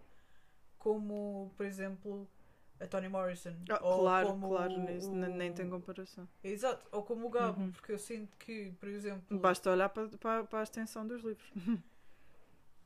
como, 0.80 1.54
por 1.58 1.66
exemplo, 1.66 2.28
a 2.82 2.88
Toni 2.88 3.08
Morrison. 3.08 3.54
Ah, 3.70 3.80
ou 3.84 4.00
claro, 4.02 4.28
como 4.30 4.50
claro, 4.50 4.74
o- 4.74 5.16
nem 5.16 5.54
tem 5.54 5.70
comparação. 5.70 6.28
Exato, 6.44 6.86
ou 6.92 7.04
como 7.04 7.28
o 7.28 7.30
Gabo, 7.30 7.62
Uhum. 7.62 7.72
porque 7.72 7.92
eu 7.92 8.00
sinto 8.00 8.36
que, 8.38 8.72
por 8.80 8.90
exemplo. 8.90 9.40
Basta 9.40 9.70
olhar 9.72 9.90
para, 9.90 10.08
para, 10.18 10.44
para 10.44 10.60
a 10.60 10.64
extensão 10.64 11.06
dos 11.08 11.22
livros. 11.24 11.52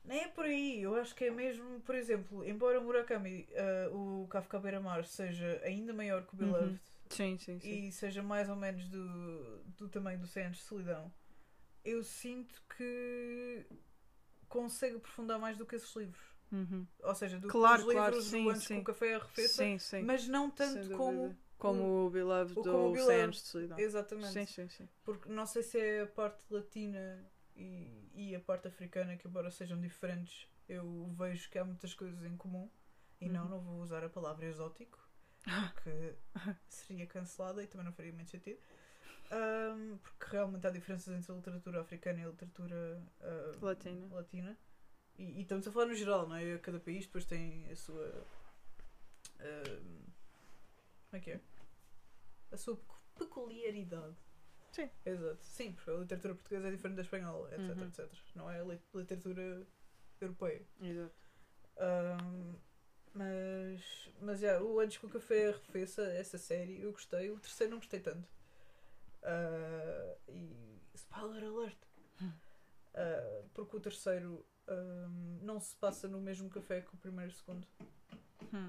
Nem 0.03 0.21
é 0.21 0.27
por 0.27 0.45
aí, 0.45 0.81
eu 0.83 0.93
acho 0.95 1.15
que 1.15 1.25
é 1.25 1.31
mesmo, 1.31 1.79
por 1.81 1.95
exemplo, 1.95 2.45
embora 2.45 2.79
o 2.79 2.83
Murakami, 2.83 3.47
ah, 3.55 3.89
o 3.91 4.27
Kafka 4.29 4.59
Beira-Mar, 4.59 5.03
seja 5.05 5.59
ainda 5.63 5.93
maior 5.93 6.23
que 6.27 6.35
o 6.35 6.39
Uhum. 6.39 6.51
Beloved 6.51 6.81
Sim, 7.09 7.37
sim, 7.39 7.59
sim. 7.59 7.87
e 7.87 7.91
seja 7.91 8.21
mais 8.21 8.47
ou 8.49 8.55
menos 8.55 8.87
do, 8.89 9.63
do 9.77 9.89
tamanho 9.89 10.19
do 10.19 10.27
100 10.27 10.45
anos 10.45 10.57
de 10.57 10.63
solidão, 10.63 11.11
eu 11.83 12.03
sinto 12.03 12.61
que 12.77 13.65
consegue 14.49 14.97
aprofundar 14.97 15.39
mais 15.39 15.57
do 15.57 15.65
que 15.65 15.75
esses 15.75 15.95
livros. 15.95 16.34
Uhum. 16.51 16.85
Ou 17.03 17.15
seja, 17.15 17.39
do 17.39 17.47
Claro, 17.49 17.81
que 17.81 17.87
os 17.87 17.93
claro, 17.93 18.13
livros 18.13 18.29
sim, 18.31 18.43
do 18.45 18.49
Antes 18.49 18.67
sim. 18.67 18.75
que 18.75 18.81
o 18.81 18.83
Café 18.83 19.15
Arrefeça, 19.15 19.53
Sim, 19.53 19.79
sim. 19.79 20.03
mas 20.03 20.27
não 20.27 20.49
Sem 20.49 20.57
tanto 20.57 20.97
como. 20.97 21.35
Como 21.57 22.05
o 22.05 22.09
Beloved 22.09 22.59
o- 22.59 22.63
como 22.63 22.77
o 22.77 22.83
ou 22.89 22.93
Beloved. 22.93 23.13
100 23.13 23.21
anos 23.23 23.35
de 23.37 23.47
solidão. 23.47 23.77
Exatamente. 23.79 24.33
Sim, 24.33 24.45
sim, 24.45 24.67
sim. 24.69 24.89
Porque 25.03 25.29
não 25.29 25.45
sei 25.45 25.63
se 25.63 25.79
é 25.79 26.01
a 26.01 26.07
parte 26.07 26.41
latina 26.49 27.25
e, 27.55 28.09
e 28.13 28.35
a 28.35 28.39
parte 28.39 28.67
africana, 28.67 29.15
que 29.17 29.27
embora 29.27 29.49
sejam 29.51 29.79
diferentes, 29.79 30.47
eu 30.67 31.07
vejo 31.17 31.49
que 31.49 31.57
há 31.57 31.63
muitas 31.65 31.93
coisas 31.93 32.23
em 32.23 32.35
comum. 32.37 32.69
E 33.21 33.29
não, 33.29 33.45
Uhum. 33.45 33.49
não 33.49 33.59
vou 33.61 33.81
usar 33.81 34.03
a 34.03 34.09
palavra 34.09 34.45
exótico, 34.45 34.99
porque 35.45 36.15
seria 36.67 37.07
cancelada 37.07 37.63
e 37.63 37.67
também 37.67 37.85
não 37.85 37.93
faria 37.93 38.11
muito 38.13 38.29
sentido. 38.29 38.59
Ahm, 39.31 39.97
porque 39.97 40.25
realmente 40.31 40.67
há 40.67 40.69
diferenças 40.69 41.13
entre 41.15 41.31
a 41.31 41.35
literatura 41.35 41.81
africana 41.81 42.19
e 42.19 42.23
a 42.23 42.27
literatura 42.27 43.01
ah, 43.21 43.57
Latina. 43.61 44.07
latina. 44.11 44.57
E, 45.17 45.23
e 45.39 45.41
estamos 45.41 45.67
a 45.67 45.71
falar 45.71 45.85
no 45.87 45.95
geral, 45.95 46.27
não 46.27 46.35
é? 46.35 46.57
Cada 46.59 46.79
país 46.79 47.05
depois 47.05 47.25
tem 47.25 47.69
a 47.71 47.75
sua. 47.75 48.25
ahm, 49.39 50.05
como 51.09 51.13
é 51.13 51.19
que 51.19 51.31
é? 51.31 51.39
A 52.51 52.57
sua 52.57 52.75
pecu- 52.75 52.99
peculiaridade. 53.17 54.15
Sim. 54.71 54.89
Exato. 55.05 55.43
Sim, 55.45 55.71
porque 55.73 55.89
a 55.89 55.93
literatura 55.93 56.35
portuguesa 56.35 56.67
é 56.67 56.71
diferente 56.71 56.95
da 56.97 57.01
espanhola, 57.01 57.49
etc, 57.55 57.77
Uhum. 57.77 57.83
etc. 57.87 58.11
Não 58.35 58.49
é 58.51 58.59
a 58.59 58.63
li- 58.63 58.81
literatura 58.93 59.65
europeia. 60.19 60.61
Exato. 60.81 61.15
Ahm, 61.77 62.55
mas, 63.13 64.09
mas 64.21 64.39
já, 64.41 64.61
o 64.61 64.79
Antes 64.81 64.97
que 64.97 65.05
o 65.05 65.09
Café 65.09 65.47
arrefeça, 65.47 66.03
essa 66.11 66.37
série, 66.37 66.81
eu 66.81 66.91
gostei. 66.91 67.31
O 67.31 67.39
terceiro 67.39 67.71
não 67.71 67.77
gostei 67.79 68.01
tanto. 68.01 68.27
Ah, 69.23 70.15
e 70.27 70.81
spoiler 70.93 71.43
alert! 71.45 71.77
Ah, 72.93 73.43
porque 73.53 73.77
o 73.77 73.79
terceiro 73.79 74.45
ahm, 74.67 75.39
não 75.41 75.59
se 75.59 75.75
passa 75.75 76.07
no 76.07 76.19
mesmo 76.19 76.49
café 76.49 76.81
que 76.81 76.93
o 76.93 76.97
primeiro 76.97 77.31
e 77.31 77.33
o 77.33 77.37
segundo. 77.37 77.67
Hum. 78.53 78.67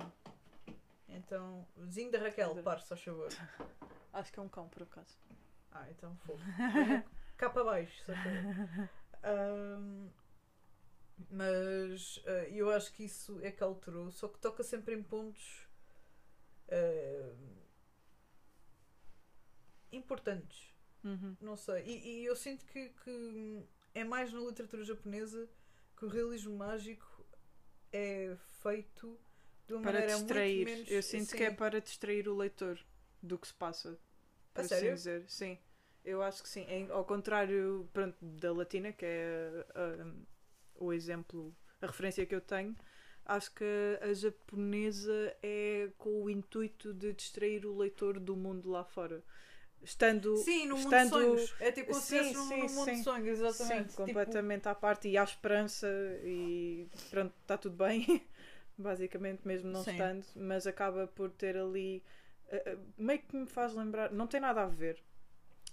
Então, 1.09 1.67
vizinho 1.77 2.11
da 2.11 2.19
Raquel, 2.19 2.63
pare, 2.63 2.83
só 2.83 2.97
favor. 2.97 3.29
Acho 4.13 4.33
que 4.33 4.39
é 4.39 4.43
um 4.43 4.49
cão, 4.49 4.69
por 4.69 4.83
acaso. 4.83 5.19
Ah, 5.71 5.91
então 5.91 6.17
fofo. 6.19 6.43
Cá 7.37 7.51
para 7.51 7.65
baixo, 7.65 8.05
só 8.05 8.13
favor. 8.15 8.91
Ahm, 9.23 10.09
mas 11.31 12.23
ah, 12.27 12.49
eu 12.49 12.71
acho 12.71 12.93
que 12.93 13.05
isso 13.05 13.41
é 13.43 13.51
que 13.51 13.63
alterou, 13.63 14.11
só 14.11 14.29
que 14.29 14.39
toca 14.39 14.63
sempre 14.63 14.95
em 14.95 15.03
pontos 15.03 15.69
ahm, 16.71 17.57
importantes. 19.93 20.75
Uhum. 21.05 21.37
Não 21.41 21.57
sei. 21.57 21.85
E, 21.85 22.09
e 22.21 22.25
eu 22.25 22.35
sinto 22.35 22.65
que, 22.67 22.89
que 22.89 23.63
é 23.95 24.05
mais 24.05 24.33
na 24.33 24.41
literatura 24.41 24.83
japonesa 24.85 25.49
que 25.97 26.05
o 26.05 26.09
realismo 26.09 26.57
mágico 26.57 27.27
é 27.93 28.37
feito 28.63 29.19
de 29.67 29.75
uma 29.75 29.83
Para 29.83 29.93
maneira 29.93 30.15
distrair. 30.17 30.57
muito 30.59 30.71
menos. 30.71 30.91
Eu 30.91 31.03
sinto 31.03 31.35
que 31.35 31.43
é 31.45 31.51
para 31.51 31.81
distrair 31.81 32.29
o 32.29 32.37
leitor 32.37 32.79
do 33.23 33.39
que 33.39 33.49
se 33.49 33.55
passa. 33.55 33.99
Por 34.55 34.61
assim 34.61 34.69
sério? 34.69 34.95
dizer. 34.95 35.25
Sim. 35.29 35.59
Eu 36.05 36.23
acho 36.23 36.43
que 36.43 36.49
sim. 36.49 36.65
Em- 36.69 36.91
ao 36.91 37.05
contrário 37.05 37.89
pronto, 37.93 38.17
da 38.21 38.53
latina, 38.53 38.93
que 38.93 39.05
é 39.05 39.67
ah, 39.75 40.15
o 40.77 40.93
exemplo, 40.93 41.55
a 41.81 41.87
referência 41.87 42.25
que 42.27 42.35
eu 42.35 42.41
tenho, 42.41 42.77
acho 43.25 43.53
que 43.55 43.65
a 44.01 44.13
japonesa 44.15 45.37
é 45.43 45.91
com 45.99 46.23
o 46.25 46.31
intuito 46.31 46.95
de 46.95 47.13
distrair 47.13 47.67
o 47.67 47.77
leitor 47.77 48.21
do 48.21 48.37
mundo 48.37 48.71
lá 48.71 48.85
fora. 48.85 49.23
Estando 49.83 50.35
Sim, 50.45 50.67
no 50.67 50.77
mundo 50.77 50.85
estando- 50.85 51.35
de 51.35 51.41
sonhos. 51.41 51.55
É 51.61 51.71
tipo 51.73 51.89
como 51.89 52.01
se 52.01 52.09
Sim, 52.09 52.33
num- 52.35 52.49
sim, 52.49 52.61
num 52.61 52.69
mundo 52.75 52.85
sim. 52.85 52.93
de 52.99 53.05
sonhos, 53.05 53.29
exatamente. 53.29 53.89
Sim, 53.89 53.95
Tipo, 53.95 53.97
completamente 54.03 54.69
à 54.69 54.75
parte 54.75 55.09
e 55.09 55.17
há 55.17 55.25
esperança 55.25 55.87
e 56.25 56.89
pronto, 57.11 57.33
está 57.43 57.57
tudo 57.57 57.77
bem, 57.77 58.05
basicamente, 58.77 59.47
mesmo 59.47 59.71
não 59.71 59.83
Sim. 59.83 59.93
estando, 59.93 60.27
mas 60.37 60.67
acaba 60.67 61.07
por 61.07 61.31
ter 61.31 61.57
ali 61.57 62.03
eh, 62.49 62.77
meio 62.99 63.21
que 63.23 63.37
me 63.37 63.47
faz 63.47 63.75
lembrar, 63.75 64.11
não 64.13 64.27
tem 64.27 64.41
nada 64.41 64.63
a 64.63 64.67
ver, 64.67 65.03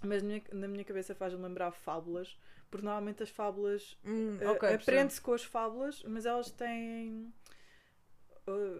mas 0.02 0.22
na 0.22 0.28
minha, 0.28 0.42
na 0.52 0.68
minha 0.68 0.84
cabeça 0.84 1.14
faz-me 1.14 1.42
lembrar 1.42 1.72
fábulas, 1.72 2.38
porque 2.70 2.84
normalmente 2.86 3.22
as 3.22 3.30
fábulas 3.30 3.96
hum, 4.04 4.38
eh, 4.40 4.46
ok, 4.50 4.60
percebo. 4.60 4.76
aprende-se 4.76 5.20
com 5.20 5.32
as 5.34 5.44
fábulas, 5.44 6.02
mas 6.04 6.26
elas 6.26 6.50
têm 6.50 7.32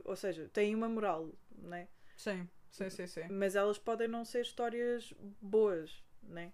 ou 0.05 0.17
seja, 0.17 0.49
têm 0.53 0.75
uma 0.75 0.89
moral, 0.89 1.31
né? 1.57 1.89
Sim, 2.17 2.49
sim, 2.75 2.91
sim, 2.91 3.07
sim. 3.07 3.25
mas 3.29 3.55
elas 3.57 3.79
podem 3.79 4.09
não 4.09 4.25
ser 4.25 4.41
histórias 4.43 5.13
boas, 5.41 6.03
né? 6.23 6.53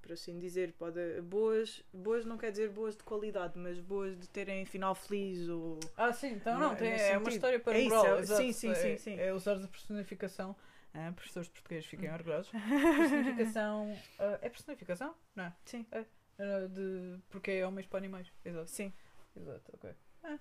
Por 0.00 0.12
assim 0.12 0.38
dizer, 0.38 0.72
pode, 0.72 0.98
boas, 1.22 1.82
boas 1.92 2.24
não 2.24 2.36
quer 2.36 2.50
dizer 2.50 2.70
boas 2.70 2.96
de 2.96 3.04
qualidade, 3.04 3.56
mas 3.56 3.78
boas 3.78 4.18
de 4.18 4.28
terem 4.28 4.66
final 4.66 4.94
feliz 4.96 5.48
ou 5.48 5.78
Ah, 5.96 6.12
sim, 6.12 6.32
então 6.32 6.54
Não, 6.58 6.70
não, 6.70 6.76
tem, 6.76 6.92
é 6.92 7.16
uma 7.16 7.28
história 7.28 7.60
para 7.60 7.78
É 7.78 7.80
isso, 7.82 7.94
é- 7.94 8.18
exato. 8.20 8.42
sim, 8.42 8.52
sim, 8.52 8.70
é, 8.70 8.74
sim, 8.74 8.96
sim. 8.98 9.18
É 9.18 9.32
usar 9.32 9.56
a 9.56 9.68
personificação. 9.68 10.56
Ah, 10.92 11.10
professores 11.14 11.48
portugueses 11.48 11.86
fiquem 11.86 12.12
orgulhosos. 12.12 12.50
Personificação. 12.98 13.96
ah, 14.18 14.38
é 14.42 14.48
personificação? 14.50 15.14
Não 15.36 15.44
é? 15.44 15.52
sim, 15.64 15.86
Ah, 15.92 16.66
de, 16.68 17.18
porque 17.30 17.50
é 17.52 17.66
homens 17.66 17.86
para 17.86 17.98
animais. 17.98 18.30
Exato. 18.44 18.68
sim, 18.70 18.92
Exato, 19.36 19.72
ok. 19.74 19.94
Ah, 20.24 20.38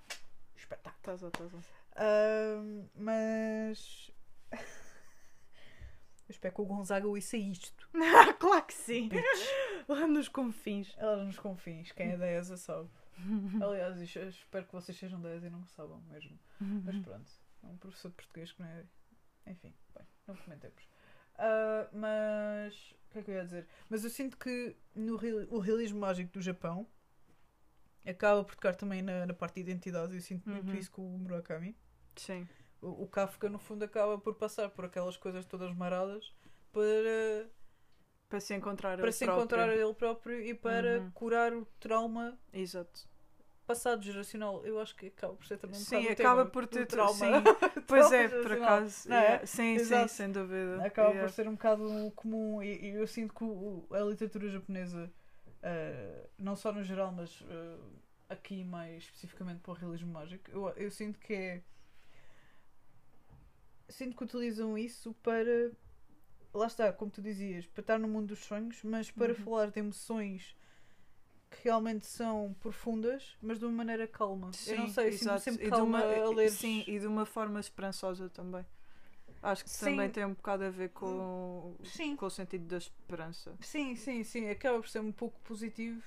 espetáculo. 0.55 0.95
estás 0.97 1.23
a 1.23 1.27
estás 1.27 1.53
a. 1.53 1.59
Mas. 2.95 4.11
Eu 6.31 6.33
espero 6.33 6.55
que 6.55 6.61
o 6.61 6.65
Gonzaga 6.65 7.07
ouça 7.07 7.35
isto. 7.35 7.89
Ah, 7.93 8.33
claro 8.33 8.65
que 8.65 8.73
sim! 8.73 9.09
Lá 9.87 10.07
nos 10.07 10.29
confins. 10.29 10.93
Ela 10.97 11.25
nos 11.25 11.37
confins, 11.37 11.91
quem 11.91 12.11
é 12.11 12.17
10 12.17 12.51
a 12.51 12.57
sabe. 12.57 12.89
Aliás, 13.61 14.15
eu 14.15 14.29
espero 14.29 14.65
que 14.65 14.71
vocês 14.71 14.97
sejam 14.97 15.19
10 15.21 15.43
e 15.43 15.49
não 15.49 15.65
saibam 15.65 16.01
mesmo. 16.09 16.39
Mas 16.59 16.97
pronto, 16.99 17.29
é 17.63 17.67
um 17.67 17.77
professor 17.77 18.09
de 18.09 18.15
português 18.15 18.51
que 18.53 18.61
não 18.61 18.69
é. 18.69 18.85
Enfim, 19.47 19.73
bem, 19.93 20.07
não 20.25 20.35
comentemos. 20.37 20.81
Ah, 21.35 21.89
mas. 21.91 22.91
O 23.09 23.11
que 23.11 23.19
é 23.19 23.23
que 23.23 23.31
eu 23.31 23.35
ia 23.35 23.43
dizer? 23.43 23.67
Mas 23.89 24.03
eu 24.05 24.09
sinto 24.09 24.37
que 24.37 24.73
no 24.95 25.17
real- 25.17 25.45
o 25.49 25.59
realismo 25.59 25.99
mágico 25.99 26.31
do 26.31 26.41
Japão 26.41 26.87
acaba 28.07 28.43
por 28.43 28.55
tocar 28.55 28.73
também 28.75 29.01
na, 29.01 29.25
na 29.25 29.33
parte 29.33 29.55
de 29.55 29.61
identidade. 29.61 30.15
Eu 30.15 30.21
sinto 30.21 30.49
muito 30.49 30.69
Uhum. 30.71 30.77
isso 30.77 30.91
com 30.91 31.13
o 31.13 31.19
Murakami. 31.19 31.75
Sim, 32.15 32.47
O, 32.81 33.07
Kafka, 33.07 33.47
no 33.49 33.59
fundo, 33.59 33.83
acaba 33.85 34.17
por 34.17 34.35
passar 34.35 34.69
por 34.69 34.85
aquelas 34.85 35.15
coisas 35.17 35.45
todas 35.45 35.73
maradas 35.75 36.33
para, 36.73 37.49
para 38.29 38.39
se 38.39 38.53
encontrar 38.55 38.97
para 38.97 39.03
ele 39.07 39.11
se 39.11 39.25
próprio. 39.25 39.35
encontrar 39.37 39.69
ele 39.69 39.93
próprio 39.93 40.41
e 40.41 40.53
para 40.53 40.99
Uhum. 40.99 41.11
curar 41.11 41.53
o 41.53 41.65
trauma 41.79 42.37
Exato. 42.53 43.07
passado 43.65 44.03
geracional. 44.03 44.65
Eu 44.65 44.79
acho 44.79 44.95
que 44.95 45.07
acaba 45.07 45.33
por 45.35 45.45
ser 45.45 45.57
também 45.57 45.79
um 45.79 45.83
Sim, 45.83 46.07
acaba 46.07 46.45
por 46.45 46.67
ter 46.67 46.85
trauma. 46.87 47.13
Sim, 47.13 47.43
pois 47.87 48.11
é, 48.11 48.27
por 48.27 48.51
acaso. 48.53 49.09
Não 49.09 49.17
é? 49.17 49.23
yeah, 49.23 49.45
Sim, 49.45 49.77
Exato. 49.77 50.11
sim, 50.11 50.15
sem 50.17 50.31
dúvida. 50.31 50.77
acaba 50.85 51.09
Yeah. 51.09 51.27
por 51.27 51.31
ser 51.31 51.47
um 51.47 51.51
bocado 51.53 52.11
comum 52.15 52.61
e, 52.63 52.91
e 52.91 52.95
eu 52.95 53.07
sinto 53.07 53.33
que 53.33 53.43
o- 53.43 53.87
a 53.91 53.99
literatura 53.99 54.49
japonesa, 54.49 55.11
eh, 55.61 56.27
não 56.37 56.55
só 56.55 56.71
no 56.71 56.83
geral, 56.83 57.11
mas 57.11 57.43
eh, 57.49 57.77
aqui 58.29 58.63
mais 58.63 59.03
especificamente 59.03 59.59
para 59.61 59.71
o 59.71 59.75
realismo 59.75 60.11
mágico, 60.11 60.49
eu, 60.51 60.69
eu 60.69 60.91
sinto 60.91 61.19
que 61.19 61.33
é. 61.33 61.63
Sinto 63.91 64.15
que 64.17 64.23
utilizam 64.23 64.77
isso 64.77 65.13
para. 65.21 65.71
Lá 66.53 66.67
está, 66.67 66.91
como 66.91 67.09
tu 67.11 67.21
dizias, 67.21 67.65
para 67.67 67.81
estar 67.81 67.97
no 67.99 68.07
mundo 68.07 68.27
dos 68.27 68.39
sonhos, 68.39 68.81
mas 68.83 69.09
para 69.09 69.29
Uhum. 69.33 69.35
falar 69.35 69.71
de 69.71 69.79
emoções 69.79 70.55
que 71.49 71.63
realmente 71.65 72.05
são 72.05 72.55
profundas, 72.59 73.37
mas 73.41 73.59
de 73.59 73.65
uma 73.65 73.73
maneira 73.73 74.07
calma. 74.07 74.51
eu 74.67 74.77
não 74.77 74.87
sei, 74.87 75.09
exato. 75.09 75.41
sempre 75.41 75.61
E 75.63 75.65
de 75.65 75.69
calma 75.69 76.03
uma- 76.03 76.25
a 76.25 76.29
ler. 76.29 76.49
Sim, 76.51 76.83
e 76.87 76.99
de 76.99 77.07
uma 77.07 77.25
forma 77.25 77.59
esperançosa 77.59 78.29
também. 78.29 78.65
Acho 79.43 79.63
que 79.63 79.69
Sim. 79.69 79.85
também 79.85 80.09
tem 80.09 80.25
um 80.25 80.33
bocado 80.33 80.63
a 80.65 80.69
ver 80.69 80.89
com, 80.89 81.75
Sim. 81.83 82.15
com 82.15 82.25
o 82.25 82.29
sentido 82.29 82.65
da 82.65 82.77
esperança. 82.77 83.55
Sim, 83.59 83.95
sim, 83.95 84.23
sim, 84.23 84.49
acaba 84.49 84.79
por 84.79 84.87
ser 84.89 84.99
um 84.99 85.11
pouco 85.11 85.39
positivo. 85.41 86.01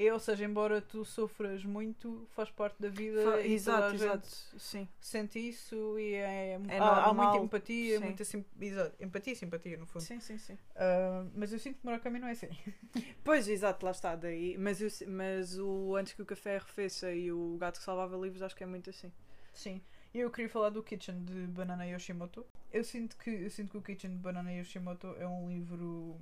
E, 0.00 0.10
ou 0.10 0.18
seja, 0.18 0.44
embora 0.46 0.80
tu 0.80 1.04
sofras 1.04 1.62
muito, 1.62 2.26
faz 2.30 2.50
parte 2.50 2.80
da 2.80 2.88
vida. 2.88 3.22
Fa- 3.22 3.40
e 3.42 3.52
exato, 3.52 3.90
gente 3.90 4.02
exato. 4.04 4.28
Sim. 4.58 4.88
Sente 4.98 5.38
isso 5.38 5.98
e 5.98 6.14
é, 6.14 6.58
É 6.68 6.78
há, 6.78 7.04
há 7.04 7.12
muita 7.12 7.36
empatia, 7.36 7.98
sim. 7.98 8.04
muita 8.04 8.24
sim, 8.24 8.44
exato, 8.58 8.96
empatia 8.98 9.32
e 9.34 9.36
simpatia 9.36 9.76
no 9.76 9.84
fundo. 9.84 10.00
Sim, 10.02 10.18
sim, 10.18 10.38
sim. 10.38 10.56
Ah, 10.74 11.26
mas 11.34 11.52
eu 11.52 11.58
sinto 11.58 11.80
que 11.80 11.84
Murakami 11.84 12.18
não 12.18 12.28
é 12.28 12.30
assim. 12.30 12.48
Pois, 13.22 13.46
exato, 13.46 13.84
lá 13.84 13.92
está. 13.92 14.16
Daí. 14.16 14.56
Mas, 14.56 14.80
eu, 14.80 14.88
mas 15.08 15.58
o 15.58 15.94
Antes 15.96 16.14
que 16.14 16.22
o 16.22 16.26
Café 16.26 16.56
arrefeça 16.56 17.12
e 17.12 17.30
o 17.30 17.58
Gato 17.58 17.78
que 17.78 17.84
Salvava 17.84 18.16
Livros 18.16 18.40
acho 18.40 18.56
que 18.56 18.64
é 18.64 18.66
muito 18.66 18.88
assim. 18.88 19.12
Sim. 19.52 19.82
E 20.14 20.18
eu 20.20 20.30
queria 20.30 20.48
falar 20.48 20.70
do 20.70 20.82
Kitchen 20.82 21.22
de 21.24 21.46
Banana 21.46 21.84
Yoshimoto. 21.86 22.46
Eu 22.72 22.82
sinto 22.84 23.16
que 23.18 23.28
eu 23.30 23.50
sinto 23.50 23.70
que 23.72 23.76
o 23.76 23.82
Kitchen 23.82 24.12
de 24.12 24.16
Banana 24.18 24.50
Yoshimoto 24.50 25.08
é 25.18 25.26
um 25.28 25.48
livro 25.50 26.18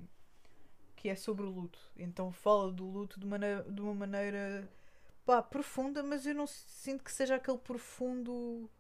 que 0.99 1.09
é 1.09 1.17
sobre 1.17 1.45
o 1.47 1.51
luto. 1.51 1.79
Então 1.97 2.33
fala 2.33 2.73
do 2.73 2.85
luto 2.87 3.21
de, 3.21 3.27
maneira, 3.27 3.63
de 3.65 3.81
uma 3.81 3.95
maneira 3.95 4.69
pá, 5.27 5.43
profunda, 5.43 6.03
mas 6.03 6.27
eu 6.27 6.35
não 6.35 6.47
sinto 6.47 7.05
que 7.05 7.13
seja 7.13 7.37
aquele 7.37 7.59
profundo. 7.59 8.71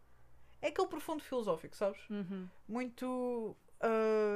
É 0.63 0.69
aquele 0.69 0.89
profundo 0.89 1.23
filosófico, 1.23 1.77
sabes? 1.77 2.01
Uhum. 2.11 2.49
Muito. 2.69 3.57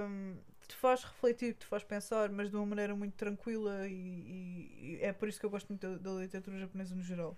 hum, 0.09 0.37
te 0.69 0.77
faz 0.77 1.05
refletir, 1.05 1.55
te 1.55 1.67
faz 1.67 1.83
pensar, 1.85 2.31
mas 2.31 2.51
de 2.51 2.57
uma 2.57 2.67
maneira 2.67 2.95
muito 2.95 3.15
tranquila 3.15 3.87
e, 3.89 3.93
e- 3.93 4.97
e 4.97 4.99
é 5.03 5.13
por 5.13 5.29
isso 5.29 5.41
que 5.41 5.47
eu 5.47 5.51
gosto 5.51 5.69
muito 5.69 5.83
da, 5.87 5.99
da 5.99 6.21
literatura 6.21 6.59
japonesa 6.59 6.95
no 6.95 7.03
geral. 7.03 7.37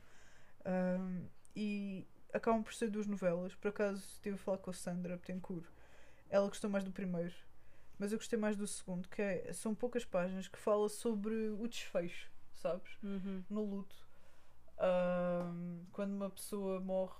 Hum, 0.66 1.26
e 1.56 2.06
acabam 2.32 2.62
por 2.62 2.74
ser 2.74 2.90
duas 2.90 3.06
novelas. 3.06 3.54
Por 3.54 3.68
acaso 3.68 3.98
estive 4.14 4.36
a 4.36 4.38
falar 4.38 4.58
com 4.58 4.70
a 4.70 4.74
Sandra 4.74 5.16
Betancourt. 5.16 5.66
Ela 6.30 6.48
gostou 6.48 6.70
mais 6.70 6.84
do 6.84 6.90
primeiro, 6.92 7.34
mas 8.04 8.12
eu 8.12 8.18
gostei 8.18 8.38
mais 8.38 8.54
do 8.54 8.66
segundo, 8.66 9.08
que 9.08 9.22
é, 9.22 9.50
são 9.54 9.74
poucas 9.74 10.04
páginas 10.04 10.46
que 10.46 10.58
fala 10.58 10.90
sobre 10.90 11.48
o 11.48 11.66
desfecho, 11.66 12.30
sabes? 12.52 12.98
Uhum. 13.02 13.42
no 13.48 13.64
luto. 13.64 13.96
Ahm, 14.76 15.86
quando 15.90 16.12
uma 16.12 16.28
pessoa 16.28 16.80
morre 16.80 17.16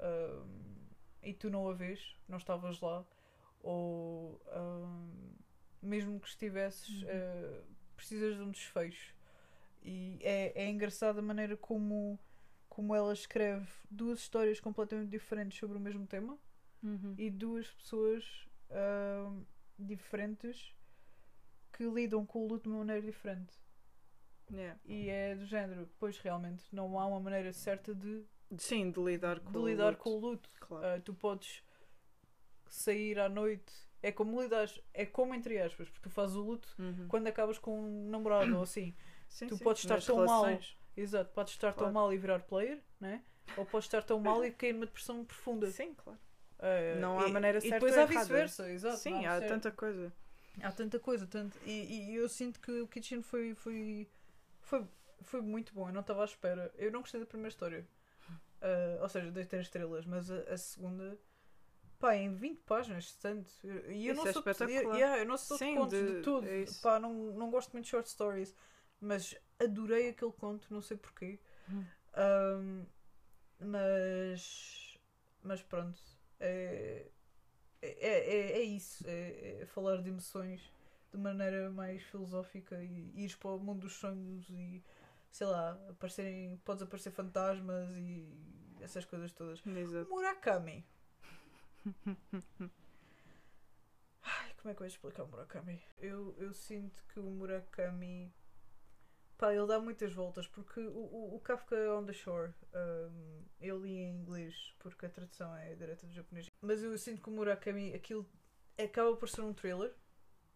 ahm, 0.00 0.88
e 1.22 1.32
tu 1.32 1.48
não 1.50 1.68
a 1.68 1.72
vês, 1.72 2.16
não 2.28 2.38
estavas 2.38 2.80
lá, 2.80 3.06
ou 3.62 4.40
ahm, 4.48 5.36
mesmo 5.80 6.18
que 6.18 6.26
estivesses, 6.26 7.02
Uhum. 7.02 7.08
ah, 7.10 7.62
precisas 7.94 8.34
de 8.34 8.42
um 8.42 8.50
desfecho. 8.50 9.14
E 9.84 10.18
é, 10.20 10.64
é 10.64 10.68
engraçado 10.68 11.20
a 11.20 11.22
maneira 11.22 11.56
como 11.56 12.18
como 12.68 12.92
ela 12.92 13.12
escreve 13.12 13.68
duas 13.88 14.18
histórias 14.18 14.58
completamente 14.58 15.08
diferentes 15.10 15.56
sobre 15.56 15.76
o 15.76 15.80
mesmo 15.80 16.08
tema 16.08 16.36
Uhum. 16.82 17.14
e 17.16 17.30
duas 17.30 17.70
pessoas 17.70 18.48
ahm, 18.68 19.44
diferentes 19.78 20.74
que 21.72 21.84
lidam 21.84 22.24
com 22.24 22.44
o 22.44 22.48
luto 22.48 22.64
de 22.64 22.68
uma 22.68 22.78
maneira 22.78 23.02
diferente. 23.02 23.54
Yeah. 24.52 24.78
E 24.84 25.08
é 25.08 25.34
do 25.34 25.44
género, 25.46 25.88
pois 25.98 26.18
realmente 26.18 26.64
não 26.72 26.98
há 26.98 27.06
uma 27.06 27.18
maneira 27.20 27.52
certa 27.52 27.94
de, 27.94 28.24
Sim, 28.58 28.90
de 28.90 29.00
lidar 29.00 29.40
com 29.40 29.52
de 29.52 29.58
o 29.58 29.66
lidar 29.66 29.90
luto. 29.92 30.02
com 30.02 30.10
o 30.10 30.18
luto. 30.18 30.50
Claro. 30.60 30.86
Ah, 30.86 31.00
tu 31.00 31.14
podes 31.14 31.64
sair 32.68 33.18
à 33.18 33.28
noite, 33.28 33.72
é 34.02 34.12
como 34.12 34.40
lidar, 34.40 34.68
é 34.92 35.06
como 35.06 35.34
entre 35.34 35.58
aspas, 35.60 35.88
porque 35.88 36.08
tu 36.08 36.10
fazes 36.10 36.36
o 36.36 36.42
luto 36.42 36.74
Uhum. 36.78 37.08
quando 37.08 37.26
acabas 37.26 37.58
com 37.58 37.80
um 37.80 38.08
namorado 38.10 38.54
ou 38.56 38.62
assim. 38.62 38.94
Sim, 39.28 39.46
tu 39.48 39.56
sim, 39.56 39.64
podes 39.64 39.82
estar 39.82 40.00
tão 40.02 40.16
mal. 40.24 40.44
relações. 40.44 40.76
Exato, 40.96 41.32
podes 41.32 41.54
estar 41.54 41.72
tão 41.72 41.78
Claro. 41.78 41.94
mal 41.94 42.12
e 42.12 42.18
virar 42.18 42.40
player, 42.40 42.80
né? 43.00 43.24
Ou 43.56 43.64
podes 43.66 43.86
estar 43.86 44.02
tão 44.02 44.20
mal 44.20 44.44
e 44.44 44.50
cair 44.52 44.72
numa 44.72 44.86
depressão 44.86 45.24
profunda. 45.24 45.70
Sim, 45.70 45.94
claro. 45.94 46.18
Ah, 46.58 46.96
Não 47.00 47.18
há 47.20 47.28
e- 47.28 47.32
maneira 47.32 47.58
E 47.58 47.60
certa 47.62 47.74
depois 47.76 47.96
ou 47.96 48.02
há 48.02 48.06
vice-versa, 48.06 48.70
exato. 48.70 48.96
Sim, 48.98 49.26
há 49.26 49.38
cer- 49.38 49.48
tanta 49.48 49.70
coisa. 49.70 50.12
há 50.62 50.72
tanta 50.72 50.98
coisa. 50.98 51.26
Tanto, 51.26 51.58
e, 51.64 52.10
e 52.10 52.14
eu 52.14 52.28
sinto 52.28 52.60
que 52.60 52.70
o 52.80 52.88
Kitchen 52.88 53.22
foi, 53.22 53.54
foi, 53.54 54.08
foi, 54.60 54.84
foi 55.22 55.40
muito 55.40 55.74
bom. 55.74 55.88
Eu 55.88 55.92
não 55.92 56.00
estava 56.00 56.22
à 56.22 56.24
espera. 56.24 56.72
Eu 56.76 56.90
não 56.92 57.00
gostei 57.00 57.20
da 57.20 57.26
primeira 57.26 57.48
história. 57.50 57.86
Ah, 58.60 58.98
ou 59.02 59.08
seja, 59.08 59.30
das 59.30 59.46
três 59.46 59.66
estrelas, 59.66 60.06
mas 60.06 60.30
a, 60.30 60.38
a 60.54 60.56
segunda. 60.58 61.18
Pá, 61.98 62.16
em 62.16 62.34
20 62.34 62.60
páginas, 62.62 63.12
tanto. 63.16 63.50
E 63.88 64.06
eu 64.08 64.14
Isso 64.14 64.22
não 64.22 64.26
é 64.28 64.32
sou 64.32 64.40
espetacular. 64.40 64.96
yeah, 64.96 65.18
eu 65.18 65.26
não 65.26 65.38
sou 65.38 65.56
Sim, 65.58 65.74
de 65.74 65.80
contos 65.80 65.98
de, 65.98 66.12
de- 66.16 66.22
tudo. 66.22 66.46
é. 66.48 66.64
Pá, 66.82 66.98
não, 67.00 67.12
não 67.12 67.50
gosto 67.50 67.72
muito 67.72 67.84
de 67.84 67.90
short 67.90 68.08
stories. 68.10 68.54
Mas 69.00 69.34
adorei 69.58 70.10
aquele 70.10 70.32
conto, 70.32 70.66
não 70.72 70.80
sei 70.82 70.96
porquê. 70.96 71.38
Hum. 71.70 71.84
Ahm, 72.14 72.84
mas. 73.60 74.98
Mas 75.42 75.62
pronto. 75.62 75.98
É, 76.46 77.06
é, 77.82 77.88
é, 77.90 78.52
é 78.58 78.62
isso. 78.62 79.04
É, 79.06 79.62
é 79.62 79.66
falar 79.66 80.02
de 80.02 80.10
emoções 80.10 80.60
de 81.12 81.18
maneira 81.18 81.70
mais 81.70 82.02
filosófica 82.04 82.82
e 82.82 83.12
ir 83.24 83.36
para 83.38 83.50
o 83.50 83.58
mundo 83.58 83.80
dos 83.82 83.94
sonhos 83.94 84.48
e 84.50 84.82
sei 85.30 85.46
lá, 85.48 85.72
aparecerem, 85.90 86.56
podes 86.64 86.82
aparecer 86.82 87.10
fantasmas 87.10 87.90
e 87.96 88.24
essas 88.80 89.04
coisas 89.04 89.32
todas. 89.32 89.64
Exato. 89.66 90.08
Murakami. 90.10 90.84
Ai, 94.22 94.54
como 94.56 94.70
é 94.70 94.74
que 94.74 94.82
eu 94.82 94.86
ia 94.86 94.88
explicar 94.88 95.24
o 95.24 95.28
Murakami? 95.28 95.82
Eu, 95.98 96.34
eu 96.38 96.52
sinto 96.52 97.04
que 97.08 97.20
o 97.20 97.24
Murakami. 97.24 98.32
Pá, 99.36 99.52
ele 99.52 99.66
dá 99.66 99.80
muitas 99.80 100.12
voltas 100.12 100.46
porque 100.46 100.80
o, 100.80 100.92
o, 100.96 101.34
o 101.36 101.40
Kafka 101.40 101.74
on 101.94 102.04
the 102.04 102.12
Shore 102.12 102.52
um, 102.72 103.42
eu 103.60 103.78
li 103.80 103.92
em 103.96 104.14
inglês 104.20 104.74
porque 104.78 105.06
a 105.06 105.08
tradução 105.08 105.54
é 105.56 105.74
direta 105.74 106.06
do 106.06 106.12
japonês. 106.12 106.50
Mas 106.60 106.82
eu 106.82 106.96
sinto 106.96 107.20
que 107.20 107.28
o 107.28 107.32
Murakami 107.32 107.92
aquilo 107.94 108.28
acaba 108.78 109.16
por 109.16 109.28
ser 109.28 109.40
um 109.42 109.52
thriller 109.52 109.92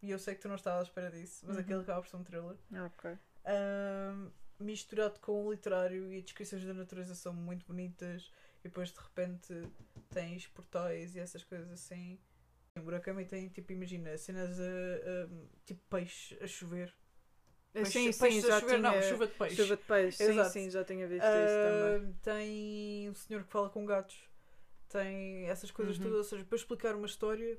e 0.00 0.10
eu 0.10 0.18
sei 0.18 0.34
que 0.36 0.40
tu 0.42 0.48
não 0.48 0.54
estavas 0.54 0.80
à 0.80 0.82
espera 0.84 1.10
disso, 1.10 1.44
mas 1.46 1.56
Uhum. 1.56 1.62
aquilo 1.62 1.80
acaba 1.80 2.00
por 2.02 2.08
ser 2.08 2.16
um 2.16 2.24
thriller. 2.24 2.56
Ok. 2.86 3.18
Um, 3.46 4.30
misturado 4.60 5.18
com 5.20 5.44
o 5.46 5.50
literário 5.52 6.12
e 6.12 6.16
as 6.18 6.22
descrições 6.24 6.64
da 6.64 6.74
natureza 6.74 7.14
são 7.14 7.32
muito 7.32 7.66
bonitas 7.66 8.30
e 8.60 8.68
depois 8.68 8.92
de 8.92 9.00
repente 9.00 9.52
tens 10.10 10.46
portais 10.46 11.14
e 11.16 11.18
essas 11.20 11.42
coisas 11.44 11.70
assim. 11.70 12.18
O 12.76 12.80
Murakami 12.80 13.24
tem 13.24 13.48
tipo, 13.48 13.72
imagina, 13.72 14.16
cenas 14.18 14.58
a, 14.60 14.62
a- 14.64 15.28
tipo 15.66 15.80
peixe 15.90 16.38
a 16.40 16.46
chover. 16.46 16.94
Peixe, 17.72 17.92
sim, 17.92 18.12
sim, 18.12 18.18
peixe 18.18 18.40
já 18.40 18.60
chover, 18.60 18.76
tinha... 18.76 18.92
não, 18.92 19.02
chuva 19.02 19.26
de 19.26 19.34
peixe. 19.34 19.56
Chuva 19.56 19.76
de 19.76 19.82
peixe, 19.84 20.22
Exato. 20.22 20.50
sim, 20.50 20.70
já 20.70 20.84
tinha 20.84 21.06
visto 21.06 21.24
isso 21.24 21.54
também. 21.62 22.10
Ah, 22.10 22.14
tem 22.22 23.08
o 23.08 23.14
senhor 23.14 23.44
que 23.44 23.50
fala 23.50 23.68
com 23.68 23.84
gatos, 23.84 24.28
tem 24.88 25.48
essas 25.48 25.70
coisas 25.70 25.96
Uhum. 25.98 26.04
todas, 26.04 26.18
ou 26.18 26.24
seja, 26.24 26.44
para 26.44 26.56
explicar 26.56 26.94
uma 26.94 27.06
história 27.06 27.58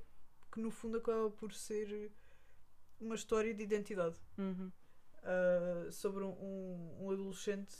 que 0.51 0.60
no 0.60 0.72
fundo 0.72 0.97
acaba 0.97 1.30
por 1.30 1.53
ser 1.53 2.12
uma 2.99 3.16
história 3.16 3.53
de 3.53 3.64
identidade. 3.64 4.16
Uhum. 4.38 4.72
Uh, 5.20 5.91
sobre 5.91 6.24
um, 6.24 6.32
um, 6.32 6.97
um 7.01 7.12
adolescente 7.12 7.76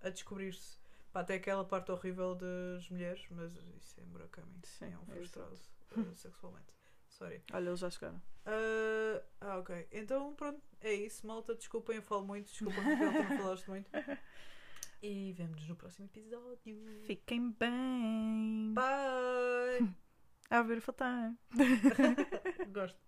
a 0.00 0.10
descobrir-se. 0.10 0.78
Até 1.14 1.34
aquela 1.34 1.64
parte 1.64 1.92
horrível 1.92 2.34
das 2.34 2.88
mulheres, 2.88 3.22
mas 3.30 3.52
isso 3.76 4.00
é 4.00 4.04
Murakami. 4.04 4.60
Sim, 4.64 4.86
é 4.86 4.98
um 4.98 5.12
é 5.12 5.16
frustrado 5.16 5.54
uh, 5.96 6.14
sexualmente. 6.14 6.72
Sorry. 7.12 7.42
Olha, 7.52 7.68
eles 7.68 7.80
já 7.80 7.90
chegaram. 7.90 8.16
Uh, 8.46 9.22
ah, 9.40 9.58
ok. 9.58 9.86
Então, 9.92 10.34
pronto, 10.34 10.60
é 10.80 10.92
isso. 10.92 11.26
Malta, 11.26 11.54
desculpem, 11.54 11.96
eu 11.96 12.02
falo 12.02 12.26
muito. 12.26 12.50
Desculpa, 12.50 12.80
Raquel, 12.80 13.12
tu 13.12 13.22
não 13.30 13.38
falaste 13.38 13.68
muito. 13.68 13.90
E 15.02 15.32
vemo-nos 15.32 15.68
no 15.68 15.76
próximo 15.76 16.06
episódio. 16.06 17.02
Fiquem 17.06 17.50
bem. 17.50 18.72
Bye! 18.74 19.94
A 20.50 20.62
ver, 20.62 20.80
faltar. 20.80 21.34
Gosto. 22.72 23.00